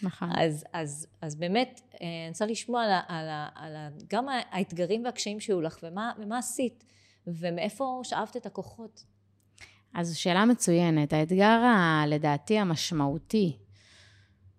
נכון. 0.02 0.30
אז, 0.36 0.65
אז, 0.74 1.08
אז 1.22 1.36
באמת, 1.36 1.82
אה, 1.94 1.98
אני 2.00 2.30
רוצה 2.30 2.46
לשמוע 2.46 2.84
על, 2.84 2.91
על, 3.08 3.30
על, 3.56 3.76
על 3.76 3.91
גם 4.10 4.26
האתגרים 4.52 5.06
והקשיים 5.06 5.39
שהיו 5.39 5.62
לך, 5.62 5.78
ומה, 5.84 6.12
ומה 6.20 6.38
עשית, 6.38 6.84
ומאיפה 7.28 8.02
שאבת 8.04 8.38
את 8.38 8.46
הכוחות. 8.46 9.04
אז 9.94 10.15
שאלה 10.15 10.46
מצוינת. 10.46 11.13
האתגר, 11.13 11.46
ה, 11.46 12.04
לדעתי, 12.08 12.60
המשמעותי, 12.60 13.58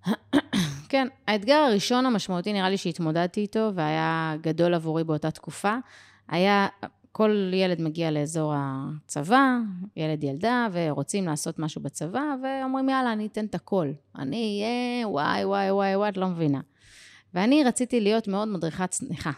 כן, 0.90 1.08
האתגר 1.28 1.54
הראשון 1.54 2.06
המשמעותי, 2.06 2.52
נראה 2.52 2.70
לי 2.70 2.76
שהתמודדתי 2.76 3.40
איתו, 3.40 3.70
והיה 3.74 4.34
גדול 4.40 4.74
עבורי 4.74 5.04
באותה 5.04 5.30
תקופה, 5.30 5.76
היה 6.28 6.66
כל 7.16 7.50
ילד 7.54 7.80
מגיע 7.80 8.10
לאזור 8.10 8.54
הצבא, 8.56 9.58
ילד 9.96 10.24
ילדה, 10.24 10.66
ורוצים 10.72 11.26
לעשות 11.26 11.58
משהו 11.58 11.82
בצבא, 11.82 12.22
ואומרים, 12.42 12.88
יאללה, 12.88 13.12
אני 13.12 13.26
אתן 13.26 13.44
את 13.44 13.54
הכל. 13.54 13.92
אני 14.18 14.62
אהיה 14.62 15.08
וואי, 15.08 15.44
וואי, 15.44 15.70
וואי, 15.70 15.96
וואי, 15.96 16.08
את 16.08 16.16
לא 16.16 16.28
מבינה. 16.28 16.60
ואני 17.34 17.64
רציתי 17.64 18.00
להיות 18.00 18.28
מאוד 18.28 18.48
מדריכת 18.48 18.90
צניחה. 18.90 19.30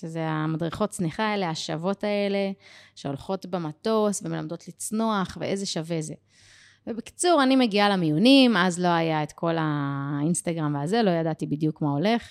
שזה 0.00 0.26
המדריכות 0.26 0.90
צניחה 0.90 1.24
האלה, 1.24 1.50
השוות 1.50 2.04
האלה, 2.04 2.50
שהולכות 2.94 3.46
במטוס 3.46 4.22
ומלמדות 4.24 4.68
לצנוח, 4.68 5.38
ואיזה 5.40 5.66
שווה 5.66 6.02
זה. 6.02 6.14
ובקיצור, 6.86 7.42
אני 7.42 7.56
מגיעה 7.56 7.88
למיונים, 7.88 8.56
אז 8.56 8.80
לא 8.80 8.88
היה 8.88 9.22
את 9.22 9.32
כל 9.32 9.54
האינסטגרם 9.58 10.74
והזה, 10.74 11.02
לא 11.02 11.10
ידעתי 11.10 11.46
בדיוק 11.46 11.82
מה 11.82 11.90
הולך. 11.90 12.22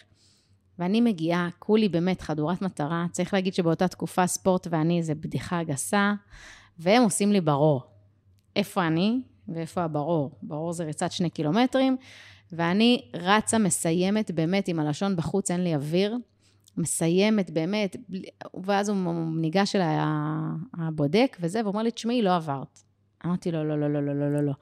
ואני 0.80 1.02
מגיעה, 1.02 1.50
כולי 1.60 1.90
באמת 1.90 2.22
חדורת 2.22 2.62
מטרה. 2.62 3.06
צריך 3.12 3.34
להגיד 3.34 3.54
שבאותה 3.54 3.88
תקופה 3.88 4.28
ספורט 4.28 4.68
ואני 4.72 5.04
זה 5.04 5.16
בדיחה 5.16 5.64
גסה, 5.64 6.14
והם 6.80 7.04
עושים 7.04 7.32
לי 7.32 7.42
ברור. 7.42 7.82
איפה 8.56 8.88
אני 8.88 9.22
ואיפה 9.48 9.84
הברור? 9.84 10.32
ברור 10.42 10.74
זה 10.74 10.84
ריצת 10.84 11.12
שני 11.12 11.30
קילומטרים, 11.30 11.98
ואני 12.52 13.02
רצה, 13.14 13.58
מסיימת 13.58 14.32
באמת 14.32 14.68
עם 14.68 14.80
הלשון 14.80 15.16
בחוץ, 15.16 15.52
אין 15.52 15.64
לי 15.64 15.76
אוויר. 15.76 16.18
מסיימת 16.78 17.50
באמת, 17.50 17.96
ואז 18.64 18.90
הוא 18.90 18.98
ניגש 19.42 19.76
אליי 19.76 19.98
הבודק 20.74 21.38
וזה, 21.40 21.62
ואומר 21.64 21.84
לי, 21.84 21.92
תשמעי, 21.92 22.22
לא 22.22 22.36
עברת. 22.36 22.80
אמרתי 23.26 23.52
לו, 23.52 23.64
לא, 23.64 23.80
לא, 23.80 23.94
לא, 23.94 24.06
לא, 24.06 24.16
לא, 24.16 24.32
לא, 24.32 24.44
לא. 24.44 24.54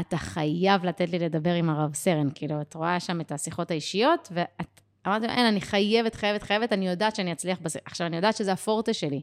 אתה 0.00 0.16
חייב 0.16 0.84
לתת 0.84 1.10
לי 1.10 1.18
לדבר 1.18 1.54
עם 1.54 1.70
הרב 1.70 1.94
סרן, 1.94 2.28
כאילו, 2.34 2.60
את 2.60 2.74
רואה 2.74 3.00
שם 3.00 3.20
את 3.20 3.32
השיחות 3.32 3.70
האישיות, 3.70 4.28
ואת... 4.32 4.80
אמרתי 5.06 5.26
לו, 5.26 5.32
אין, 5.32 5.46
אני 5.46 5.60
חייבת, 5.60 6.14
חייבת, 6.14 6.42
חייבת, 6.42 6.72
אני 6.72 6.88
יודעת 6.88 7.16
שאני 7.16 7.32
אצליח 7.32 7.58
בזה. 7.62 7.78
עכשיו, 7.84 8.06
אני 8.06 8.16
יודעת 8.16 8.36
שזה 8.36 8.52
הפורטה 8.52 8.92
שלי, 8.92 9.20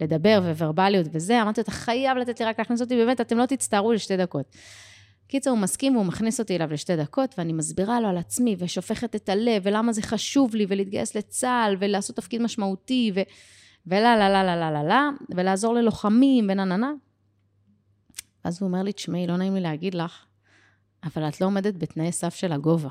לדבר 0.00 0.42
וורבליות 0.58 1.06
וזה, 1.12 1.42
אמרתי 1.42 1.60
לו, 1.60 1.62
אתה 1.62 1.70
חייב 1.70 2.16
לתת 2.16 2.40
לי 2.40 2.46
רק 2.46 2.58
להכניס 2.58 2.80
אותי, 2.80 2.96
באמת, 2.96 3.20
אתם 3.20 3.38
לא 3.38 3.46
תצטערו 3.46 3.92
לשתי 3.92 4.16
דקות. 4.16 4.56
קיצר, 5.28 5.50
הוא 5.50 5.58
מסכים 5.58 5.96
והוא 5.96 6.06
מכניס 6.06 6.40
אותי 6.40 6.56
אליו 6.56 6.72
לשתי 6.72 6.96
דקות, 6.96 7.34
ואני 7.38 7.52
מסבירה 7.52 8.00
לו 8.00 8.08
על 8.08 8.18
עצמי, 8.18 8.56
ושופכת 8.58 9.16
את 9.16 9.28
הלב, 9.28 9.62
ולמה 9.64 9.92
זה 9.92 10.02
חשוב 10.02 10.54
לי, 10.54 10.66
ולהתגייס 10.68 11.16
לצה"ל, 11.16 11.76
ולעשות 11.78 12.16
תפקיד 12.16 12.42
משמעותי, 12.42 13.12
ו... 13.14 13.20
ולה 13.86 14.16
לה 14.16 14.28
לה 14.28 14.44
לה 14.44 14.56
לה 14.56 14.70
לה 14.70 14.82
לה, 14.82 15.10
ולעזור 15.30 15.74
ללוחמים, 15.74 16.46
ונה 16.50 16.64
נה 16.64 16.76
נה. 16.76 16.92
אז 18.44 18.62
הוא 18.62 18.68
אומר 18.68 18.82
לי, 18.82 18.92
תשמעי, 18.92 19.26
לא 19.26 19.36
נעים 19.36 19.54
לי 19.54 19.60
להגיד 19.60 19.94
לך, 19.94 20.24
אבל 21.04 21.28
את 21.28 21.40
לא 21.40 21.46
עומדת 21.46 21.74
בתנאי 21.76 22.12
סף 22.12 22.34
של 22.34 22.52
הגובה. 22.52 22.88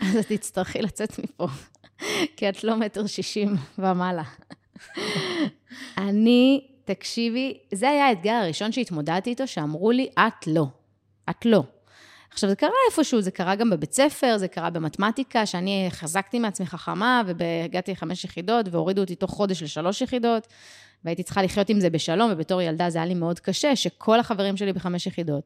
אז 0.00 0.16
את 0.16 0.26
תצטרכי 0.28 0.82
לצאת 0.82 1.18
מפה, 1.18 1.46
כי 2.36 2.48
את 2.48 2.64
לא 2.64 2.76
מטר 2.76 3.06
שישים 3.06 3.54
ומעלה. 3.78 4.22
אני 5.98 6.66
תקשיבי, 6.84 7.58
זה 7.74 7.90
היה 7.90 8.06
האתגר 8.06 8.32
הראשון 8.32 8.72
שהתמודדתי 8.72 9.30
איתו, 9.30 9.46
שאמרו 9.46 9.90
לי, 9.90 10.08
את 10.18 10.46
לא. 10.46 10.66
את 11.30 11.46
לא. 11.46 11.62
עכשיו, 12.32 12.50
זה 12.50 12.56
קרה 12.56 12.70
איפשהו, 12.90 13.20
זה 13.20 13.30
קרה 13.30 13.54
גם 13.54 13.70
בבית 13.70 13.92
ספר, 13.92 14.38
זה 14.38 14.48
קרה 14.48 14.70
במתמטיקה, 14.70 15.46
שאני 15.46 15.86
חזקתי 15.90 16.38
מעצמי 16.38 16.66
חכמה, 16.66 17.22
והגעתי 17.26 17.92
לחמש 17.92 18.24
יחידות, 18.24 18.66
והורידו 18.70 19.00
אותי 19.00 19.14
תוך 19.14 19.30
חודש 19.30 19.62
לשלוש 19.62 20.00
יחידות, 20.00 20.46
והייתי 21.04 21.22
צריכה 21.22 21.42
לחיות 21.42 21.68
עם 21.68 21.80
זה 21.80 21.90
בשלום, 21.90 22.30
ובתור 22.32 22.62
ילדה 22.62 22.90
זה 22.90 22.98
היה 22.98 23.06
לי 23.06 23.14
מאוד 23.14 23.40
קשה, 23.40 23.76
שכל 23.76 24.20
החברים 24.20 24.56
שלי 24.56 24.72
בחמש 24.72 25.06
יחידות. 25.06 25.44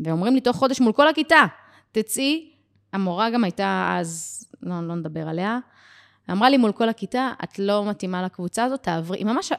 ואומרים 0.00 0.34
לי 0.34 0.40
תוך 0.40 0.56
חודש 0.56 0.80
מול 0.80 0.92
כל 0.92 1.08
הכיתה, 1.08 1.44
תצאי, 1.92 2.50
המורה 2.92 3.30
גם 3.30 3.44
הייתה 3.44 3.96
אז, 4.00 4.44
לא, 4.62 4.88
לא 4.88 4.94
נדבר 4.94 5.28
עליה, 5.28 5.58
אמרה 6.30 6.50
לי 6.50 6.56
מול 6.56 6.72
כל 6.72 6.88
הכיתה, 6.88 7.32
את 7.44 7.58
לא 7.58 7.84
מתאימה 7.90 8.22
לקבוצה 8.22 8.64
הזאת, 8.64 8.82
תעברי, 8.82 9.18
היא 9.18 9.26
ממש 9.26 9.52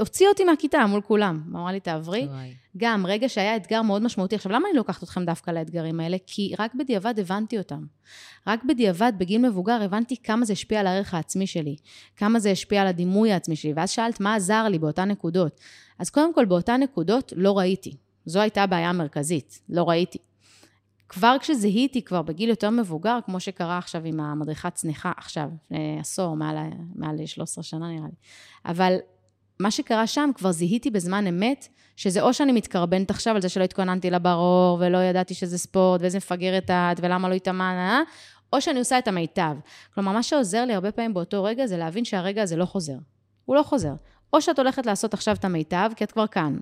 הוציאה 0.00 0.30
אותי 0.30 0.44
מהכיתה 0.44 0.86
מול 0.86 1.00
כולם. 1.00 1.42
אמרה 1.50 1.72
לי, 1.72 1.80
תעברי. 1.80 2.28
גם, 2.76 3.06
רגע 3.06 3.28
שהיה 3.28 3.56
אתגר 3.56 3.82
מאוד 3.82 4.02
משמעותי. 4.02 4.34
עכשיו, 4.34 4.52
למה 4.52 4.68
אני 4.68 4.76
לוקחת 4.76 5.02
אתכם 5.02 5.24
דווקא 5.24 5.50
לאתגרים 5.50 6.00
האלה? 6.00 6.16
כי 6.26 6.54
רק 6.58 6.74
בדיעבד 6.74 7.18
הבנתי 7.18 7.58
אותם. 7.58 7.84
רק 8.46 8.64
בדיעבד, 8.64 9.12
בגיל 9.18 9.48
מבוגר, 9.48 9.82
הבנתי 9.82 10.16
כמה 10.22 10.44
זה 10.44 10.52
השפיע 10.52 10.80
על 10.80 10.86
הערך 10.86 11.14
העצמי 11.14 11.46
שלי, 11.46 11.76
כמה 12.16 12.38
זה 12.38 12.50
השפיע 12.50 12.80
על 12.82 12.86
הדימוי 12.86 13.32
העצמי 13.32 13.56
שלי, 13.56 13.72
ואז 13.76 13.90
שאלת 13.90 14.20
מה 14.20 14.34
עזר 14.34 14.68
לי 14.68 14.78
באותן 14.78 15.10
נקודות. 15.10 15.60
אז 15.98 16.10
קודם 16.10 16.34
כל, 16.34 16.44
באותן 16.44 16.82
נקודות 16.82 17.32
לא 17.36 17.58
ראיתי. 17.58 17.96
זו 18.26 18.40
הייתה 18.40 18.62
הבעיה 18.62 18.90
המרכזית, 18.90 19.60
לא 19.68 19.88
ראיתי. 19.88 20.18
כבר 21.14 21.36
כשזיהיתי, 21.40 22.02
כבר 22.02 22.22
בגיל 22.22 22.48
יותר 22.48 22.70
מבוגר, 22.70 23.18
כמו 23.24 23.40
שקרה 23.40 23.78
עכשיו 23.78 24.02
עם 24.04 24.20
המדריכת 24.20 24.74
צניחה, 24.74 25.12
עכשיו, 25.16 25.48
לפני 25.64 25.96
עשור, 26.00 26.36
מעל, 26.36 26.56
מעל 26.94 27.26
13 27.26 27.64
שנה 27.64 27.88
נראה 27.88 28.06
לי. 28.06 28.14
אבל 28.66 28.96
מה 29.60 29.70
שקרה 29.70 30.06
שם, 30.06 30.30
כבר 30.34 30.52
זיהיתי 30.52 30.90
בזמן 30.90 31.26
אמת, 31.26 31.68
שזה 31.96 32.22
או 32.22 32.34
שאני 32.34 32.52
מתקרבנת 32.52 33.10
עכשיו 33.10 33.34
על 33.34 33.42
זה 33.42 33.48
שלא 33.48 33.64
התכוננתי 33.64 34.10
לברור, 34.10 34.78
ולא 34.80 34.98
ידעתי 34.98 35.34
שזה 35.34 35.58
ספורט, 35.58 36.00
ואיזה 36.00 36.18
מפגרת 36.18 36.70
את, 36.70 37.00
ולמה 37.00 37.28
לא 37.28 37.34
התאמן, 37.34 37.74
אה? 37.78 38.00
או 38.52 38.60
שאני 38.60 38.78
עושה 38.78 38.98
את 38.98 39.08
המיטב. 39.08 39.56
כלומר, 39.94 40.12
מה 40.12 40.22
שעוזר 40.22 40.64
לי 40.64 40.74
הרבה 40.74 40.92
פעמים 40.92 41.14
באותו 41.14 41.44
רגע, 41.44 41.66
זה 41.66 41.76
להבין 41.76 42.04
שהרגע 42.04 42.42
הזה 42.42 42.56
לא 42.56 42.64
חוזר. 42.64 42.96
הוא 43.44 43.56
לא 43.56 43.62
חוזר. 43.62 43.92
או 44.32 44.40
שאת 44.40 44.58
הולכת 44.58 44.86
לעשות 44.86 45.14
עכשיו 45.14 45.34
את 45.34 45.44
המיטב, 45.44 45.90
כי 45.96 46.04
את 46.04 46.12
כבר 46.12 46.26
כאן, 46.26 46.56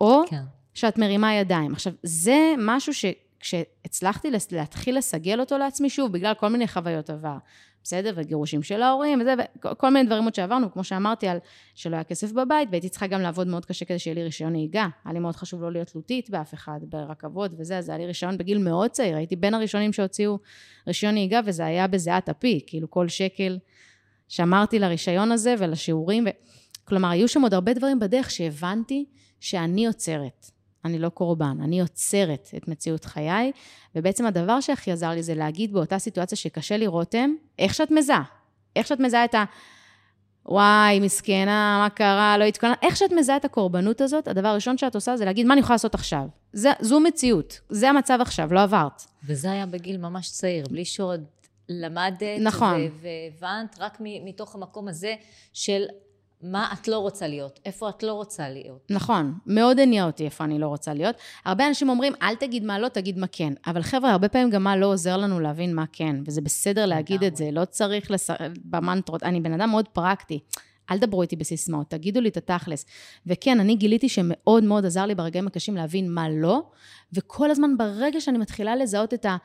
או 0.00 0.22
כן. 0.26 0.42
שאת 0.74 0.98
מרימה 0.98 1.34
ידיים. 1.34 1.72
עכשיו, 1.72 1.92
זה 2.02 2.54
משהו 2.58 2.94
שכשהצלחתי 3.40 4.30
להתחיל 4.50 4.98
לסגל 4.98 5.40
אותו 5.40 5.58
לעצמי, 5.58 5.90
שוב, 5.90 6.12
בגלל 6.12 6.34
כל 6.34 6.48
מיני 6.48 6.68
חוויות 6.68 7.10
עבר, 7.10 7.36
בסדר? 7.82 8.12
וגירושים 8.16 8.62
של 8.62 8.82
ההורים, 8.82 9.20
וזה, 9.20 9.34
וכל 9.72 9.90
מיני 9.90 10.06
דברים 10.06 10.24
עוד 10.24 10.34
שעברנו, 10.34 10.72
כמו 10.72 10.84
שאמרתי, 10.84 11.28
על 11.28 11.38
שלא 11.74 11.96
היה 11.96 12.04
כסף 12.04 12.32
בבית, 12.32 12.68
והייתי 12.70 12.88
צריכה 12.88 13.06
גם 13.06 13.20
לעבוד 13.20 13.46
מאוד 13.46 13.64
קשה 13.64 13.84
כדי 13.84 13.98
שיהיה 13.98 14.14
לי 14.14 14.22
רישיון 14.22 14.52
נהיגה. 14.52 14.88
היה 15.04 15.12
לי 15.12 15.18
מאוד 15.18 15.36
חשוב 15.36 15.62
לא 15.62 15.72
להיות 15.72 15.88
תלותית 15.88 16.30
באף 16.30 16.54
אחד, 16.54 16.80
ברכבות 16.82 17.50
וזה, 17.58 17.78
אז 17.78 17.88
היה 17.88 17.98
לי 17.98 18.06
רישיון 18.06 18.38
בגיל 18.38 18.58
מאוד 18.58 18.90
צעיר, 18.90 19.16
הייתי 19.16 19.36
בין 19.36 19.54
הראשונים 19.54 19.92
שהוציאו 19.92 20.38
רישיון 20.86 21.14
נהיגה, 21.14 21.40
וזה 21.44 21.66
היה 21.66 21.86
בזיעת 21.86 22.28
אפי, 22.28 22.60
כאילו 22.66 22.90
כל 22.90 23.08
שקל 23.08 23.58
שמרתי 24.28 24.78
לרישיון 24.78 25.32
הזה 25.32 25.54
ולשיעורים, 25.58 26.24
ו... 26.26 26.30
כלומר, 26.84 27.08
היו 27.08 27.28
שם 27.28 27.42
עוד 27.42 27.54
הרבה 27.54 27.74
דברים 27.74 27.98
בדרך 27.98 28.30
שהבנתי 28.30 29.04
שאני 29.40 29.86
עוצרת. 29.86 30.50
אני 30.84 30.98
לא 30.98 31.08
קורבן, 31.08 31.56
אני 31.64 31.80
עוצרת 31.80 32.50
את 32.56 32.68
מציאות 32.68 33.04
חיי, 33.04 33.52
ובעצם 33.94 34.26
הדבר 34.26 34.60
שהכי 34.60 34.92
עזר 34.92 35.10
לי 35.10 35.22
זה 35.22 35.34
להגיד 35.34 35.72
באותה 35.72 35.98
סיטואציה 35.98 36.38
שקשה 36.38 36.76
לי 36.76 36.86
רותם, 36.86 37.30
איך 37.58 37.74
שאת 37.74 37.90
מזהה. 37.90 38.22
איך 38.76 38.86
שאת 38.86 39.00
מזהה 39.00 39.24
את 39.24 39.34
ה... 39.34 39.44
וואי, 40.46 41.00
מסכנה, 41.00 41.78
מה 41.82 41.90
קרה, 41.90 42.38
לא 42.38 42.44
התכוננה. 42.44 42.74
איך 42.82 42.96
שאת 42.96 43.12
מזהה 43.12 43.36
את 43.36 43.44
הקורבנות 43.44 44.00
הזאת, 44.00 44.28
הדבר 44.28 44.48
הראשון 44.48 44.78
שאת 44.78 44.94
עושה 44.94 45.16
זה 45.16 45.24
להגיד, 45.24 45.46
מה 45.46 45.54
אני 45.54 45.60
יכולה 45.60 45.74
לעשות 45.74 45.94
עכשיו? 45.94 46.26
זה, 46.52 46.70
זו 46.80 47.00
מציאות, 47.00 47.60
זה 47.68 47.90
המצב 47.90 48.18
עכשיו, 48.20 48.54
לא 48.54 48.62
עברת. 48.62 49.02
וזה 49.24 49.50
היה 49.50 49.66
בגיל 49.66 49.96
ממש 49.96 50.30
צעיר, 50.30 50.66
בלי 50.70 50.84
שעוד 50.84 51.24
למדת. 51.68 52.22
נכון. 52.40 52.80
והבנת 53.00 53.76
רק 53.80 53.98
מתוך 54.00 54.54
המקום 54.54 54.88
הזה 54.88 55.14
של 55.52 55.84
מה 56.42 56.72
את 56.72 56.88
לא 56.88 56.98
רוצה 56.98 57.28
להיות, 57.28 57.60
איפה 57.64 57.88
את 57.88 58.02
לא 58.02 58.12
רוצה 58.12 58.48
להיות. 58.48 58.86
נכון, 58.90 59.34
מאוד 59.46 59.80
הניע 59.80 60.04
אותי 60.04 60.24
איפה 60.24 60.44
אני 60.44 60.58
לא 60.58 60.68
רוצה 60.68 60.94
להיות. 60.94 61.16
הרבה 61.44 61.68
אנשים 61.68 61.88
אומרים, 61.88 62.12
אל 62.22 62.34
תגיד 62.34 62.64
מה 62.64 62.78
לא, 62.78 62.88
תגיד 62.88 63.18
מה 63.18 63.26
כן. 63.32 63.52
אבל 63.66 63.82
חבר'ה, 63.82 64.10
הרבה 64.10 64.28
פעמים 64.28 64.50
גם 64.50 64.64
מה 64.64 64.76
לא 64.76 64.86
עוזר 64.86 65.16
לנו 65.16 65.40
להבין 65.40 65.74
מה 65.74 65.84
כן, 65.92 66.16
וזה 66.26 66.40
בסדר 66.40 66.86
להגיד 66.86 67.24
את 67.24 67.36
זה, 67.36 67.50
לא 67.52 67.64
צריך 67.64 68.10
לס... 68.10 68.30
במנטרות, 68.64 69.22
אני 69.22 69.40
בן 69.40 69.52
אדם 69.52 69.70
מאוד 69.70 69.88
פרקטי. 69.88 70.40
אל 70.90 70.98
דברו 70.98 71.22
איתי 71.22 71.36
בסיסמאות, 71.36 71.90
תגידו 71.90 72.20
לי 72.20 72.28
את 72.28 72.36
התכלס. 72.36 72.86
וכן, 73.26 73.60
אני 73.60 73.76
גיליתי 73.76 74.08
שמאוד 74.08 74.64
מאוד 74.64 74.86
עזר 74.86 75.06
לי 75.06 75.14
ברגעים 75.14 75.46
הקשים 75.46 75.76
להבין 75.76 76.12
מה 76.12 76.28
לא, 76.28 76.62
וכל 77.12 77.50
הזמן 77.50 77.76
ברגע 77.76 78.20
שאני 78.20 78.38
מתחילה 78.38 78.76
לזהות 78.76 79.14
את 79.14 79.26
ה... 79.26 79.36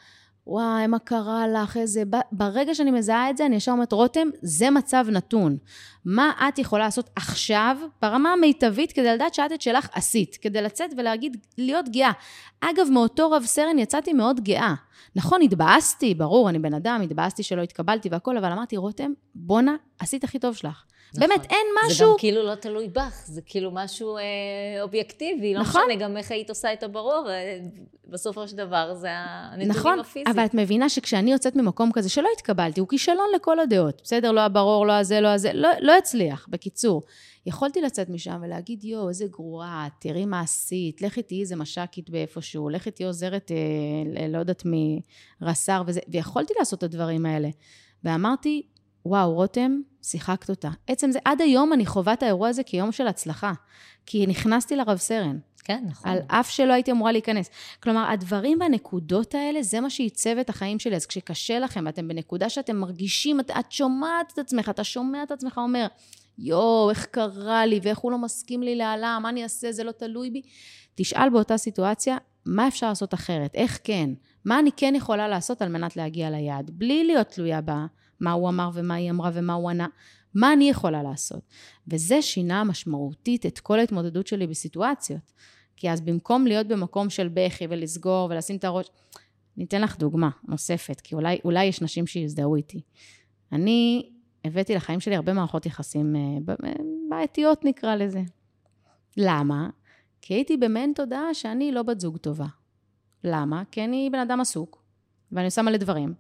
וואי, 0.48 0.88
מה 0.88 1.00
קרה 1.00 1.48
לך, 1.48 1.78
איזה... 1.78 2.04
ברגע 2.32 2.76
שאני 2.76 2.92
מזהה 2.92 3.30
את 3.30 3.38
זה, 3.38 3.46
אני 3.46 3.56
ישר 3.56 3.72
אומרת, 3.72 3.92
רותם, 3.92 4.28
זה 4.42 4.70
מצב 4.70 5.06
נתון. 5.12 5.58
מה 6.06 6.32
את 6.48 6.60
יכולה 6.60 6.86
לעשות 6.86 7.10
עכשיו, 7.16 7.78
ברמה 8.02 8.34
המיטבית, 8.34 8.92
כדי 8.92 9.14
לדעת 9.14 9.34
שאת 9.34 9.52
את 9.52 9.62
שלך 9.62 9.90
עשית, 9.94 10.38
כדי 10.42 10.62
לצאת 10.62 10.90
ולהגיד, 10.98 11.38
להיות 11.58 11.90
גאה. 11.90 12.12
אגב, 12.62 12.88
מאותו 12.92 13.32
רב 13.32 13.44
סרן 13.44 13.80
יצאתי 13.80 14.14
מאוד 14.14 14.40
גאה. 14.40 14.74
נכון, 15.16 15.42
התבאסתי, 15.42 16.14
ברור, 16.14 16.50
אני 16.50 16.60
בן 16.60 16.74
אדם, 16.74 17.02
התבאסתי 17.04 17.44
שלא 17.44 17.62
התקבלתי 17.62 18.10
והכול, 18.12 18.38
אבל 18.38 18.52
אמרתי, 18.52 18.78
רותם, 18.78 19.12
בואנה, 19.36 19.76
עשית 20.00 20.24
הכי 20.24 20.40
טוב 20.40 20.56
שלך. 20.56 20.84
נכון. 21.14 21.30
באמת, 21.30 21.46
אין 21.50 21.68
משהו... 21.86 21.98
זה 21.98 22.04
גם 22.04 22.14
כאילו 22.18 22.44
לא 22.44 22.56
תלוי 22.56 22.90
בך, 22.90 23.24
זה 23.26 23.42
כאילו 23.46 23.72
משהו 23.74 24.18
אה, 24.18 24.24
אובייקטיבי. 24.82 25.54
לא 25.54 25.62
נכון. 25.62 25.82
לא 25.82 25.88
משנה 25.88 26.06
גם 26.06 26.18
איך 26.18 26.32
היית 26.32 26.50
עושה 26.50 26.74
את 26.74 26.84
הברור, 26.84 27.30
אה, 27.30 27.60
בסופו 28.08 28.48
של 28.48 28.56
דבר 28.58 28.94
זה 28.94 29.08
הנתונים 29.12 29.68
נכון, 29.68 30.00
הפיזיים. 30.00 30.28
אבל 30.28 30.46
את 30.46 30.54
מבינה 30.54 30.90
שכשאני 30.90 31.32
יוצאת 31.32 31.56
ממקום 31.56 31.92
כזה 31.92 32.10
שלא 32.10 32.30
התקבלתי, 32.38 32.80
הוא 32.80 32.88
כישלון 32.88 33.28
לכל 33.36 33.60
הדעות. 33.60 34.02
בסדר, 34.04 34.32
לא 34.32 34.42
הברור, 34.42 34.88
לא 34.88 34.94
הזה, 34.94 35.22
לא 35.22 35.28
הזה, 35.28 35.54
לא, 35.54 35.70
לא 35.80 35.98
הצליח. 35.98 36.48
בקיצור, 36.50 37.02
יכולתי 37.46 37.82
לצאת 37.82 38.10
משם 38.10 38.40
ולהגיד, 38.44 38.84
יואו, 38.84 39.10
איזה 39.10 39.26
גרועה, 39.28 39.88
תראי 40.00 40.26
מה 40.26 40.42
עשית, 40.42 41.02
לכי 41.02 41.24
תהיי 41.24 41.42
איזה 41.42 41.56
מש"קית 41.56 42.10
באיפשהו, 42.10 42.70
לכי 42.70 42.92
תהיי 42.92 43.08
עוזרת, 43.08 43.52
אה, 43.52 44.28
לא 44.28 44.38
יודעת 44.38 44.66
מי, 44.66 45.02
רס"ר 45.42 45.84
וזה, 45.86 46.00
ויכולתי 46.08 46.54
לעשות 46.60 46.80
את 46.80 46.84
הדברים 46.84 47.26
האלה. 47.26 47.50
ואמרתי, 48.04 48.62
וואו, 49.06 49.34
רותם, 49.34 49.82
שיחקת 50.06 50.50
אותה. 50.50 50.70
עצם 50.88 51.12
זה, 51.12 51.20
עד 51.26 51.42
היום 51.42 51.74
אני 51.74 51.86
חווה 51.86 52.14
את 52.14 52.24
האירוע 52.24 52.48
הזה 52.48 52.64
כיום 52.64 52.92
של 52.92 53.08
הצלחה. 53.08 53.54
כי 54.06 54.28
נכנסתי 54.28 54.76
לרב 54.76 54.98
סרן. 54.98 55.38
כן, 55.64 55.84
נכון. 55.88 56.12
על 56.12 56.20
אף 56.28 56.50
שלא 56.50 56.74
הייתי 56.74 56.92
אמורה 56.92 57.12
להיכנס. 57.12 57.50
כלומר, 57.84 58.12
הדברים 58.12 58.58
והנקודות 58.62 59.36
האלה, 59.36 59.64
זה 59.64 59.82
מה 59.82 59.90
שעיצב 59.90 60.38
את 60.38 60.50
החיים 60.50 60.80
שלי. 60.80 60.96
אז 60.96 61.06
כשקשה 61.06 61.60
לכם, 61.60 61.84
ואתם 61.86 62.08
בנקודה 62.08 62.50
שאתם 62.50 62.76
מרגישים, 62.76 63.40
את, 63.40 63.52
את 63.60 63.72
שומעת 63.72 64.32
את 64.34 64.40
עצמך, 64.40 64.70
אתה 64.70 64.84
שומע 64.84 65.24
את 65.24 65.32
עצמך 65.32 65.58
אומר, 65.58 65.88
יואו, 66.38 66.90
איך 66.90 67.06
קרה 67.06 67.66
לי, 67.66 67.80
ואיך 67.84 67.98
הוא 67.98 68.12
לא 68.12 68.18
מסכים 68.18 68.64
לי 68.64 68.76
להעלאה, 68.76 69.20
מה 69.20 69.30
אני 69.30 69.44
אעשה, 69.44 69.72
זה 69.72 69.84
לא 69.84 69.92
תלוי 69.92 70.30
בי. 70.30 70.42
תשאל 70.96 71.30
באותה 71.30 71.58
סיטואציה, 71.58 72.18
מה 72.46 72.68
אפשר 72.68 72.90
לעשות 72.90 73.14
אחרת? 73.14 73.56
איך 73.56 73.80
כן? 73.84 74.10
מה 74.46 74.60
אני 74.60 74.70
כן 74.78 74.94
יכולה 74.96 75.28
לעשות 75.28 75.62
על 75.62 75.70
מנת 75.70 75.96
להגיע 75.96 76.30
ליעד? 76.30 76.72
בלי 76.74 77.04
להיות 77.04 77.28
תלויה 77.28 77.62
במה 78.20 78.32
הוא 78.32 78.50
אמר 78.50 78.70
ומה 78.74 78.96
היא 78.96 79.12
אמרה 79.12 79.32
ומה 79.34 79.54
הוא 79.54 79.70
ענה. 79.70 79.88
מה 80.34 80.54
אני 80.54 80.70
יכולה 80.70 81.04
לעשות? 81.04 81.42
וזה 81.88 82.22
שינה 82.22 82.64
משמעותית 82.64 83.46
את 83.46 83.60
כל 83.60 83.80
ההתמודדות 83.80 84.28
שלי 84.28 84.48
בסיטואציות. 84.48 85.34
כי 85.76 85.92
אז 85.92 86.02
במקום 86.02 86.48
להיות 86.48 86.68
במקום 86.68 87.10
של 87.10 87.28
בכי 87.28 87.68
ולסגור 87.70 88.28
ולשים 88.32 88.56
את 88.56 88.64
הראש, 88.64 88.90
אני 89.58 89.66
אתן 89.66 89.82
לך 89.82 89.98
דוגמה 89.98 90.30
נוספת, 90.48 91.02
כי 91.02 91.16
אולי, 91.16 91.38
אולי 91.46 91.66
יש 91.66 91.82
נשים 91.82 92.08
שיזדהו 92.08 92.56
איתי. 92.56 92.82
אני 93.52 94.10
הבאתי 94.46 94.76
לחיים 94.76 95.00
שלי 95.00 95.16
הרבה 95.16 95.34
מערכות 95.34 95.66
יחסים 95.66 96.16
אה, 96.16 96.22
בעייתיות 97.10 97.66
נקרא 97.66 97.96
לזה. 97.96 98.22
למה? 99.18 99.70
כי 100.22 100.34
הייתי 100.34 100.58
במעין 100.58 100.94
תודעה 100.96 101.34
שאני 101.34 101.72
לא 101.72 101.84
בת 101.84 102.00
זוג 102.00 102.18
טובה. 102.18 102.46
למה? 103.24 103.64
כי 103.72 103.84
אני 103.84 104.10
בן 104.12 104.20
אדם 104.20 104.42
עסוק, 104.42 104.84
ואני 105.32 105.46
עושה 105.46 105.62
מלא 105.62 105.78
דברים. 105.78 106.14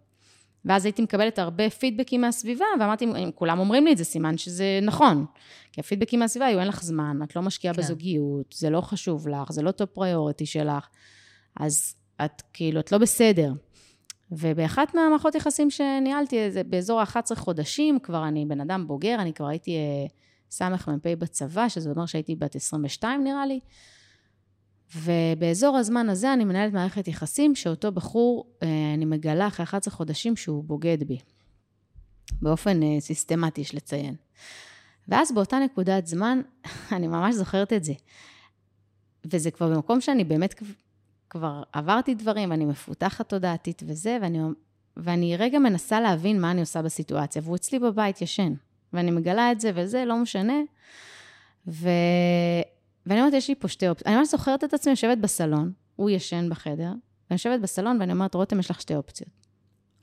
ואז 0.65 0.85
הייתי 0.85 1.01
מקבלת 1.01 1.39
הרבה 1.39 1.69
פידבקים 1.69 2.21
מהסביבה, 2.21 2.65
ואמרתי, 2.79 3.05
אם 3.05 3.31
כולם 3.35 3.59
אומרים 3.59 3.85
לי 3.85 3.91
את 3.91 3.97
זה, 3.97 4.03
סימן 4.03 4.37
שזה 4.37 4.79
נכון. 4.81 5.25
כי 5.71 5.81
הפידבקים 5.81 6.19
מהסביבה 6.19 6.45
היו, 6.45 6.59
אין 6.59 6.67
לך 6.67 6.83
זמן, 6.83 7.19
את 7.23 7.35
לא 7.35 7.41
משקיעה 7.41 7.73
כן. 7.73 7.81
בזוגיות, 7.81 8.53
זה 8.53 8.69
לא 8.69 8.81
חשוב 8.81 9.27
לך, 9.27 9.51
זה 9.51 9.61
לא 9.61 9.71
top 9.71 9.89
priority 9.89 10.45
שלך, 10.45 10.87
אז 11.59 11.95
את 12.25 12.41
כאילו, 12.53 12.79
את 12.79 12.91
לא 12.91 12.97
בסדר. 12.97 13.53
ובאחת 14.31 14.95
מהמערכות 14.95 15.35
יחסים 15.35 15.69
שניהלתי, 15.69 16.51
זה 16.51 16.63
באזור 16.63 17.01
ה-11 17.01 17.35
חודשים, 17.35 17.99
כבר 17.99 18.27
אני 18.27 18.45
בן 18.45 18.61
אדם 18.61 18.87
בוגר, 18.87 19.15
אני 19.19 19.33
כבר 19.33 19.47
הייתי 19.47 19.75
אה, 19.75 20.05
סמ"פ 20.51 21.07
בצבא, 21.19 21.69
שזה 21.69 21.89
אומר 21.89 22.05
שהייתי 22.05 22.35
בת 22.35 22.55
22 22.55 23.23
נראה 23.23 23.45
לי. 23.45 23.59
ובאזור 24.95 25.77
הזמן 25.77 26.09
הזה 26.09 26.33
אני 26.33 26.45
מנהלת 26.45 26.73
מערכת 26.73 27.07
יחסים 27.07 27.55
שאותו 27.55 27.91
בחור, 27.91 28.45
אה, 28.63 28.93
אני 28.93 29.05
מגלה 29.05 29.47
אחרי 29.47 29.63
11 29.63 29.93
חודשים 29.93 30.35
שהוא 30.35 30.63
בוגד 30.63 31.03
בי. 31.03 31.17
באופן 32.41 32.83
אה, 32.83 32.99
סיסטמטי, 32.99 33.61
יש 33.61 33.75
לציין. 33.75 34.15
ואז 35.07 35.31
באותה 35.31 35.59
נקודת 35.59 36.07
זמן, 36.07 36.41
אני 36.95 37.07
ממש 37.07 37.35
זוכרת 37.35 37.73
את 37.73 37.83
זה. 37.83 37.93
וזה 39.25 39.51
כבר 39.51 39.69
במקום 39.69 40.01
שאני 40.01 40.23
באמת 40.23 40.53
כבר 41.29 41.63
עברתי 41.73 42.15
דברים, 42.15 42.51
ואני 42.51 42.65
מפותחת 42.65 43.29
תודעתית 43.29 43.83
וזה, 43.85 44.17
ואני, 44.21 44.39
ואני 44.97 45.37
רגע 45.37 45.59
מנסה 45.59 45.99
להבין 45.99 46.41
מה 46.41 46.51
אני 46.51 46.61
עושה 46.61 46.81
בסיטואציה. 46.81 47.41
והוא 47.45 47.55
אצלי 47.55 47.79
בבית 47.79 48.21
ישן, 48.21 48.53
ואני 48.93 49.11
מגלה 49.11 49.51
את 49.51 49.59
זה 49.59 49.71
וזה, 49.75 50.05
לא 50.05 50.17
משנה. 50.17 50.57
ו... 51.67 51.89
ואני 53.05 53.19
אומרת, 53.19 53.33
יש 53.33 53.47
לי 53.47 53.55
פה 53.55 53.67
שתי 53.67 53.89
אופציות. 53.89 54.07
אני 54.07 54.15
ממש 54.15 54.27
זוכרת 54.27 54.63
את 54.63 54.73
עצמי 54.73 54.91
יושבת 54.91 55.17
בסלון, 55.17 55.71
הוא 55.95 56.09
ישן 56.09 56.49
בחדר, 56.49 56.89
ואני 56.89 57.31
יושבת 57.31 57.59
בסלון 57.59 57.97
ואני 57.99 58.13
אומרת, 58.13 58.35
רותם, 58.35 58.59
יש 58.59 58.71
לך 58.71 58.81
שתי 58.81 58.95
אופציות. 58.95 59.29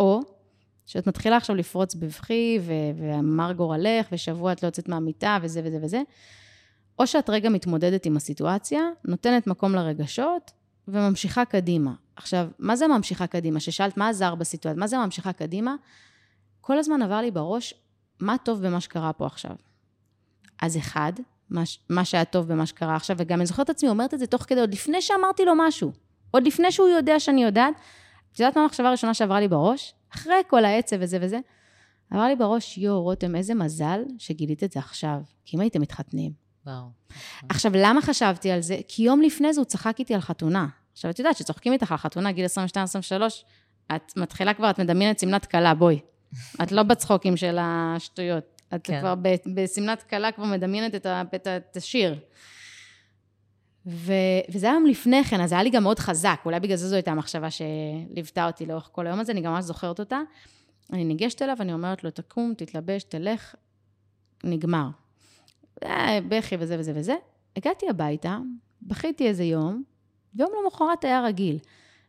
או 0.00 0.20
שאת 0.86 1.06
מתחילה 1.06 1.36
עכשיו 1.36 1.56
לפרוץ 1.56 1.94
בבכי, 1.94 2.58
ואמר 2.96 3.52
גורלך, 3.52 4.06
ושבוע 4.12 4.52
את 4.52 4.62
לא 4.62 4.68
יוצאת 4.68 4.88
מהמיטה, 4.88 5.38
וזה 5.42 5.60
וזה 5.64 5.78
וזה, 5.82 6.02
או 6.98 7.06
שאת 7.06 7.30
רגע 7.30 7.48
מתמודדת 7.48 8.06
עם 8.06 8.16
הסיטואציה, 8.16 8.80
נותנת 9.04 9.46
מקום 9.46 9.74
לרגשות, 9.74 10.50
וממשיכה 10.88 11.44
קדימה. 11.44 11.94
עכשיו, 12.16 12.48
מה 12.58 12.76
זה 12.76 12.88
ממשיכה 12.88 13.26
קדימה? 13.26 13.60
ששאלת 13.60 13.96
מה 13.96 14.08
עזר 14.08 14.34
בסיטואציה, 14.34 14.80
מה 14.80 14.86
זה 14.86 14.98
ממשיכה 14.98 15.32
קדימה? 15.32 15.74
כל 16.60 16.78
הזמן 16.78 17.02
עבר 17.02 17.20
לי 17.20 17.30
בראש, 17.30 17.74
מה 18.20 18.36
טוב 18.44 18.66
במה 18.66 18.80
שקרה 18.80 19.12
פה 19.12 19.26
עכשיו. 19.26 19.56
אז 20.62 20.76
אחד, 20.76 21.12
מה, 21.52 21.62
מה 21.88 22.04
שהיה 22.04 22.24
טוב 22.24 22.48
במה 22.48 22.66
שקרה 22.66 22.96
עכשיו, 22.96 23.16
וגם 23.18 23.38
אני 23.38 23.46
זוכרת 23.46 23.64
את 23.64 23.70
עצמי 23.70 23.88
אומרת 23.88 24.14
את 24.14 24.18
זה 24.18 24.26
תוך 24.26 24.42
כדי, 24.42 24.60
עוד 24.60 24.72
לפני 24.72 25.02
שאמרתי 25.02 25.44
לו 25.44 25.52
משהו, 25.56 25.92
עוד 26.30 26.46
לפני 26.46 26.72
שהוא 26.72 26.88
יודע 26.88 27.20
שאני 27.20 27.44
יודעת. 27.44 27.74
את 28.32 28.40
יודעת 28.40 28.56
מה 28.56 28.62
המחשבה 28.62 28.88
הראשונה 28.88 29.14
שעברה 29.14 29.40
לי 29.40 29.48
בראש? 29.48 29.94
אחרי 30.14 30.34
כל 30.48 30.64
העצב 30.64 30.96
וזה 31.00 31.18
וזה, 31.20 31.38
עבר 32.10 32.24
לי 32.24 32.36
בראש, 32.36 32.78
יואו, 32.78 33.02
רותם, 33.02 33.36
איזה 33.36 33.54
מזל 33.54 34.00
שגילית 34.18 34.64
את 34.64 34.72
זה 34.72 34.80
עכשיו, 34.80 35.18
כי 35.44 35.56
אם 35.56 35.60
הייתם 35.60 35.80
מתחתנים. 35.80 36.32
וואו. 36.66 36.84
עכשיו, 37.48 37.72
למה 37.74 38.02
חשבתי 38.02 38.50
על 38.50 38.60
זה? 38.60 38.78
כי 38.88 39.02
יום 39.02 39.22
לפני 39.22 39.52
זה 39.52 39.60
הוא 39.60 39.64
צחק 39.64 39.96
איתי 39.98 40.14
על 40.14 40.20
חתונה. 40.20 40.66
עכשיו, 40.92 41.10
את 41.10 41.18
יודעת 41.18 41.36
שצוחקים 41.36 41.72
איתך 41.72 41.92
על 41.92 41.98
חתונה, 41.98 42.32
גיל 42.32 42.46
22-23, 42.46 42.48
את 43.96 44.12
מתחילה 44.16 44.54
כבר, 44.54 44.70
את 44.70 44.80
מדמיינת 44.80 45.18
שמלת 45.18 45.46
כלה, 45.46 45.74
בואי. 45.74 46.00
את 46.62 46.72
לא 46.72 46.82
בצחוקים 46.82 47.36
של 47.36 47.58
השטויות. 47.60 48.51
את 48.74 48.80
כן. 48.84 49.00
כבר 49.00 49.14
בשמלת 49.54 50.02
כלה 50.02 50.32
כבר 50.32 50.44
מדמיינת 50.44 50.94
את, 50.94 51.06
ה, 51.06 51.22
את, 51.34 51.46
את 51.46 51.76
השיר. 51.76 52.18
ו, 53.86 54.12
וזה 54.48 54.66
היה 54.66 54.78
לפני 54.88 55.24
כן, 55.24 55.40
אז 55.40 55.48
זה 55.48 55.54
היה 55.54 55.64
לי 55.64 55.70
גם 55.70 55.82
מאוד 55.82 55.98
חזק, 55.98 56.40
אולי 56.44 56.60
בגלל 56.60 56.76
זה 56.76 56.88
זו 56.88 56.94
הייתה 56.94 57.10
המחשבה 57.10 57.48
שליוותה 57.50 58.46
אותי 58.46 58.66
לאורך 58.66 58.88
כל 58.92 59.06
היום 59.06 59.20
הזה, 59.20 59.32
אני 59.32 59.40
גם 59.40 59.52
ממש 59.52 59.64
זוכרת 59.64 60.00
אותה. 60.00 60.20
אני 60.92 61.04
ניגשת 61.04 61.42
אליו, 61.42 61.56
אני 61.60 61.72
אומרת 61.72 62.04
לו, 62.04 62.10
תקום, 62.10 62.54
תתלבש, 62.56 63.02
תלך, 63.02 63.54
נגמר. 64.44 64.88
אה, 65.84 66.18
בכי 66.28 66.56
וזה 66.58 66.76
וזה 66.78 66.92
וזה. 66.94 67.14
הגעתי 67.56 67.88
הביתה, 67.88 68.38
בכיתי 68.82 69.28
איזה 69.28 69.44
יום, 69.44 69.82
ויום 70.34 70.50
למחרת 70.64 71.04
היה 71.04 71.24
רגיל. 71.24 71.58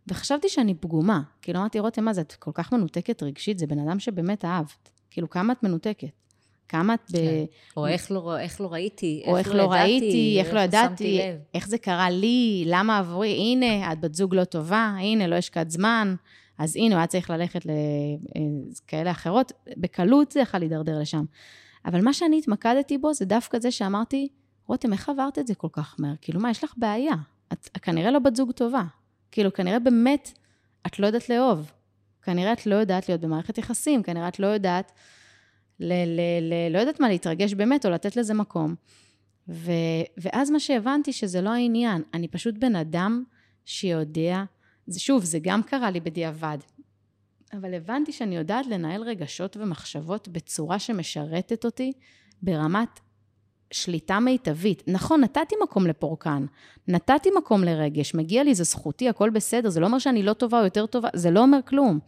וחשבתי 0.07 0.49
שאני 0.49 0.73
פגומה. 0.75 1.21
כאילו, 1.41 1.59
אמרתי, 1.59 1.79
רותם, 1.79 2.05
מה 2.05 2.13
זה, 2.13 2.21
את 2.21 2.33
כל 2.33 2.51
כך 2.53 2.73
מנותקת 2.73 3.23
רגשית, 3.23 3.59
זה 3.59 3.67
בן 3.67 3.79
אדם 3.79 3.99
שבאמת 3.99 4.45
אהבת. 4.45 4.89
כאילו, 5.09 5.29
כמה 5.29 5.53
את 5.53 5.63
מנותקת? 5.63 6.22
כמה 6.69 6.93
את 6.93 7.11
ב... 7.11 7.15
כן. 7.15 7.43
או 7.77 7.87
איך 7.87 8.11
לא, 8.11 8.39
איך 8.39 8.61
לא 8.61 8.73
ראיתי, 8.73 9.23
או 9.27 9.37
איך, 9.37 9.47
איך 9.47 9.55
לא, 9.55 9.63
לא 9.63 9.71
ראיתי, 9.71 10.37
איך 10.39 10.53
לא 10.53 10.59
ידעתי, 10.59 11.21
איך 11.53 11.67
זה 11.67 11.77
קרה 11.77 12.09
לי, 12.09 12.63
למה 12.67 12.97
עבורי, 12.97 13.31
הנה, 13.31 13.93
את 13.93 13.99
בת 13.99 14.13
זוג 14.13 14.35
לא 14.35 14.43
טובה, 14.43 14.95
הנה, 14.99 15.27
לא 15.27 15.35
השקעת 15.35 15.71
זמן, 15.71 16.15
אז 16.57 16.75
הנה, 16.75 16.95
הוא 16.95 16.97
היה 16.97 17.07
צריך 17.07 17.29
ללכת 17.29 17.65
לכאלה 17.65 19.11
אחרות, 19.11 19.51
בקלות 19.77 20.31
זה 20.31 20.39
יכול 20.39 20.59
להידרדר 20.59 20.99
לשם. 20.99 21.25
אבל 21.85 22.01
מה 22.01 22.13
שאני 22.13 22.37
התמקדתי 22.37 22.97
בו 22.97 23.13
זה 23.13 23.25
דווקא 23.25 23.59
זה 23.59 23.71
שאמרתי, 23.71 24.27
רותם, 24.67 24.93
איך 24.93 25.09
עברת 25.09 25.39
את 25.39 25.47
זה 25.47 25.55
כל 25.55 25.67
כך 25.71 25.95
מהר? 25.99 26.13
כאילו, 26.21 26.39
מה, 26.39 26.51
יש 26.51 26.63
לך 26.63 26.73
בעיה? 26.77 27.13
את 27.53 27.69
כנראה 27.81 28.11
לא 28.11 28.19
בת 28.19 28.35
זוג 28.35 28.51
טובה. 28.51 28.83
כאילו, 29.31 29.53
כנראה 29.53 29.79
באמת 29.79 30.31
את 30.87 30.99
לא 30.99 31.07
יודעת 31.07 31.29
לאהוב. 31.29 31.71
כנראה 32.21 32.53
את 32.53 32.65
לא 32.65 32.75
יודעת 32.75 33.09
להיות 33.09 33.21
במערכת 33.21 33.57
יחסים, 33.57 34.03
כנראה 34.03 34.27
את 34.27 34.39
לא 34.39 34.47
יודעת 34.47 34.91
ל, 35.79 35.93
ל, 35.93 36.21
ל, 36.41 36.73
לא 36.73 36.79
יודעת 36.79 36.99
מה, 36.99 37.09
להתרגש 37.09 37.53
באמת, 37.53 37.85
או 37.85 37.91
לתת 37.91 38.15
לזה 38.15 38.33
מקום. 38.33 38.75
ו, 39.47 39.71
ואז 40.17 40.51
מה 40.51 40.59
שהבנתי 40.59 41.13
שזה 41.13 41.41
לא 41.41 41.49
העניין, 41.49 42.01
אני 42.13 42.27
פשוט 42.27 42.55
בן 42.57 42.75
אדם 42.75 43.23
שיודע, 43.65 44.43
זה, 44.87 44.99
שוב, 44.99 45.23
זה 45.23 45.39
גם 45.41 45.63
קרה 45.63 45.91
לי 45.91 45.99
בדיעבד, 45.99 46.57
אבל 47.53 47.73
הבנתי 47.73 48.11
שאני 48.11 48.35
יודעת 48.35 48.67
לנהל 48.67 49.01
רגשות 49.01 49.57
ומחשבות 49.57 50.27
בצורה 50.27 50.79
שמשרתת 50.79 51.65
אותי 51.65 51.91
ברמת 52.41 52.99
שליטה 53.71 54.19
מיטבית. 54.19 54.83
נכון, 54.87 55.21
נתתי 55.21 55.55
מקום 55.63 55.87
לפורקן, 55.87 56.45
נתתי 56.87 57.29
מקום 57.37 57.63
לרגש, 57.63 58.15
מגיע 58.15 58.43
לי, 58.43 58.55
זו 58.55 58.63
זכותי, 58.63 59.09
הכל 59.09 59.29
בסדר, 59.29 59.69
זה 59.69 59.79
לא 59.79 59.85
אומר 59.85 59.99
שאני 59.99 60.23
לא 60.23 60.33
טובה 60.33 60.59
או 60.59 60.63
יותר 60.63 60.85
טובה, 60.85 61.09
זה 61.13 61.31
לא 61.31 61.39
אומר 61.39 61.59
כלום. 61.65 61.99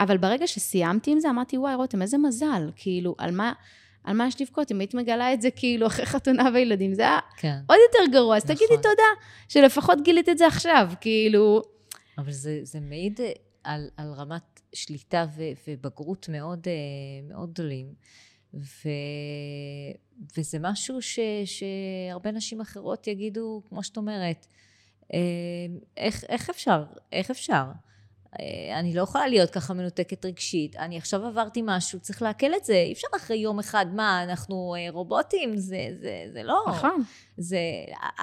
אבל 0.00 0.16
ברגע 0.16 0.46
שסיימתי 0.46 1.10
עם 1.10 1.20
זה, 1.20 1.30
אמרתי, 1.30 1.58
וואי, 1.58 1.74
רותם, 1.74 2.02
איזה 2.02 2.18
מזל, 2.18 2.70
כאילו, 2.76 3.14
על 3.18 3.30
מה... 3.30 3.52
על 4.04 4.16
מה 4.16 4.26
יש 4.26 4.40
לבכות, 4.40 4.72
אם 4.72 4.80
היית 4.80 4.94
מגלה 4.94 5.32
את 5.32 5.42
זה 5.42 5.50
כאילו 5.50 5.86
אחרי 5.86 6.06
חתונה 6.06 6.48
וילדים, 6.54 6.94
זה 6.94 7.02
היה 7.02 7.18
כן. 7.36 7.58
עוד 7.66 7.78
יותר 7.88 8.12
גרוע, 8.12 8.36
אז 8.36 8.44
נכון. 8.44 8.56
תגידי 8.56 8.76
תודה, 8.76 9.02
שלפחות 9.48 9.98
גילית 10.04 10.28
את 10.28 10.38
זה 10.38 10.46
עכשיו, 10.46 10.88
כאילו... 11.00 11.62
אבל 12.18 12.32
זה, 12.32 12.60
זה 12.62 12.80
מעיד 12.80 13.20
על, 13.64 13.88
על 13.96 14.12
רמת 14.12 14.60
שליטה 14.72 15.26
ו, 15.36 15.42
ובגרות 15.68 16.28
מאוד, 16.28 16.66
אה, 16.66 17.28
מאוד 17.28 17.52
גדולים, 17.52 17.94
ו, 18.54 18.88
וזה 20.36 20.58
משהו 20.60 21.02
ש, 21.02 21.18
שהרבה 21.44 22.30
נשים 22.30 22.60
אחרות 22.60 23.06
יגידו, 23.06 23.62
כמו 23.68 23.82
שאת 23.82 23.96
אומרת, 23.96 24.46
אה, 25.14 25.18
איך, 25.96 26.24
איך 26.28 26.50
אפשר? 26.50 26.84
איך 27.12 27.30
אפשר? 27.30 27.64
אה, 28.40 28.78
אני 28.78 28.94
לא 28.94 29.02
יכולה 29.02 29.26
להיות 29.26 29.50
ככה 29.50 29.74
מנותקת 29.74 30.24
רגשית, 30.24 30.76
אני 30.76 30.96
עכשיו 30.96 31.26
עברתי 31.26 31.62
משהו, 31.64 32.00
צריך 32.00 32.22
לעכל 32.22 32.54
את 32.54 32.64
זה, 32.64 32.74
אי 32.74 32.92
אפשר 32.92 33.08
אחרי 33.16 33.36
יום 33.36 33.58
אחד, 33.58 33.86
מה, 33.94 34.22
אנחנו 34.22 34.74
אה, 34.78 34.86
רובוטים? 34.90 35.56
זה, 35.56 35.78
זה, 36.00 36.24
זה 36.32 36.42
לא. 36.42 36.64
נכון. 36.68 37.02
זה, 37.36 37.58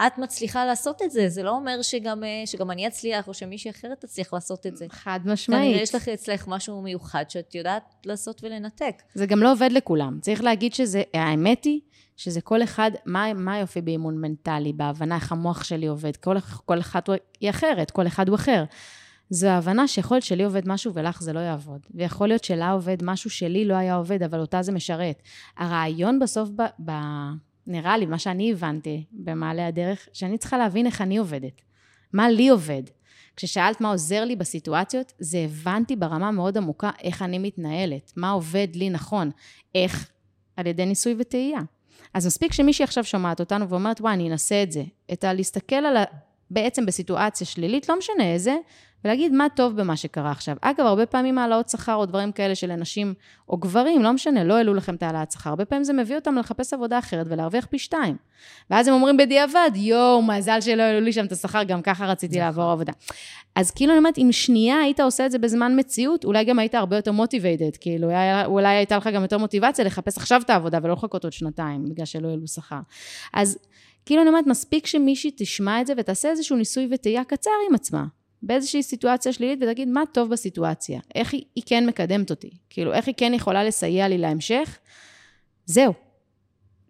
את 0.08 0.18
מצליחה 0.18 0.66
לעשות 0.66 1.02
את 1.02 1.12
זה, 1.12 1.30
זה 1.30 1.44
לא 1.44 1.52
אומר 1.52 1.82
שגם, 1.82 2.24
אה, 2.24 2.42
שגם 2.46 2.72
אני 2.72 2.88
אצליח, 2.88 3.28
או 3.28 3.34
שמישהי 3.34 3.72
אחרת 3.72 4.02
תצליח 4.02 4.34
לעשות 4.34 4.68
את 4.68 4.78
זה. 4.78 4.86
חד 4.90 5.20
משמעית. 5.26 5.62
כנראה 5.62 5.82
יש 5.82 5.96
לך 5.96 6.08
אצלך 6.08 6.48
משהו 6.48 6.82
מיוחד 6.82 7.24
שאת 7.30 7.56
יודעת 7.56 7.84
לעשות 8.06 8.44
ולנתק. 8.44 9.02
זה 9.14 9.26
גם 9.26 9.40
לא 9.40 9.52
עובד 9.52 9.70
לכולם. 9.72 10.20
צריך 10.22 10.44
להגיד 10.44 10.74
שזה, 10.74 11.04
האמת 11.14 11.64
היא, 11.64 11.80
שזה 12.18 12.42
כל 12.42 12.64
אחד, 12.64 12.92
מה, 13.06 13.34
מה 13.34 13.60
יופי 13.60 13.82
באימון 13.82 14.22
מנטלי, 14.22 14.74
בהבנה 14.74 15.16
איך 15.16 15.32
המוח 15.32 15.64
שלי 15.64 15.88
עובד, 15.88 16.16
כל, 16.16 16.36
כל 16.66 16.80
אחד 16.80 17.02
היא 17.40 17.50
אחרת, 17.50 17.92
כל 17.92 18.08
אחד 18.08 18.30
הוא 18.30 18.36
אחר. 18.36 18.64
זו 19.34 19.48
ההבנה 19.48 19.88
שיכול 19.88 20.16
להיות 20.16 20.26
שלי 20.26 20.44
עובד 20.44 20.68
משהו 20.68 20.94
ולך 20.94 21.22
זה 21.22 21.34
לא 21.34 21.40
יעבוד. 21.40 21.80
ויכול 21.94 22.28
להיות 22.28 22.44
שלה 22.44 22.72
עובד 22.72 22.98
משהו 23.04 23.30
שלי 23.30 23.66
לא 23.66 23.74
היה 23.74 23.96
עובד, 23.96 24.24
אבל 24.24 24.40
אותה 24.40 24.62
זה 24.62 24.72
משרת. 24.72 25.22
הרעיון 25.58 26.20
בסוף, 26.20 26.50
ב, 26.56 26.62
ב, 26.86 26.92
נראה 27.68 27.98
לי, 27.98 28.06
מה 28.06 28.20
שאני 28.20 28.52
הבנתי 28.52 29.04
במעלה 29.12 29.68
הדרך, 29.68 30.08
שאני 30.14 30.38
צריכה 30.38 30.58
להבין 30.58 30.86
איך 30.86 31.02
אני 31.02 31.18
עובדת. 31.18 31.62
מה 32.14 32.30
לי 32.30 32.50
עובד. 32.50 32.84
כששאלת 33.36 33.82
מה 33.82 33.92
עוזר 33.92 34.26
לי 34.26 34.36
בסיטואציות, 34.36 35.14
זה 35.20 35.38
הבנתי 35.38 35.96
ברמה 35.96 36.32
מאוד 36.32 36.58
עמוקה 36.58 36.90
איך 37.04 37.22
אני 37.22 37.40
מתנהלת, 37.40 38.14
מה 38.16 38.30
עובד 38.30 38.68
לי 38.74 38.90
נכון, 38.90 39.32
איך 39.76 40.10
על 40.58 40.68
ידי 40.68 40.86
ניסוי 40.86 41.16
וטעייה. 41.20 41.60
אז 42.14 42.28
מספיק 42.28 42.54
שמישהי 42.54 42.84
עכשיו 42.84 43.04
שומעת 43.04 43.40
אותנו 43.40 43.70
ואומרת, 43.70 44.02
וואי, 44.02 44.14
אני 44.14 44.30
אנסה 44.30 44.64
את 44.64 44.72
זה. 44.72 44.84
את 45.14 45.24
הלהסתכל 45.24 45.76
על 45.76 45.98
ה... 45.98 46.04
בעצם 46.50 46.86
בסיטואציה 46.86 47.48
שלילית, 47.48 47.90
לא 47.90 47.98
משנה 47.98 48.34
איזה, 48.34 48.56
ולהגיד 49.06 49.34
מה 49.34 49.48
טוב 49.56 49.82
במה 49.82 49.96
שקרה 49.96 50.32
עכשיו. 50.32 50.56
אגב, 50.62 50.86
הרבה 50.86 51.06
פעמים 51.06 51.38
העלאות 51.38 51.70
שכר 51.70 51.96
או 51.96 52.06
דברים 52.06 52.32
כאלה 52.32 52.56
של 52.56 52.72
אנשים 52.72 53.14
או 53.50 53.58
גברים, 53.58 54.04
לא 54.04 54.14
משנה, 54.14 54.44
לא 54.44 54.54
העלו 54.54 54.74
לכם 54.74 54.96
את 54.96 55.04
העלאת 55.04 55.32
שכר, 55.32 55.50
הרבה 55.50 55.66
פעמים 55.66 55.84
זה 55.84 55.94
מביא 55.94 56.16
אותם 56.16 56.36
לחפש 56.36 56.74
עבודה 56.74 57.00
אחרת 57.00 57.26
ולהרוויח 57.30 57.66
פי 57.66 57.80
שתיים. 57.80 58.16
ואז 58.70 58.88
הם 58.88 58.94
אומרים 58.94 59.18
בדיעבד, 59.18 59.72
יואו, 59.76 60.22
מזל 60.22 60.62
שלא 60.62 60.84
העלו 60.84 61.06
לי 61.06 61.14
שם 61.14 61.26
את 61.26 61.32
השכר, 61.32 61.64
גם 61.64 61.82
ככה 61.82 62.06
רציתי 62.06 62.36
נכון. 62.36 62.46
לעבור 62.46 62.72
עבודה. 62.72 62.94
אז 63.56 63.72
כאילו 63.72 63.92
אני 63.92 63.98
אומרת, 63.98 64.18
אם 64.18 64.28
שנייה 64.32 64.80
היית 64.80 65.00
עושה 65.00 65.26
את 65.26 65.32
זה 65.32 65.40
בזמן 65.40 65.80
מציאות, 65.80 66.26
אולי 66.26 66.44
גם 66.44 66.60
היית 66.60 66.76
הרבה 66.76 66.96
יותר 66.96 67.12
מוטיביידד, 67.12 67.78
כאילו, 67.82 68.10
אולי 68.46 68.76
הייתה 68.76 68.98
לך 68.98 69.08
גם 69.08 69.22
יותר 69.22 69.38
מוטיבציה 69.38 69.86
לחפש 69.86 70.18
עכשיו 70.18 70.42
את 70.42 70.50
העבודה 70.50 70.80
ולא 70.84 70.94
לחכות 70.94 71.24
עוד 71.24 71.34
שנתיים, 71.34 71.90
בגלל 71.90 72.06
שלא 72.06 72.28
העלו 72.28 72.48
שכר. 72.48 72.80
אז 73.34 73.58
כאילו 74.06 74.22
אני 74.22 74.30
אומרת, 74.30 74.48
מספיק 74.48 74.88
שמישהי 74.88 75.32
תשמע 75.38 75.82
את 75.82 75.88
זה 75.88 75.94
ותעשה 75.98 76.30
איזשהו 76.30 76.58
ניסוי 76.58 76.88
וטעייה 76.92 77.24
קצר 77.24 77.52
עם 77.70 77.76
עצמה. 77.76 78.06
באיזושהי 78.44 78.84
סיטואציה 78.84 79.34
שלילית 79.34 79.60
ותגיד 79.62 79.88
מה 79.88 80.04
טוב 80.12 80.30
בסיטואציה, 80.30 81.00
איך 81.16 81.34
היא, 81.34 81.44
היא 81.56 81.64
כן 81.66 81.86
מקדמת 81.86 82.30
אותי, 82.30 82.50
כאילו 82.70 82.94
איך 82.94 83.08
היא 83.08 83.16
כן 83.18 83.34
יכולה 83.34 83.64
לסייע 83.64 84.08
לי 84.08 84.18
להמשך, 84.18 84.78
זהו. 85.66 85.94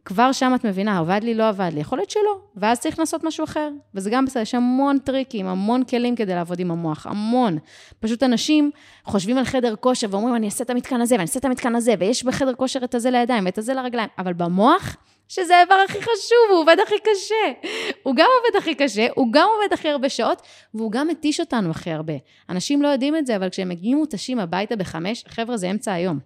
כבר 0.05 0.31
שם 0.31 0.51
את 0.55 0.65
מבינה, 0.65 0.99
עבד 0.99 1.19
לי, 1.23 1.33
לא 1.33 1.49
עבד 1.49 1.69
לי, 1.73 1.79
יכול 1.79 1.97
להיות 1.97 2.09
שלא, 2.09 2.39
ואז 2.55 2.79
צריך 2.79 2.99
לעשות 2.99 3.23
משהו 3.23 3.43
אחר. 3.43 3.69
וזה 3.95 4.09
גם 4.09 4.25
בסדר, 4.25 4.41
יש 4.41 4.55
המון 4.55 4.99
טריקים, 4.99 5.47
המון 5.47 5.83
כלים 5.83 6.15
כדי 6.15 6.35
לעבוד 6.35 6.59
עם 6.59 6.71
המוח, 6.71 7.07
המון. 7.07 7.57
פשוט 7.99 8.23
אנשים 8.23 8.71
חושבים 9.05 9.37
על 9.37 9.45
חדר 9.45 9.75
כושר 9.75 10.07
ואומרים, 10.11 10.35
אני 10.35 10.45
אעשה 10.45 10.63
את 10.63 10.69
המתקן 10.69 11.01
הזה, 11.01 11.15
ואני 11.15 11.23
אעשה 11.23 11.39
את 11.39 11.45
המתקן 11.45 11.75
הזה, 11.75 11.93
ויש 11.99 12.23
בחדר 12.23 12.53
כושר 12.53 12.83
את 12.83 12.95
הזה 12.95 13.11
לידיים 13.11 13.45
ואת 13.45 13.57
הזה 13.57 13.73
לרגליים, 13.73 14.09
אבל 14.17 14.33
במוח, 14.33 14.97
שזה 15.33 15.57
האיבר 15.57 15.75
הכי 15.75 16.01
חשוב, 16.01 16.49
הוא 16.49 16.59
עובד 16.59 16.77
הכי 16.83 16.95
קשה. 16.99 17.69
הוא 18.03 18.15
גם 18.15 18.27
עובד 18.37 18.57
הכי 18.57 18.75
קשה, 18.75 19.07
הוא 19.15 19.27
גם 19.31 19.47
עובד 19.55 19.73
הכי 19.73 19.89
הרבה 19.89 20.09
שעות, 20.09 20.41
והוא 20.73 20.91
גם 20.91 21.07
מתיש 21.07 21.39
אותנו 21.39 21.71
הכי 21.71 21.91
הרבה. 21.91 22.13
אנשים 22.49 22.81
לא 22.81 22.87
יודעים 22.87 23.15
את 23.15 23.25
זה, 23.25 23.35
אבל 23.35 23.49
כשהם 23.49 23.69
מגיעים 23.69 23.97
מותשים 23.97 24.39
הביתה 24.39 24.75
בחמש, 24.75 25.23
חבר'ה, 25.27 25.57
זה 25.57 25.71
אמצע 25.71 25.93
היום. 25.93 26.19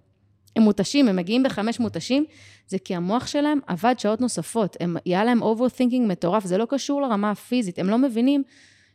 הם 0.56 0.64
מותשים, 0.64 1.08
הם 1.08 1.16
מגיעים 1.16 1.44
בחמש 1.44 1.80
מותשים, 1.80 2.26
זה 2.68 2.80
כי 2.80 2.96
המוח 2.96 3.28
שלהם 3.28 3.60
עבד 3.68 3.96
שעות 3.98 4.22
נוספות. 4.22 4.78
הם, 4.80 4.98
היה 5.06 5.24
להם 5.24 5.44
overthinking 5.44 6.02
מטורף, 6.08 6.46
זה 6.46 6.58
לא 6.58 6.66
קשור 6.70 7.02
לרמה 7.02 7.32
הפיזית, 7.32 7.80
הם 7.80 7.90
לא 7.90 7.98
מבינים 7.98 8.44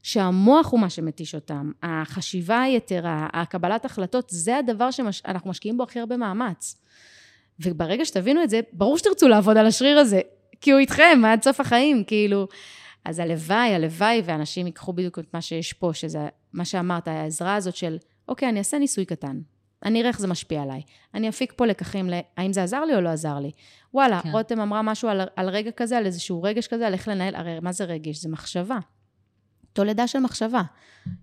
שהמוח 0.02 0.72
הוא 0.72 0.80
מה 0.80 0.90
שמתיש 0.90 1.34
אותם. 1.34 1.72
החשיבה 1.82 2.62
היתרה, 2.62 3.28
הקבלת 3.32 3.84
החלטות, 3.84 4.24
זה 4.28 4.56
הדבר 4.58 4.90
שאנחנו 4.90 5.50
משקיעים 5.50 5.76
בו 5.76 5.82
הכי 5.82 6.00
הרבה 6.00 6.16
מאמץ. 6.16 6.82
וברגע 7.62 8.04
שתבינו 8.04 8.42
את 8.42 8.50
זה, 8.50 8.60
ברור 8.72 8.98
שתרצו 8.98 9.28
לעבוד 9.28 9.56
על 9.56 9.66
השריר 9.66 9.98
הזה, 9.98 10.20
כי 10.60 10.70
הוא 10.70 10.80
איתכם 10.80 11.22
עד 11.26 11.42
סוף 11.42 11.60
החיים, 11.60 12.04
כאילו. 12.04 12.48
אז 13.04 13.18
הלוואי, 13.18 13.74
הלוואי, 13.74 14.22
ואנשים 14.24 14.66
ייקחו 14.66 14.92
בדיוק 14.92 15.18
את 15.18 15.34
מה 15.34 15.40
שיש 15.40 15.72
פה, 15.72 15.90
שזה 15.94 16.28
מה 16.52 16.64
שאמרת, 16.64 17.08
העזרה 17.08 17.54
הזאת 17.54 17.76
של, 17.76 17.98
אוקיי, 18.28 18.48
אני 18.48 18.58
אעשה 18.58 18.78
ניסוי 18.78 19.04
קטן. 19.04 19.40
אני 19.84 20.00
אראה 20.00 20.08
איך 20.08 20.20
זה 20.20 20.26
משפיע 20.26 20.62
עליי. 20.62 20.82
אני 21.14 21.28
אפיק 21.28 21.52
פה 21.56 21.66
לקחים 21.66 22.10
ל... 22.10 22.14
האם 22.36 22.52
זה 22.52 22.62
עזר 22.62 22.84
לי 22.84 22.94
או 22.94 23.00
לא 23.00 23.08
עזר 23.08 23.38
לי. 23.38 23.50
וואלה, 23.94 24.20
כן. 24.22 24.30
רותם 24.30 24.60
אמרה 24.60 24.82
משהו 24.82 25.08
על, 25.08 25.20
על 25.36 25.48
רגע 25.48 25.70
כזה, 25.70 25.98
על 25.98 26.06
איזשהו 26.06 26.42
רגש 26.42 26.66
כזה, 26.66 26.86
על 26.86 26.92
איך 26.92 27.08
לנהל, 27.08 27.34
הרי 27.34 27.60
מה 27.60 27.72
זה 27.72 27.84
רגש? 27.84 28.16
זה 28.16 28.28
מחשבה. 28.28 28.78
תולדה 29.72 30.06
של 30.06 30.18
מחשבה. 30.18 30.62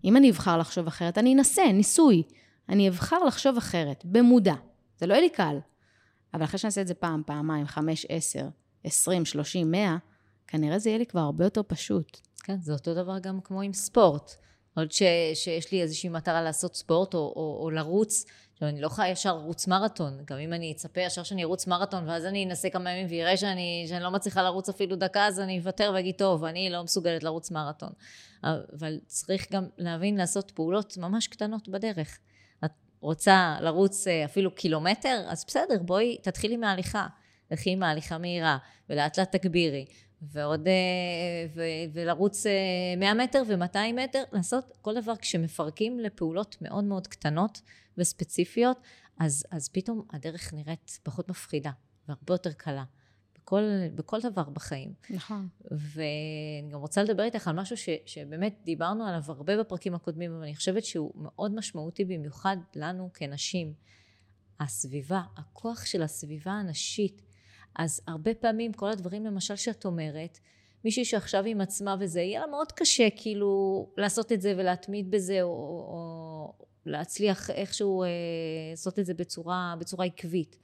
אם 0.03 0.17
אני 0.17 0.31
אבחר 0.31 0.57
לחשוב 0.57 0.87
אחרת, 0.87 1.17
אני 1.17 1.33
אנסה, 1.33 1.71
ניסוי. 1.71 2.23
אני 2.69 2.89
אבחר 2.89 3.23
לחשוב 3.23 3.57
אחרת, 3.57 4.05
במודע. 4.05 4.53
זה 4.97 5.07
לא 5.07 5.13
יהיה 5.13 5.21
לי 5.21 5.29
קל. 5.29 5.57
אבל 6.33 6.43
אחרי 6.43 6.59
שאני 6.59 6.69
אעשה 6.69 6.81
את 6.81 6.87
זה 6.87 6.93
פעם, 6.93 7.23
פעמיים, 7.25 7.67
חמש, 7.67 8.05
עשר, 8.09 8.47
עשרים, 8.83 9.25
שלושים, 9.25 9.71
מאה, 9.71 9.97
כנראה 10.47 10.79
זה 10.79 10.89
יהיה 10.89 10.99
לי 10.99 11.05
כבר 11.05 11.19
הרבה 11.19 11.45
יותר 11.45 11.61
פשוט. 11.67 12.19
כן, 12.43 12.61
זה 12.61 12.73
אותו 12.73 12.93
דבר 12.93 13.19
גם 13.19 13.41
כמו 13.41 13.61
עם 13.61 13.73
ספורט. 13.73 14.35
עוד 14.75 14.91
ש, 14.91 15.03
שיש 15.33 15.71
לי 15.71 15.81
איזושהי 15.81 16.09
מטרה 16.09 16.41
לעשות 16.41 16.75
ספורט 16.75 17.13
או, 17.13 17.19
או, 17.19 17.59
או 17.63 17.71
לרוץ, 17.71 18.25
עכשיו 18.53 18.69
אני 18.69 18.81
לא 18.81 18.87
יכולה 18.87 19.07
ישר 19.07 19.35
לרוץ 19.35 19.67
מרתון, 19.67 20.17
גם 20.25 20.37
אם 20.37 20.53
אני 20.53 20.71
אצפה 20.71 21.01
ישר 21.01 21.23
שאני 21.23 21.43
ארוץ 21.43 21.67
מרתון 21.67 22.09
ואז 22.09 22.25
אני 22.25 22.45
אנסה 22.45 22.69
כמה 22.69 22.91
ימים 22.91 23.07
ויראה 23.09 23.37
שאני, 23.37 23.85
שאני 23.89 24.03
לא 24.03 24.11
מצליחה 24.11 24.43
לרוץ 24.43 24.69
אפילו 24.69 24.95
דקה, 24.95 25.27
אז 25.27 25.39
אני 25.39 25.59
אוותר 25.59 25.91
ואגיד, 25.95 26.15
טוב, 26.15 26.43
אני 26.43 26.69
לא 26.69 26.83
מסוגלת 26.83 27.23
לרוץ 27.23 27.51
מרתון. 27.51 27.89
אבל 28.43 28.99
צריך 29.05 29.51
גם 29.51 29.67
להבין 29.77 30.17
לעשות 30.17 30.51
פעולות 30.51 30.97
ממש 30.97 31.27
קטנות 31.27 31.69
בדרך. 31.69 32.19
רוצה 32.99 33.57
לרוץ 33.61 34.07
אה, 34.07 34.25
אפילו 34.25 34.55
קילומטר, 34.55 35.23
אז 35.27 35.45
בסדר, 35.47 35.83
בואי 35.83 36.17
תתחילי 36.21 36.57
מההליכה. 36.57 37.07
תלכי 37.47 37.69
עם 37.69 37.83
ההליכה 37.83 38.17
מהירה, 38.17 38.57
ולאט 38.89 39.19
לאט 39.19 39.35
תגבירי. 39.35 39.85
ועוד, 40.21 40.67
אה, 40.67 40.73
ו, 41.55 41.63
ולרוץ 41.93 42.45
100 42.97 43.09
אה, 43.09 43.13
מטר 43.13 43.43
ו-200 43.47 43.93
מטר, 43.95 44.23
לעשות 44.31 44.77
כל 44.81 45.01
דבר 45.01 45.15
כשמפרקים 45.15 45.99
לפעולות 45.99 46.57
מאוד 46.61 46.83
מאוד 46.83 47.07
קטנות 47.07 47.61
וספציפיות, 47.97 48.77
אז, 49.19 49.45
אז 49.51 49.69
פתאום 49.69 50.05
הדרך 50.13 50.53
נראית 50.53 50.99
פחות 51.03 51.29
מפחידה 51.29 51.71
והרבה 52.07 52.33
יותר 52.33 52.51
קלה. 52.51 52.83
בכל, 53.49 53.63
בכל 53.95 54.19
דבר 54.21 54.43
בחיים. 54.43 54.93
נכון. 55.09 55.47
ואני 55.71 56.69
גם 56.71 56.79
רוצה 56.79 57.03
לדבר 57.03 57.23
איתך 57.23 57.47
על 57.47 57.55
משהו 57.55 57.77
ש, 57.77 57.89
שבאמת 58.05 58.55
דיברנו 58.63 59.05
עליו 59.05 59.21
הרבה 59.27 59.59
בפרקים 59.59 59.95
הקודמים, 59.95 60.33
אבל 60.33 60.43
אני 60.43 60.55
חושבת 60.55 60.85
שהוא 60.85 61.11
מאוד 61.15 61.55
משמעותי 61.55 62.05
במיוחד 62.05 62.57
לנו 62.75 63.09
כנשים. 63.13 63.73
הסביבה, 64.59 65.21
הכוח 65.37 65.85
של 65.85 66.01
הסביבה 66.01 66.51
הנשית. 66.51 67.21
אז 67.75 68.01
הרבה 68.07 68.33
פעמים 68.33 68.73
כל 68.73 68.89
הדברים 68.89 69.25
למשל 69.25 69.55
שאת 69.55 69.85
אומרת, 69.85 70.39
מישהי 70.85 71.05
שעכשיו 71.05 71.43
עם 71.45 71.61
עצמה 71.61 71.95
וזה, 71.99 72.21
יהיה 72.21 72.39
לה 72.39 72.47
מאוד 72.47 72.71
קשה 72.71 73.07
כאילו 73.15 73.85
לעשות 73.97 74.31
את 74.31 74.41
זה 74.41 74.53
ולהתמיד 74.57 75.11
בזה, 75.11 75.41
או, 75.41 75.49
או 75.49 76.65
להצליח 76.85 77.49
איכשהו 77.49 78.03
אה, 78.03 78.07
לעשות 78.71 78.99
את 78.99 79.05
זה 79.05 79.13
בצורה, 79.13 79.75
בצורה 79.79 80.05
עקבית. 80.05 80.57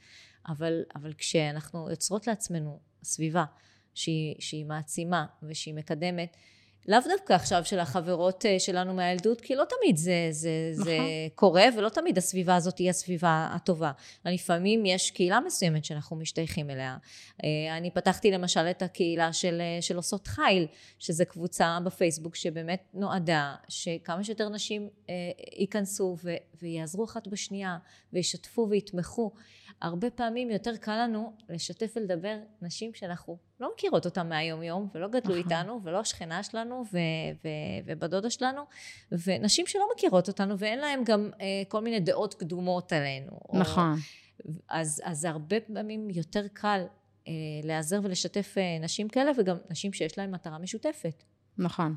אבל, 0.47 0.83
אבל 0.95 1.13
כשאנחנו 1.13 1.89
יוצרות 1.89 2.27
לעצמנו 2.27 2.79
סביבה 3.03 3.45
שהיא, 3.93 4.35
שהיא 4.39 4.65
מעצימה 4.65 5.25
ושהיא 5.43 5.73
מקדמת, 5.73 6.37
לאו 6.87 6.99
דווקא 7.09 7.33
עכשיו 7.33 7.65
של 7.65 7.79
החברות 7.79 8.45
אה, 8.45 8.59
שלנו 8.59 8.93
מהילדות, 8.93 9.41
כי 9.41 9.55
לא 9.55 9.63
תמיד 9.69 9.97
זה, 9.97 10.27
זה, 10.31 10.49
נכון. 10.73 10.85
זה 10.85 10.97
קורה, 11.35 11.63
ולא 11.77 11.89
תמיד 11.89 12.17
הסביבה 12.17 12.55
הזאת 12.55 12.77
היא 12.77 12.89
הסביבה 12.89 13.49
הטובה. 13.51 13.91
לפעמים 14.25 14.85
יש 14.85 15.11
קהילה 15.11 15.39
מסוימת 15.39 15.85
שאנחנו 15.85 16.15
משתייכים 16.15 16.69
אליה. 16.69 16.97
אה, 17.43 17.77
אני 17.77 17.91
פתחתי 17.91 18.31
למשל 18.31 18.59
את 18.59 18.81
הקהילה 18.81 19.33
של, 19.33 19.61
אה, 19.61 19.81
של 19.81 19.95
עושות 19.95 20.27
חיל, 20.27 20.67
שזו 20.99 21.23
קבוצה 21.27 21.77
בפייסבוק 21.85 22.35
שבאמת 22.35 22.83
נועדה 22.93 23.55
שכמה 23.67 24.23
שיותר 24.23 24.49
נשים 24.49 24.89
ייכנסו 25.57 26.15
ויעזרו 26.61 27.05
אחת 27.05 27.27
בשנייה, 27.27 27.77
וישתפו 28.13 28.67
ויתמכו. 28.69 29.31
הרבה 29.81 30.09
פעמים 30.09 30.51
יותר 30.51 30.77
קל 30.77 31.03
לנו 31.03 31.33
לשתף 31.49 31.93
ולדבר 31.95 32.37
נשים 32.61 32.93
שאנחנו 32.93 33.37
לא 33.59 33.71
מכירות 33.73 34.05
אותן 34.05 34.29
מהיום 34.29 34.63
יום 34.63 34.87
ולא 34.95 35.07
גדלו 35.07 35.21
נכון. 35.21 35.37
איתנו 35.37 35.79
ולא 35.83 35.99
השכנה 35.99 36.43
שלנו 36.43 36.83
ו- 36.93 36.97
ו- 37.43 37.49
ובדודה 37.85 38.29
שלנו 38.29 38.61
ונשים 39.11 39.67
שלא 39.67 39.87
מכירות 39.95 40.27
אותנו 40.27 40.59
ואין 40.59 40.79
להן 40.79 41.03
גם 41.03 41.29
אה, 41.41 41.63
כל 41.67 41.81
מיני 41.81 41.99
דעות 41.99 42.33
קדומות 42.33 42.93
עלינו. 42.93 43.39
נכון. 43.53 43.93
או, 44.45 44.51
אז, 44.69 45.01
אז 45.05 45.25
הרבה 45.25 45.59
פעמים 45.59 46.09
יותר 46.09 46.45
קל 46.53 46.81
אה, 47.27 47.33
להיעזר 47.63 47.99
ולשתף 48.03 48.55
אה, 48.57 48.77
נשים 48.81 49.09
כאלה 49.09 49.31
וגם 49.37 49.57
נשים 49.69 49.93
שיש 49.93 50.17
להן 50.17 50.31
מטרה 50.31 50.57
משותפת. 50.57 51.23
נכון. 51.57 51.95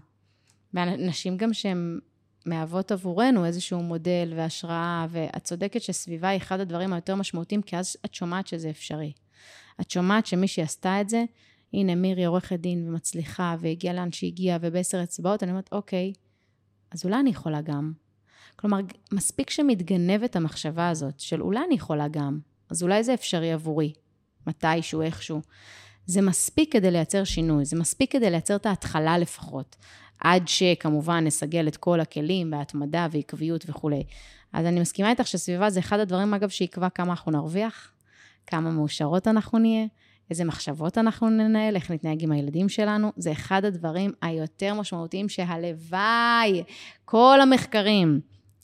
ונשים 0.74 1.36
גם 1.36 1.52
שהן 1.52 1.98
מהוות 2.46 2.92
עבורנו 2.92 3.44
איזשהו 3.44 3.82
מודל 3.82 4.32
והשראה, 4.36 5.06
ואת 5.10 5.44
צודקת 5.44 5.82
שסביבה 5.82 6.28
היא 6.28 6.40
אחד 6.40 6.60
הדברים 6.60 6.92
היותר 6.92 7.14
משמעותיים, 7.14 7.62
כי 7.62 7.76
אז 7.76 7.96
את 8.04 8.14
שומעת 8.14 8.46
שזה 8.46 8.70
אפשרי. 8.70 9.12
את 9.80 9.90
שומעת 9.90 10.26
שמישהי 10.26 10.62
עשתה 10.62 11.00
את 11.00 11.08
זה, 11.08 11.24
הנה 11.72 11.94
מירי 11.94 12.24
עורכת 12.24 12.60
דין 12.60 12.88
ומצליחה, 12.88 13.56
והגיעה 13.60 13.94
לאן 13.94 14.12
שהגיעה, 14.12 14.58
ובעשר 14.60 15.02
אצבעות, 15.02 15.42
אני 15.42 15.50
אומרת, 15.50 15.68
אוקיי, 15.72 16.12
אז 16.90 17.04
אולי 17.04 17.20
אני 17.20 17.30
יכולה 17.30 17.60
גם. 17.60 17.92
כלומר, 18.56 18.78
מספיק 19.12 19.50
שמתגנבת 19.50 20.36
המחשבה 20.36 20.88
הזאת, 20.88 21.20
של 21.20 21.42
אולי 21.42 21.60
אני 21.66 21.74
יכולה 21.74 22.08
גם, 22.08 22.38
אז 22.70 22.82
אולי 22.82 23.04
זה 23.04 23.14
אפשרי 23.14 23.52
עבורי, 23.52 23.92
מתישהו, 24.46 25.02
איכשהו. 25.02 25.40
זה 26.06 26.22
מספיק 26.22 26.72
כדי 26.72 26.90
לייצר 26.90 27.24
שינוי, 27.24 27.64
זה 27.64 27.76
מספיק 27.76 28.12
כדי 28.12 28.30
לייצר 28.30 28.56
את 28.56 28.66
ההתחלה 28.66 29.18
לפחות. 29.18 29.76
עד 30.20 30.48
שכמובן 30.48 31.24
נסגל 31.24 31.68
את 31.68 31.76
כל 31.76 32.00
הכלים 32.00 32.52
וההתמדה 32.52 33.06
ועקביות 33.10 33.64
וכולי. 33.68 34.02
אז 34.52 34.66
אני 34.66 34.80
מסכימה 34.80 35.10
איתך 35.10 35.26
שסביבה 35.26 35.70
זה 35.70 35.80
אחד 35.80 36.00
הדברים, 36.00 36.34
אגב, 36.34 36.48
שיקבע 36.48 36.88
כמה 36.88 37.10
אנחנו 37.10 37.32
נרוויח, 37.32 37.92
כמה 38.48 38.70
מאושרות 38.70 39.28
אנחנו 39.28 39.58
נהיה, 39.58 39.86
איזה 40.30 40.44
מחשבות 40.44 40.98
אנחנו 40.98 41.30
ננהל, 41.30 41.74
איך 41.74 41.90
נתנהג 41.90 42.22
עם 42.22 42.32
הילדים 42.32 42.68
שלנו. 42.68 43.12
זה 43.16 43.32
אחד 43.32 43.64
הדברים 43.64 44.12
היותר 44.22 44.74
משמעותיים 44.74 45.28
שהלוואי, 45.28 46.62
כל 47.04 47.38
המחקרים 47.42 48.20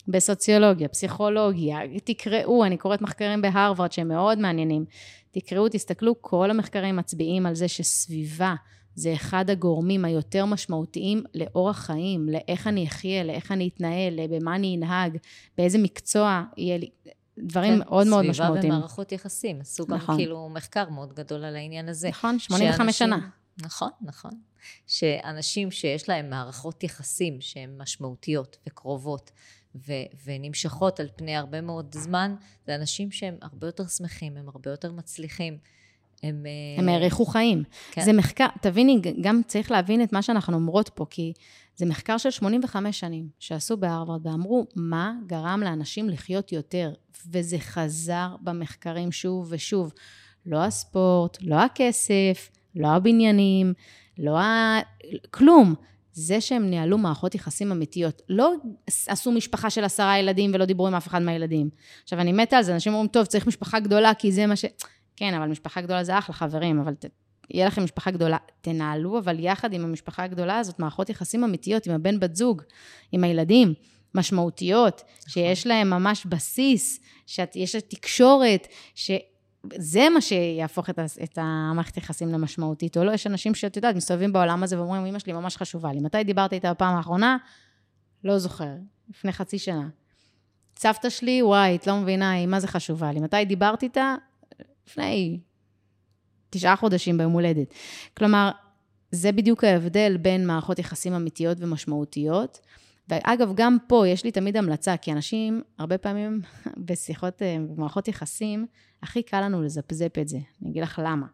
בסוציולוגיה, 0.07 0.87
פסיכולוגיה, 0.87 1.79
תקראו, 2.03 2.65
אני 2.65 2.77
קוראת 2.77 3.01
מחקרים 3.01 3.41
בהרווארד 3.41 3.91
שהם 3.91 4.07
מאוד 4.07 4.39
מעניינים. 4.39 4.85
תקראו, 5.31 5.69
תסתכלו, 5.69 6.15
כל 6.21 6.49
המחקרים 6.49 6.95
מצביעים 6.95 7.45
על 7.45 7.55
זה 7.55 7.67
שסביבה 7.67 8.55
זה 8.95 9.13
אחד 9.13 9.49
הגורמים 9.49 10.05
היותר 10.05 10.45
משמעותיים 10.45 11.23
לאורח 11.35 11.77
חיים, 11.77 12.29
לאיך 12.29 12.67
אני 12.67 12.87
אחיה, 12.87 13.23
לאיך 13.23 13.51
אני 13.51 13.67
אתנהל, 13.67 14.19
במה 14.29 14.55
אני 14.55 14.75
אנהג, 14.77 15.17
באיזה 15.57 15.77
מקצוע 15.77 16.43
יהיה 16.57 16.77
לי, 16.77 16.89
דברים 17.37 17.73
כן, 17.73 17.79
מאוד 17.79 18.07
מאוד 18.07 18.25
משמעותיים. 18.25 18.61
סביבה 18.61 18.75
ומערכות 18.75 19.11
יחסים, 19.11 19.61
עשו 19.61 19.87
גם 19.87 19.97
נכון. 19.97 20.17
כאילו 20.17 20.49
מחקר 20.49 20.89
מאוד 20.89 21.13
גדול 21.13 21.43
על 21.43 21.55
העניין 21.55 21.89
הזה. 21.89 22.09
נכון, 22.09 22.39
85 22.39 22.97
שאנשים, 22.97 23.17
שנה. 23.19 23.29
נכון, 23.57 23.89
נכון. 24.01 24.31
שאנשים 24.87 25.71
שיש 25.71 26.09
להם 26.09 26.29
מערכות 26.29 26.83
יחסים 26.83 27.41
שהן 27.41 27.77
משמעותיות 27.77 28.57
וקרובות, 28.67 29.31
ו- 29.75 29.93
ונמשכות 30.25 30.99
על 30.99 31.07
פני 31.15 31.35
הרבה 31.35 31.61
מאוד 31.61 31.95
זמן, 31.99 32.35
זה 32.67 32.75
אנשים 32.75 33.11
שהם 33.11 33.37
הרבה 33.41 33.67
יותר 33.67 33.87
שמחים, 33.87 34.37
הם 34.37 34.49
הרבה 34.49 34.71
יותר 34.71 34.91
מצליחים. 34.91 35.57
הם... 36.23 36.45
אה, 36.45 36.81
הם 36.81 36.89
האריכו 36.89 37.25
חיים. 37.25 37.63
כן. 37.91 38.01
זה 38.01 38.13
מחקר, 38.13 38.47
תביני, 38.61 39.01
גם 39.21 39.41
צריך 39.47 39.71
להבין 39.71 40.03
את 40.03 40.13
מה 40.13 40.21
שאנחנו 40.21 40.55
אומרות 40.55 40.89
פה, 40.89 41.05
כי 41.09 41.33
זה 41.77 41.85
מחקר 41.85 42.17
של 42.17 42.29
85 42.29 42.99
שנים 42.99 43.27
שעשו 43.39 43.77
בהרווארד, 43.77 44.27
ואמרו, 44.27 44.65
מה 44.75 45.13
גרם 45.27 45.61
לאנשים 45.65 46.09
לחיות 46.09 46.51
יותר? 46.51 46.93
וזה 47.31 47.59
חזר 47.59 48.35
במחקרים 48.41 49.11
שוב 49.11 49.47
ושוב. 49.49 49.93
לא 50.45 50.63
הספורט, 50.63 51.37
לא 51.41 51.55
הכסף, 51.55 52.49
לא 52.75 52.87
הבניינים, 52.87 53.73
לא 54.17 54.39
ה... 54.39 54.79
כלום. 55.31 55.75
זה 56.13 56.41
שהם 56.41 56.69
ניהלו 56.69 56.97
מערכות 56.97 57.35
יחסים 57.35 57.71
אמיתיות. 57.71 58.21
לא 58.29 58.53
עשו 59.07 59.31
משפחה 59.31 59.69
של 59.69 59.83
עשרה 59.83 60.19
ילדים 60.19 60.51
ולא 60.53 60.65
דיברו 60.65 60.87
עם 60.87 60.95
אף 60.95 61.07
אחד 61.07 61.21
מהילדים. 61.21 61.69
עכשיו, 62.03 62.19
אני 62.19 62.33
מתה 62.33 62.57
על 62.57 62.63
זה, 62.63 62.73
אנשים 62.73 62.93
אומרים, 62.93 63.07
טוב, 63.07 63.25
צריך 63.25 63.47
משפחה 63.47 63.79
גדולה, 63.79 64.13
כי 64.13 64.31
זה 64.31 64.45
מה 64.45 64.55
ש... 64.55 64.65
כן, 65.15 65.33
אבל 65.33 65.47
משפחה 65.47 65.81
גדולה 65.81 66.03
זה 66.03 66.17
אחלה, 66.17 66.35
חברים, 66.35 66.79
אבל 66.79 66.93
ת, 66.93 67.05
יהיה 67.49 67.67
לכם 67.67 67.83
משפחה 67.83 68.11
גדולה. 68.11 68.37
תנהלו, 68.61 69.19
אבל 69.19 69.39
יחד 69.39 69.73
עם 69.73 69.83
המשפחה 69.83 70.23
הגדולה 70.23 70.59
הזאת, 70.59 70.79
מערכות 70.79 71.09
יחסים 71.09 71.43
אמיתיות 71.43 71.87
עם 71.87 71.93
הבן 71.93 72.19
בת 72.19 72.35
זוג, 72.35 72.61
עם 73.11 73.23
הילדים, 73.23 73.73
משמעותיות, 74.15 75.01
נכון. 75.01 75.29
שיש 75.29 75.67
להם 75.67 75.89
ממש 75.89 76.25
בסיס, 76.25 76.99
שיש 77.25 77.75
תקשורת, 77.75 78.67
ש... 78.95 79.11
זה 79.75 80.09
מה 80.09 80.21
שיהפוך 80.21 80.89
את, 80.89 80.99
את 81.23 81.37
המערכת 81.41 81.97
יחסים 81.97 82.29
למשמעותית, 82.29 82.97
או 82.97 83.03
לא, 83.03 83.11
יש 83.11 83.27
אנשים 83.27 83.55
שאת 83.55 83.75
יודעת, 83.75 83.95
מסתובבים 83.95 84.33
בעולם 84.33 84.63
הזה 84.63 84.79
ואומרים, 84.79 85.05
אמא 85.05 85.19
שלי 85.19 85.33
ממש 85.33 85.57
חשובה 85.57 85.93
לי. 85.93 85.99
מתי 85.99 86.23
דיברת 86.23 86.53
איתה 86.53 86.73
בפעם 86.73 86.95
האחרונה? 86.95 87.37
לא 88.23 88.37
זוכר, 88.37 88.73
לפני 89.09 89.31
חצי 89.31 89.59
שנה. 89.59 89.87
סבתא 90.77 91.09
שלי, 91.09 91.43
וואי, 91.43 91.75
את 91.75 91.87
לא 91.87 91.97
מבינה, 91.97 92.31
היא 92.31 92.47
מה 92.47 92.59
זה 92.59 92.67
חשובה 92.67 93.11
לי. 93.11 93.19
מתי 93.19 93.45
דיברת 93.45 93.83
איתה? 93.83 94.15
לפני 94.87 95.39
תשעה 96.49 96.75
חודשים 96.75 97.17
ביום 97.17 97.31
הולדת. 97.31 97.73
כלומר, 98.17 98.51
זה 99.11 99.31
בדיוק 99.31 99.63
ההבדל 99.63 100.17
בין 100.17 100.47
מערכות 100.47 100.79
יחסים 100.79 101.13
אמיתיות 101.13 101.57
ומשמעותיות. 101.61 102.59
ואגב, 103.09 103.51
גם 103.55 103.77
פה 103.87 104.07
יש 104.07 104.23
לי 104.23 104.31
תמיד 104.31 104.57
המלצה, 104.57 104.97
כי 104.97 105.11
אנשים, 105.11 105.61
הרבה 105.79 105.97
פעמים 105.97 106.41
בשיחות, 106.85 107.41
אה, 107.41 107.57
במערכות 107.69 108.07
יחסים, 108.07 108.65
הכי 109.03 109.23
קל 109.23 109.41
לנו 109.41 109.61
לזפזפ 109.61 110.17
את 110.21 110.27
זה. 110.27 110.37
אני 110.61 110.69
אגיד 110.71 110.83
לך 110.83 111.01
למה. 111.05 111.27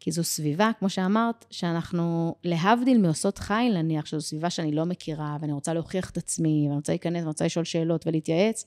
כי 0.00 0.10
זו 0.10 0.24
סביבה, 0.24 0.70
כמו 0.78 0.88
שאמרת, 0.88 1.44
שאנחנו, 1.50 2.34
להבדיל 2.44 2.98
מעושות 2.98 3.38
חיל, 3.38 3.82
נניח, 3.82 4.06
שזו 4.06 4.20
סביבה 4.20 4.50
שאני 4.50 4.72
לא 4.72 4.84
מכירה, 4.84 5.36
ואני 5.40 5.52
רוצה 5.52 5.74
להוכיח 5.74 6.10
את 6.10 6.16
עצמי, 6.16 6.64
ואני 6.64 6.76
רוצה 6.76 6.92
להיכנס, 6.92 7.14
ואני 7.14 7.26
רוצה 7.26 7.44
לשאול 7.44 7.64
שאלות 7.64 8.06
ולהתייעץ, 8.06 8.66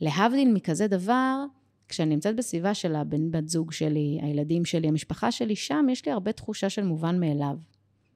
להבדיל 0.00 0.52
מכזה 0.52 0.86
דבר, 0.86 1.44
כשאני 1.88 2.14
נמצאת 2.14 2.36
בסביבה 2.36 2.74
של 2.74 2.96
הבן 2.96 3.30
בת 3.30 3.48
זוג 3.48 3.72
שלי, 3.72 4.18
הילדים 4.22 4.64
שלי, 4.64 4.88
המשפחה 4.88 5.32
שלי, 5.32 5.56
שם 5.56 5.86
יש 5.90 6.06
לי 6.06 6.12
הרבה 6.12 6.32
תחושה 6.32 6.70
של 6.70 6.84
מובן 6.84 7.20
מאליו. 7.20 7.56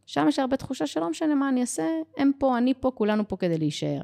שם 0.06 0.28
יש 0.28 0.38
לי 0.38 0.40
הרבה 0.40 0.56
תחושה 0.56 0.86
שלא 0.86 1.10
משנה 1.10 1.34
מה 1.34 1.48
אני 1.48 1.60
אעשה, 1.60 1.86
הם 2.16 2.30
פה, 2.38 2.58
אני 2.58 2.74
פה, 2.80 2.90
כולנו 2.94 3.28
פה 3.28 3.36
כדי 3.36 3.58
להישאר. 3.58 4.00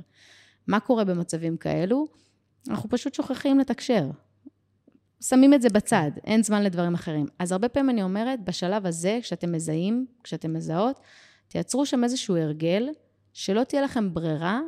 מה 0.66 0.80
קורה 0.80 1.04
במצבים 1.04 1.56
כאלו? 1.56 2.06
אנחנו 2.68 2.88
פשוט 2.88 3.14
שוכחים 3.14 3.58
לתקשר. 3.58 4.10
שמים 5.20 5.54
את 5.54 5.62
זה 5.62 5.68
בצד, 5.68 6.10
אין 6.24 6.42
זמן 6.42 6.62
לדברים 6.62 6.94
אחרים. 6.94 7.26
אז 7.38 7.52
הרבה 7.52 7.68
פעמים 7.68 7.90
אני 7.90 8.02
אומרת, 8.02 8.44
בשלב 8.44 8.86
הזה, 8.86 9.18
כשאתם 9.22 9.52
מזהים, 9.52 10.06
כשאתם 10.24 10.52
מזהות, 10.52 11.00
תייצרו 11.48 11.86
שם 11.86 12.04
איזשהו 12.04 12.36
הרגל, 12.36 12.88
שלא 13.32 13.64
תהיה 13.64 13.82
לכם 13.82 14.14
ברירה, 14.14 14.60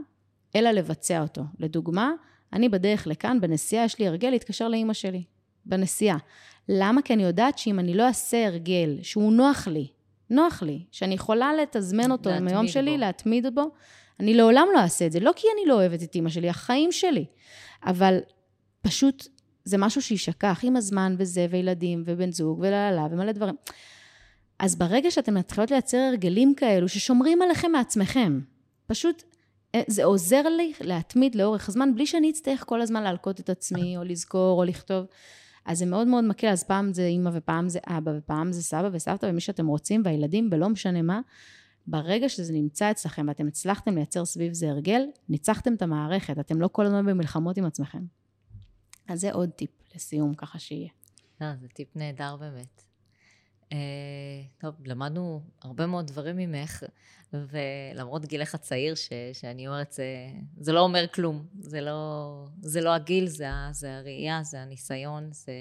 אלא 0.56 0.70
לבצע 0.70 1.22
אותו. 1.22 1.42
לדוגמה, 1.58 2.12
אני 2.52 2.68
בדרך 2.68 3.06
לכאן, 3.06 3.40
בנסיעה, 3.40 3.84
יש 3.84 3.98
לי 3.98 4.06
הרגל 4.06 4.30
להתקשר 4.30 4.68
לאימא 4.68 4.92
שלי. 4.92 5.22
בנסיעה. 5.66 6.16
למה? 6.68 7.02
כי 7.02 7.14
אני 7.14 7.22
יודעת 7.22 7.58
שאם 7.58 7.78
אני 7.78 7.94
לא 7.94 8.06
אעשה 8.06 8.46
הרגל 8.46 8.98
שהוא 9.02 9.32
נוח 9.32 9.68
לי, 9.68 9.86
נוח 10.30 10.62
לי, 10.62 10.84
שאני 10.90 11.14
יכולה 11.14 11.54
לתזמן 11.54 12.12
אותו 12.12 12.30
עם 12.30 12.48
היום 12.48 12.68
שלי, 12.68 12.90
בו. 12.90 12.96
להתמיד 12.96 13.46
בו, 13.54 13.70
אני 14.20 14.34
לעולם 14.34 14.66
לא 14.74 14.80
אעשה 14.80 15.06
את 15.06 15.12
זה. 15.12 15.20
לא 15.20 15.32
כי 15.36 15.46
אני 15.54 15.68
לא 15.68 15.74
אוהבת 15.74 16.02
את 16.02 16.14
אימא 16.14 16.30
שלי, 16.30 16.48
החיים 16.48 16.92
שלי. 16.92 17.24
אבל 17.86 18.18
פשוט 18.82 19.28
זה 19.64 19.78
משהו 19.78 20.02
שישכח 20.02 20.60
עם 20.62 20.76
הזמן 20.76 21.14
וזה, 21.18 21.46
וילדים, 21.50 22.02
ובן 22.06 22.32
זוג, 22.32 22.58
וללה, 22.58 23.06
ומלא 23.10 23.32
דברים. 23.32 23.54
אז 24.58 24.76
ברגע 24.76 25.10
שאתם 25.10 25.34
מתחילות 25.34 25.70
לייצר 25.70 25.98
הרגלים 25.98 26.54
כאלו 26.54 26.88
ששומרים 26.88 27.42
עליכם 27.42 27.72
מעצמכם, 27.72 28.40
פשוט 28.86 29.22
זה 29.86 30.04
עוזר 30.04 30.42
לי 30.42 30.72
להתמיד 30.80 31.34
לאורך 31.34 31.70
זמן, 31.70 31.94
בלי 31.94 32.06
שאני 32.06 32.30
אצטרך 32.30 32.64
כל 32.66 32.80
הזמן 32.80 33.02
להלקות 33.02 33.40
את 33.40 33.50
עצמי, 33.50 33.96
או 33.96 34.04
לזכור, 34.04 34.58
או 34.58 34.64
לכתוב. 34.64 35.06
אז 35.64 35.78
זה 35.78 35.86
מאוד 35.86 36.06
מאוד 36.06 36.24
מקל, 36.24 36.46
אז 36.46 36.64
פעם 36.64 36.92
זה 36.92 37.06
אימא, 37.06 37.30
ופעם 37.34 37.68
זה 37.68 37.78
אבא, 37.86 38.12
ופעם 38.18 38.52
זה 38.52 38.62
סבא 38.62 38.88
וסבתא, 38.92 39.26
ומי 39.26 39.40
שאתם 39.40 39.66
רוצים, 39.66 40.02
והילדים, 40.04 40.48
ולא 40.52 40.68
משנה 40.68 41.02
מה. 41.02 41.20
ברגע 41.86 42.28
שזה 42.28 42.52
נמצא 42.52 42.90
אצלכם, 42.90 43.28
ואתם 43.28 43.46
הצלחתם 43.46 43.94
לייצר 43.94 44.24
סביב 44.24 44.52
זה 44.52 44.70
הרגל, 44.70 45.02
ניצחתם 45.28 45.74
את 45.74 45.82
המערכת, 45.82 46.38
אתם 46.38 46.60
לא 46.60 46.68
כל 46.72 46.86
הזמן 46.86 47.06
במלחמות 47.06 47.56
עם 47.56 47.64
עצמכם. 47.64 48.02
אז 49.08 49.20
זה 49.20 49.32
עוד 49.32 49.50
טיפ 49.50 49.70
לסיום, 49.94 50.34
ככה 50.34 50.58
שיהיה. 50.58 50.88
לא, 51.40 51.46
זה 51.60 51.68
טיפ 51.68 51.96
נהדר 51.96 52.36
באמת. 52.36 52.89
Uh, 53.70 53.72
טוב, 54.58 54.74
למדנו 54.84 55.42
הרבה 55.62 55.86
מאוד 55.86 56.06
דברים 56.06 56.36
ממך, 56.36 56.82
ולמרות 57.32 58.26
גילך 58.26 58.54
הצעיר, 58.54 58.94
ש, 58.94 59.08
שאני 59.32 59.68
אומרת, 59.68 59.92
זה, 59.92 60.04
זה 60.58 60.72
לא 60.72 60.80
אומר 60.80 61.06
כלום. 61.14 61.46
זה 61.60 61.80
לא, 61.80 62.46
זה 62.60 62.80
לא 62.80 62.94
הגיל, 62.94 63.26
זה, 63.26 63.46
זה 63.72 63.96
הראייה, 63.96 64.42
זה 64.42 64.60
הניסיון, 64.60 65.32
זה 65.32 65.52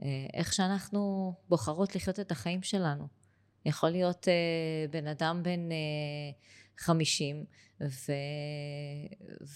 uh, 0.00 0.04
איך 0.34 0.52
שאנחנו 0.52 1.34
בוחרות 1.48 1.96
לחיות 1.96 2.20
את 2.20 2.32
החיים 2.32 2.62
שלנו. 2.62 3.08
יכול 3.66 3.90
להיות 3.90 4.28
uh, 4.28 4.90
בן 4.90 5.06
אדם 5.06 5.42
בן 5.42 5.68
50, 6.78 7.44
ו... 7.80 8.12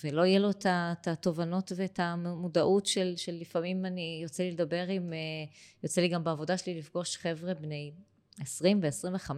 ולא 0.05 0.27
יהיה 0.27 0.39
לו 0.39 0.51
את 0.51 1.09
התובנות 1.09 1.73
ואת 1.77 2.01
המודעות 2.01 2.87
של, 2.87 3.13
של 3.17 3.33
לפעמים 3.33 3.87
אני, 3.87 4.21
יוצא 4.23 4.43
לי 4.43 4.51
לדבר 4.51 4.87
עם, 4.89 5.13
אה, 5.13 5.19
יוצא 5.83 6.01
לי 6.01 6.09
גם 6.09 6.25
בעבודה 6.25 6.59
שלי 6.59 6.79
לפגוש 6.79 7.17
חבר'ה 7.17 7.55
בני 7.55 7.93
20 8.41 8.81
ו-25, 8.83 9.31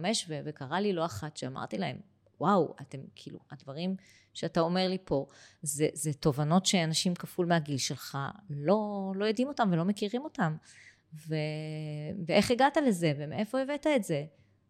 וקרה 0.45 0.79
לי 0.79 0.93
לא 0.93 1.05
אחת 1.05 1.37
שאמרתי 1.37 1.77
להם, 1.77 1.97
וואו, 2.39 2.75
אתם 2.81 2.99
כאילו, 3.15 3.39
הדברים 3.51 3.95
שאתה 4.33 4.59
אומר 4.59 4.87
לי 4.87 4.97
פה, 5.05 5.27
זה, 5.61 5.87
זה 5.93 6.13
תובנות 6.13 6.65
שאנשים 6.65 7.15
כפול 7.15 7.45
מהגיל 7.45 7.77
שלך 7.77 8.17
לא, 8.49 9.11
לא 9.15 9.25
יודעים 9.25 9.47
אותם 9.47 9.69
ולא 9.71 9.85
מכירים 9.85 10.21
אותם. 10.23 10.55
ו... 11.27 11.35
ואיך 12.27 12.51
הגעת 12.51 12.77
לזה, 12.77 13.13
ומאיפה 13.17 13.61
הבאת 13.61 13.87
את 13.95 14.03
זה? 14.03 14.25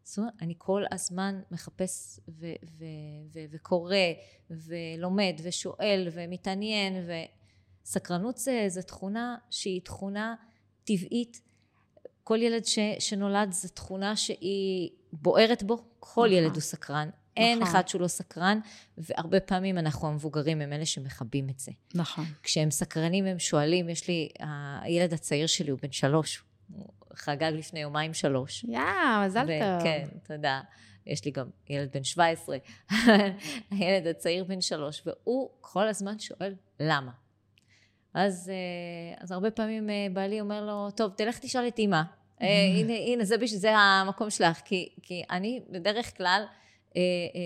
זאת 0.06 0.18
אומרת, 0.18 0.34
אני 0.42 0.54
כל 0.58 0.84
הזמן 0.92 1.42
מחפש 1.52 2.20
ו- 2.28 2.46
ו- 2.78 2.86
ו- 3.34 3.46
וקורא 3.52 3.96
ולומד 4.50 5.36
ושואל 5.44 6.08
ומתעניין 6.12 7.08
וסקרנות 7.86 8.38
זה, 8.38 8.66
זה 8.68 8.82
תכונה 8.82 9.36
שהיא 9.50 9.82
תכונה 9.82 10.36
טבעית. 10.84 11.42
כל 12.24 12.42
ילד 12.42 12.66
ש- 12.66 12.80
שנולד 13.00 13.52
זו 13.52 13.70
תכונה 13.70 14.16
שהיא 14.16 14.90
בוערת 15.14 15.64
בו, 15.64 15.78
כל 16.00 16.22
נכון. 16.22 16.32
ילד 16.32 16.54
הוא 16.54 16.62
סקרן. 16.62 17.10
אין 17.38 17.60
נכון. 17.60 17.72
אחד 17.72 17.88
שהוא 17.88 18.02
לא 18.02 18.08
סקרן, 18.08 18.60
והרבה 18.98 19.40
פעמים 19.40 19.78
אנחנו 19.78 20.08
המבוגרים 20.08 20.62
הם 20.62 20.74
אלה 20.74 20.86
שמכבים 20.86 21.50
את 21.50 21.60
זה. 21.60 21.72
נכון. 21.96 22.26
כשהם 22.44 22.72
סקרנים 22.72 23.26
הם 23.26 23.40
שואלים, 23.40 23.90
יש 23.90 24.08
לי, 24.08 24.30
הילד 24.82 25.14
הצעיר 25.14 25.48
שלי 25.48 25.72
הוא 25.72 25.80
בן 25.82 25.92
שלוש, 25.92 26.44
הוא 26.74 26.90
חגג 27.14 27.52
לפני 27.56 27.80
יומיים 27.80 28.14
שלוש. 28.14 28.64
יא, 28.64 28.80
מזל 29.26 29.46
טוב. 29.46 29.84
כן, 29.84 30.06
תודה. 30.28 30.62
יש 31.08 31.26
לי 31.26 31.32
גם 31.32 31.46
ילד 31.70 31.90
בן 31.94 32.04
17, 32.04 32.58
הילד 33.72 34.08
הצעיר 34.08 34.44
בן 34.44 34.62
שלוש, 34.62 35.02
והוא 35.06 35.50
כל 35.62 35.88
הזמן 35.88 36.20
שואל 36.20 36.54
למה. 36.80 37.12
אז, 38.16 38.52
אה, 38.54 39.24
אז 39.24 39.32
הרבה 39.32 39.52
פעמים 39.52 39.90
אה, 39.90 40.08
בעלי 40.14 40.42
אומר 40.42 40.66
לו, 40.66 40.92
טוב, 40.92 41.12
תלך 41.18 41.40
תשאל 41.40 41.68
את 41.68 41.80
אימא. 41.80 42.02
אה, 42.42 42.48
הנה, 42.80 42.94
הנה, 42.94 43.24
זה, 43.24 43.36
זה 43.46 43.78
המקום 43.78 44.30
שלך. 44.30 44.62
כי, 44.66 44.90
כי 45.02 45.24
אני 45.32 45.62
בדרך 45.70 46.18
כלל 46.18 46.44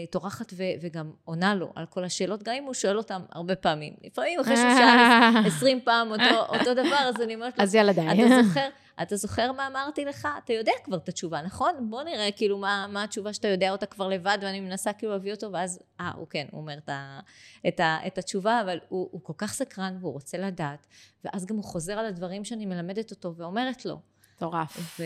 טורחת 0.09 0.53
וגם 0.82 1.11
עונה 1.26 1.55
לו 1.55 1.72
על 1.76 1.86
כל 1.86 2.03
השאלות, 2.03 2.43
גם 2.43 2.55
אם 2.55 2.63
הוא 2.63 2.74
שואל 2.74 2.97
אותם 2.97 3.22
הרבה 3.32 3.55
פעמים. 3.55 3.93
לפעמים 4.03 4.39
אחרי 4.39 4.55
שהוא 4.55 4.70
שאל 4.70 4.97
עשרים 5.47 5.80
פעם 5.84 6.11
אותו, 6.11 6.55
אותו 6.59 6.74
דבר, 6.74 6.97
אז 6.99 7.22
אני 7.22 7.36
אומרת 7.36 7.57
לו, 7.57 7.63
אז 7.63 7.76
יאללה 7.76 7.93
די. 7.93 8.01
אתה 8.01 8.43
זוכר, 8.43 8.67
אתה 9.02 9.16
זוכר 9.16 9.52
מה 9.52 9.68
אמרתי 9.68 10.06
לך? 10.06 10.28
אתה 10.43 10.54
יודע 10.54 10.72
כבר 10.84 10.97
את 10.97 11.10
התשובה, 11.10 11.41
נכון? 11.41 11.89
בוא 11.89 12.04
נראה 12.04 12.32
כאילו 12.32 12.58
מה, 12.58 12.86
מה 12.89 13.04
התשובה 13.04 13.34
שאתה 13.34 13.47
יודע 13.47 13.72
אותה 13.72 13.86
כבר 13.86 14.08
לבד, 14.08 14.38
ואני 14.41 14.60
מנסה 14.60 14.93
כאילו 14.93 15.12
להביא 15.12 15.34
אותו, 15.34 15.52
ואז, 15.52 15.80
אה, 16.00 16.12
הוא 16.16 16.28
כן, 16.28 16.47
הוא 16.52 16.62
אומר 16.62 16.78
את, 16.78 16.89
ה, 16.89 17.20
את, 17.68 17.80
ה, 17.80 17.97
את 18.08 18.18
התשובה, 18.18 18.62
אבל 18.62 18.80
הוא, 18.89 19.10
הוא 19.12 19.22
כל 19.24 19.34
כך 19.38 19.54
סקרן 19.54 19.97
והוא 20.00 20.14
רוצה 20.14 20.38
לדעת, 20.38 20.88
ואז 21.24 21.45
גם 21.45 21.56
הוא 21.56 21.64
חוזר 21.64 21.93
על 21.93 22.06
הדברים 22.06 22.43
שאני 22.43 22.66
מלמדת 22.66 23.12
אותו 23.12 23.36
ואומרת 23.36 23.86
לו. 23.86 24.00
מטורף. 24.36 25.00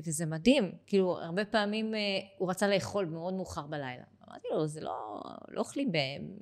וזה 0.00 0.26
מדהים, 0.26 0.72
כאילו, 0.86 1.18
הרבה 1.18 1.44
פעמים 1.44 1.94
uh, 1.94 1.96
הוא 2.38 2.50
רצה 2.50 2.68
לאכול 2.68 3.04
מאוד 3.04 3.34
מאוחר 3.34 3.62
בלילה. 3.62 4.02
אמרתי 4.28 4.48
לו, 4.50 4.66
זה 4.66 4.80
לא, 4.80 5.20
לא 5.48 5.60
אוכלים 5.60 5.92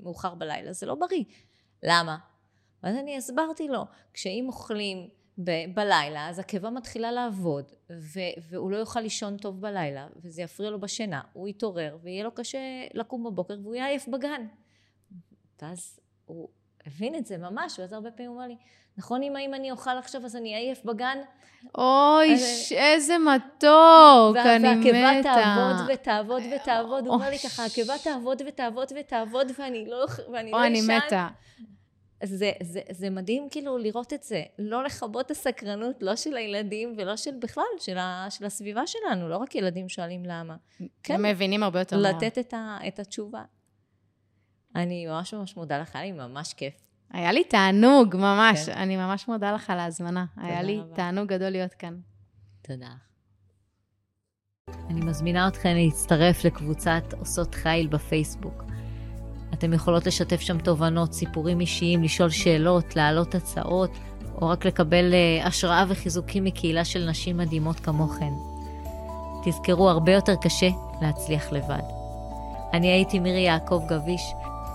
מאוחר 0.02 0.34
בלילה, 0.34 0.72
זה 0.72 0.86
לא 0.86 0.94
בריא. 0.94 1.24
למה? 1.82 2.16
ואז 2.82 2.96
אני 2.96 3.16
הסברתי 3.16 3.68
לו, 3.68 3.84
כשאם 4.14 4.44
אוכלים 4.46 5.08
ב- 5.44 5.74
בלילה, 5.74 6.28
אז 6.28 6.38
הקיבה 6.38 6.70
מתחילה 6.70 7.12
לעבוד, 7.12 7.64
ו- 7.90 8.20
והוא 8.48 8.70
לא 8.70 8.76
יוכל 8.76 9.00
לישון 9.00 9.36
טוב 9.36 9.60
בלילה, 9.60 10.06
וזה 10.16 10.42
יפריע 10.42 10.70
לו 10.70 10.80
בשינה, 10.80 11.20
הוא 11.32 11.48
יתעורר, 11.48 11.96
ויהיה 12.02 12.24
לו 12.24 12.34
קשה 12.34 12.58
לקום 12.94 13.24
בבוקר, 13.24 13.54
והוא 13.62 13.74
יהיה 13.74 13.86
עייף 13.86 14.08
בגן. 14.08 14.46
ואז 15.62 16.00
הוא 16.24 16.48
הבין 16.86 17.14
את 17.14 17.26
זה 17.26 17.38
ממש, 17.38 17.78
ואז 17.78 17.92
הרבה 17.92 18.10
פעמים 18.10 18.30
הוא 18.30 18.38
אמר 18.38 18.46
לי, 18.46 18.56
נכון 18.96 19.22
אמא, 19.22 19.38
אם 19.38 19.54
אני 19.54 19.70
אוכל 19.70 19.98
עכשיו 19.98 20.24
אז 20.24 20.36
אני 20.36 20.54
עייף 20.54 20.84
בגן? 20.84 21.18
אוי, 21.78 22.38
ש... 22.38 22.72
איזה 22.72 23.18
מתוק, 23.18 24.36
אני 24.36 24.58
מתה. 24.58 24.68
והקיבה 24.68 25.22
תעבוד 25.22 25.88
ותעבוד 25.94 26.42
ותעבוד, 26.56 27.06
הוא 27.06 27.14
אומר 27.14 27.30
לי 27.30 27.38
ככה, 27.38 27.64
הקיבה 27.64 27.94
תעבוד 28.04 28.42
ותעבוד 28.46 28.92
ותעבוד 29.00 29.52
ואני 29.58 29.86
לא 29.86 30.06
ואני 30.32 30.50
לא 30.50 30.56
אשן. 30.56 30.66
אני 30.66 30.80
מתה. 31.06 31.28
זה, 32.24 32.52
זה, 32.62 32.80
זה 32.90 33.10
מדהים 33.10 33.48
כאילו 33.50 33.78
לראות 33.78 34.12
את 34.12 34.22
זה, 34.22 34.42
לא 34.58 34.84
לכבות 34.84 35.26
את 35.26 35.30
הסקרנות, 35.30 36.02
לא 36.02 36.16
של 36.16 36.36
הילדים 36.36 36.94
ולא 36.96 37.16
של 37.16 37.30
בכלל, 37.42 37.64
של, 37.78 37.98
ה, 37.98 38.26
של 38.30 38.44
הסביבה 38.44 38.86
שלנו, 38.86 39.28
לא 39.28 39.36
רק 39.36 39.54
ילדים 39.54 39.88
שואלים 39.88 40.22
למה. 40.24 40.56
כן, 41.02 41.14
הם 41.14 41.22
מבינים 41.22 41.62
הרבה 41.62 41.78
יותר. 41.78 41.96
לתת 41.96 42.38
את, 42.38 42.54
ה, 42.54 42.78
את 42.88 42.98
התשובה. 42.98 43.42
אני 44.76 45.06
ממש 45.06 45.34
ממש 45.34 45.56
מודה 45.56 45.78
לך, 45.78 45.96
היה 45.96 46.04
לי 46.04 46.12
ממש 46.12 46.54
כיף. 46.54 46.74
היה 47.10 47.32
לי 47.32 47.44
תענוג, 47.44 48.16
ממש. 48.16 48.66
כן. 48.66 48.72
אני 48.72 48.96
ממש 48.96 49.28
מודה 49.28 49.52
לך 49.52 49.70
על 49.70 49.78
ההזמנה. 49.78 50.24
היה 50.36 50.62
לי 50.62 50.78
רבה. 50.78 50.94
תענוג 50.94 51.28
גדול 51.28 51.50
להיות 51.50 51.74
כאן. 51.74 51.96
תודה. 52.62 52.90
אני 54.90 55.00
מזמינה 55.00 55.48
אתכן 55.48 55.76
להצטרף 55.76 56.44
לקבוצת 56.44 57.02
עושות 57.18 57.54
חיל 57.54 57.86
בפייסבוק. 57.86 58.69
אתן 59.54 59.72
יכולות 59.72 60.06
לשתף 60.06 60.40
שם 60.40 60.58
תובנות, 60.58 61.12
סיפורים 61.12 61.60
אישיים, 61.60 62.02
לשאול 62.02 62.30
שאלות, 62.30 62.96
להעלות 62.96 63.34
הצעות, 63.34 63.90
או 64.40 64.48
רק 64.48 64.64
לקבל 64.64 65.12
uh, 65.12 65.46
השראה 65.46 65.84
וחיזוקים 65.88 66.44
מקהילה 66.44 66.84
של 66.84 67.06
נשים 67.08 67.36
מדהימות 67.36 67.80
כמוכן. 67.80 68.32
תזכרו, 69.44 69.90
הרבה 69.90 70.12
יותר 70.12 70.34
קשה 70.36 70.68
להצליח 71.02 71.52
לבד. 71.52 71.82
אני 72.72 72.88
הייתי 72.88 73.18
מירי 73.18 73.40
יעקב 73.40 73.82
גביש, 73.88 74.22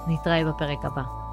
נתראה 0.07 0.45
בפרק 0.45 0.85
הבא. 0.85 1.24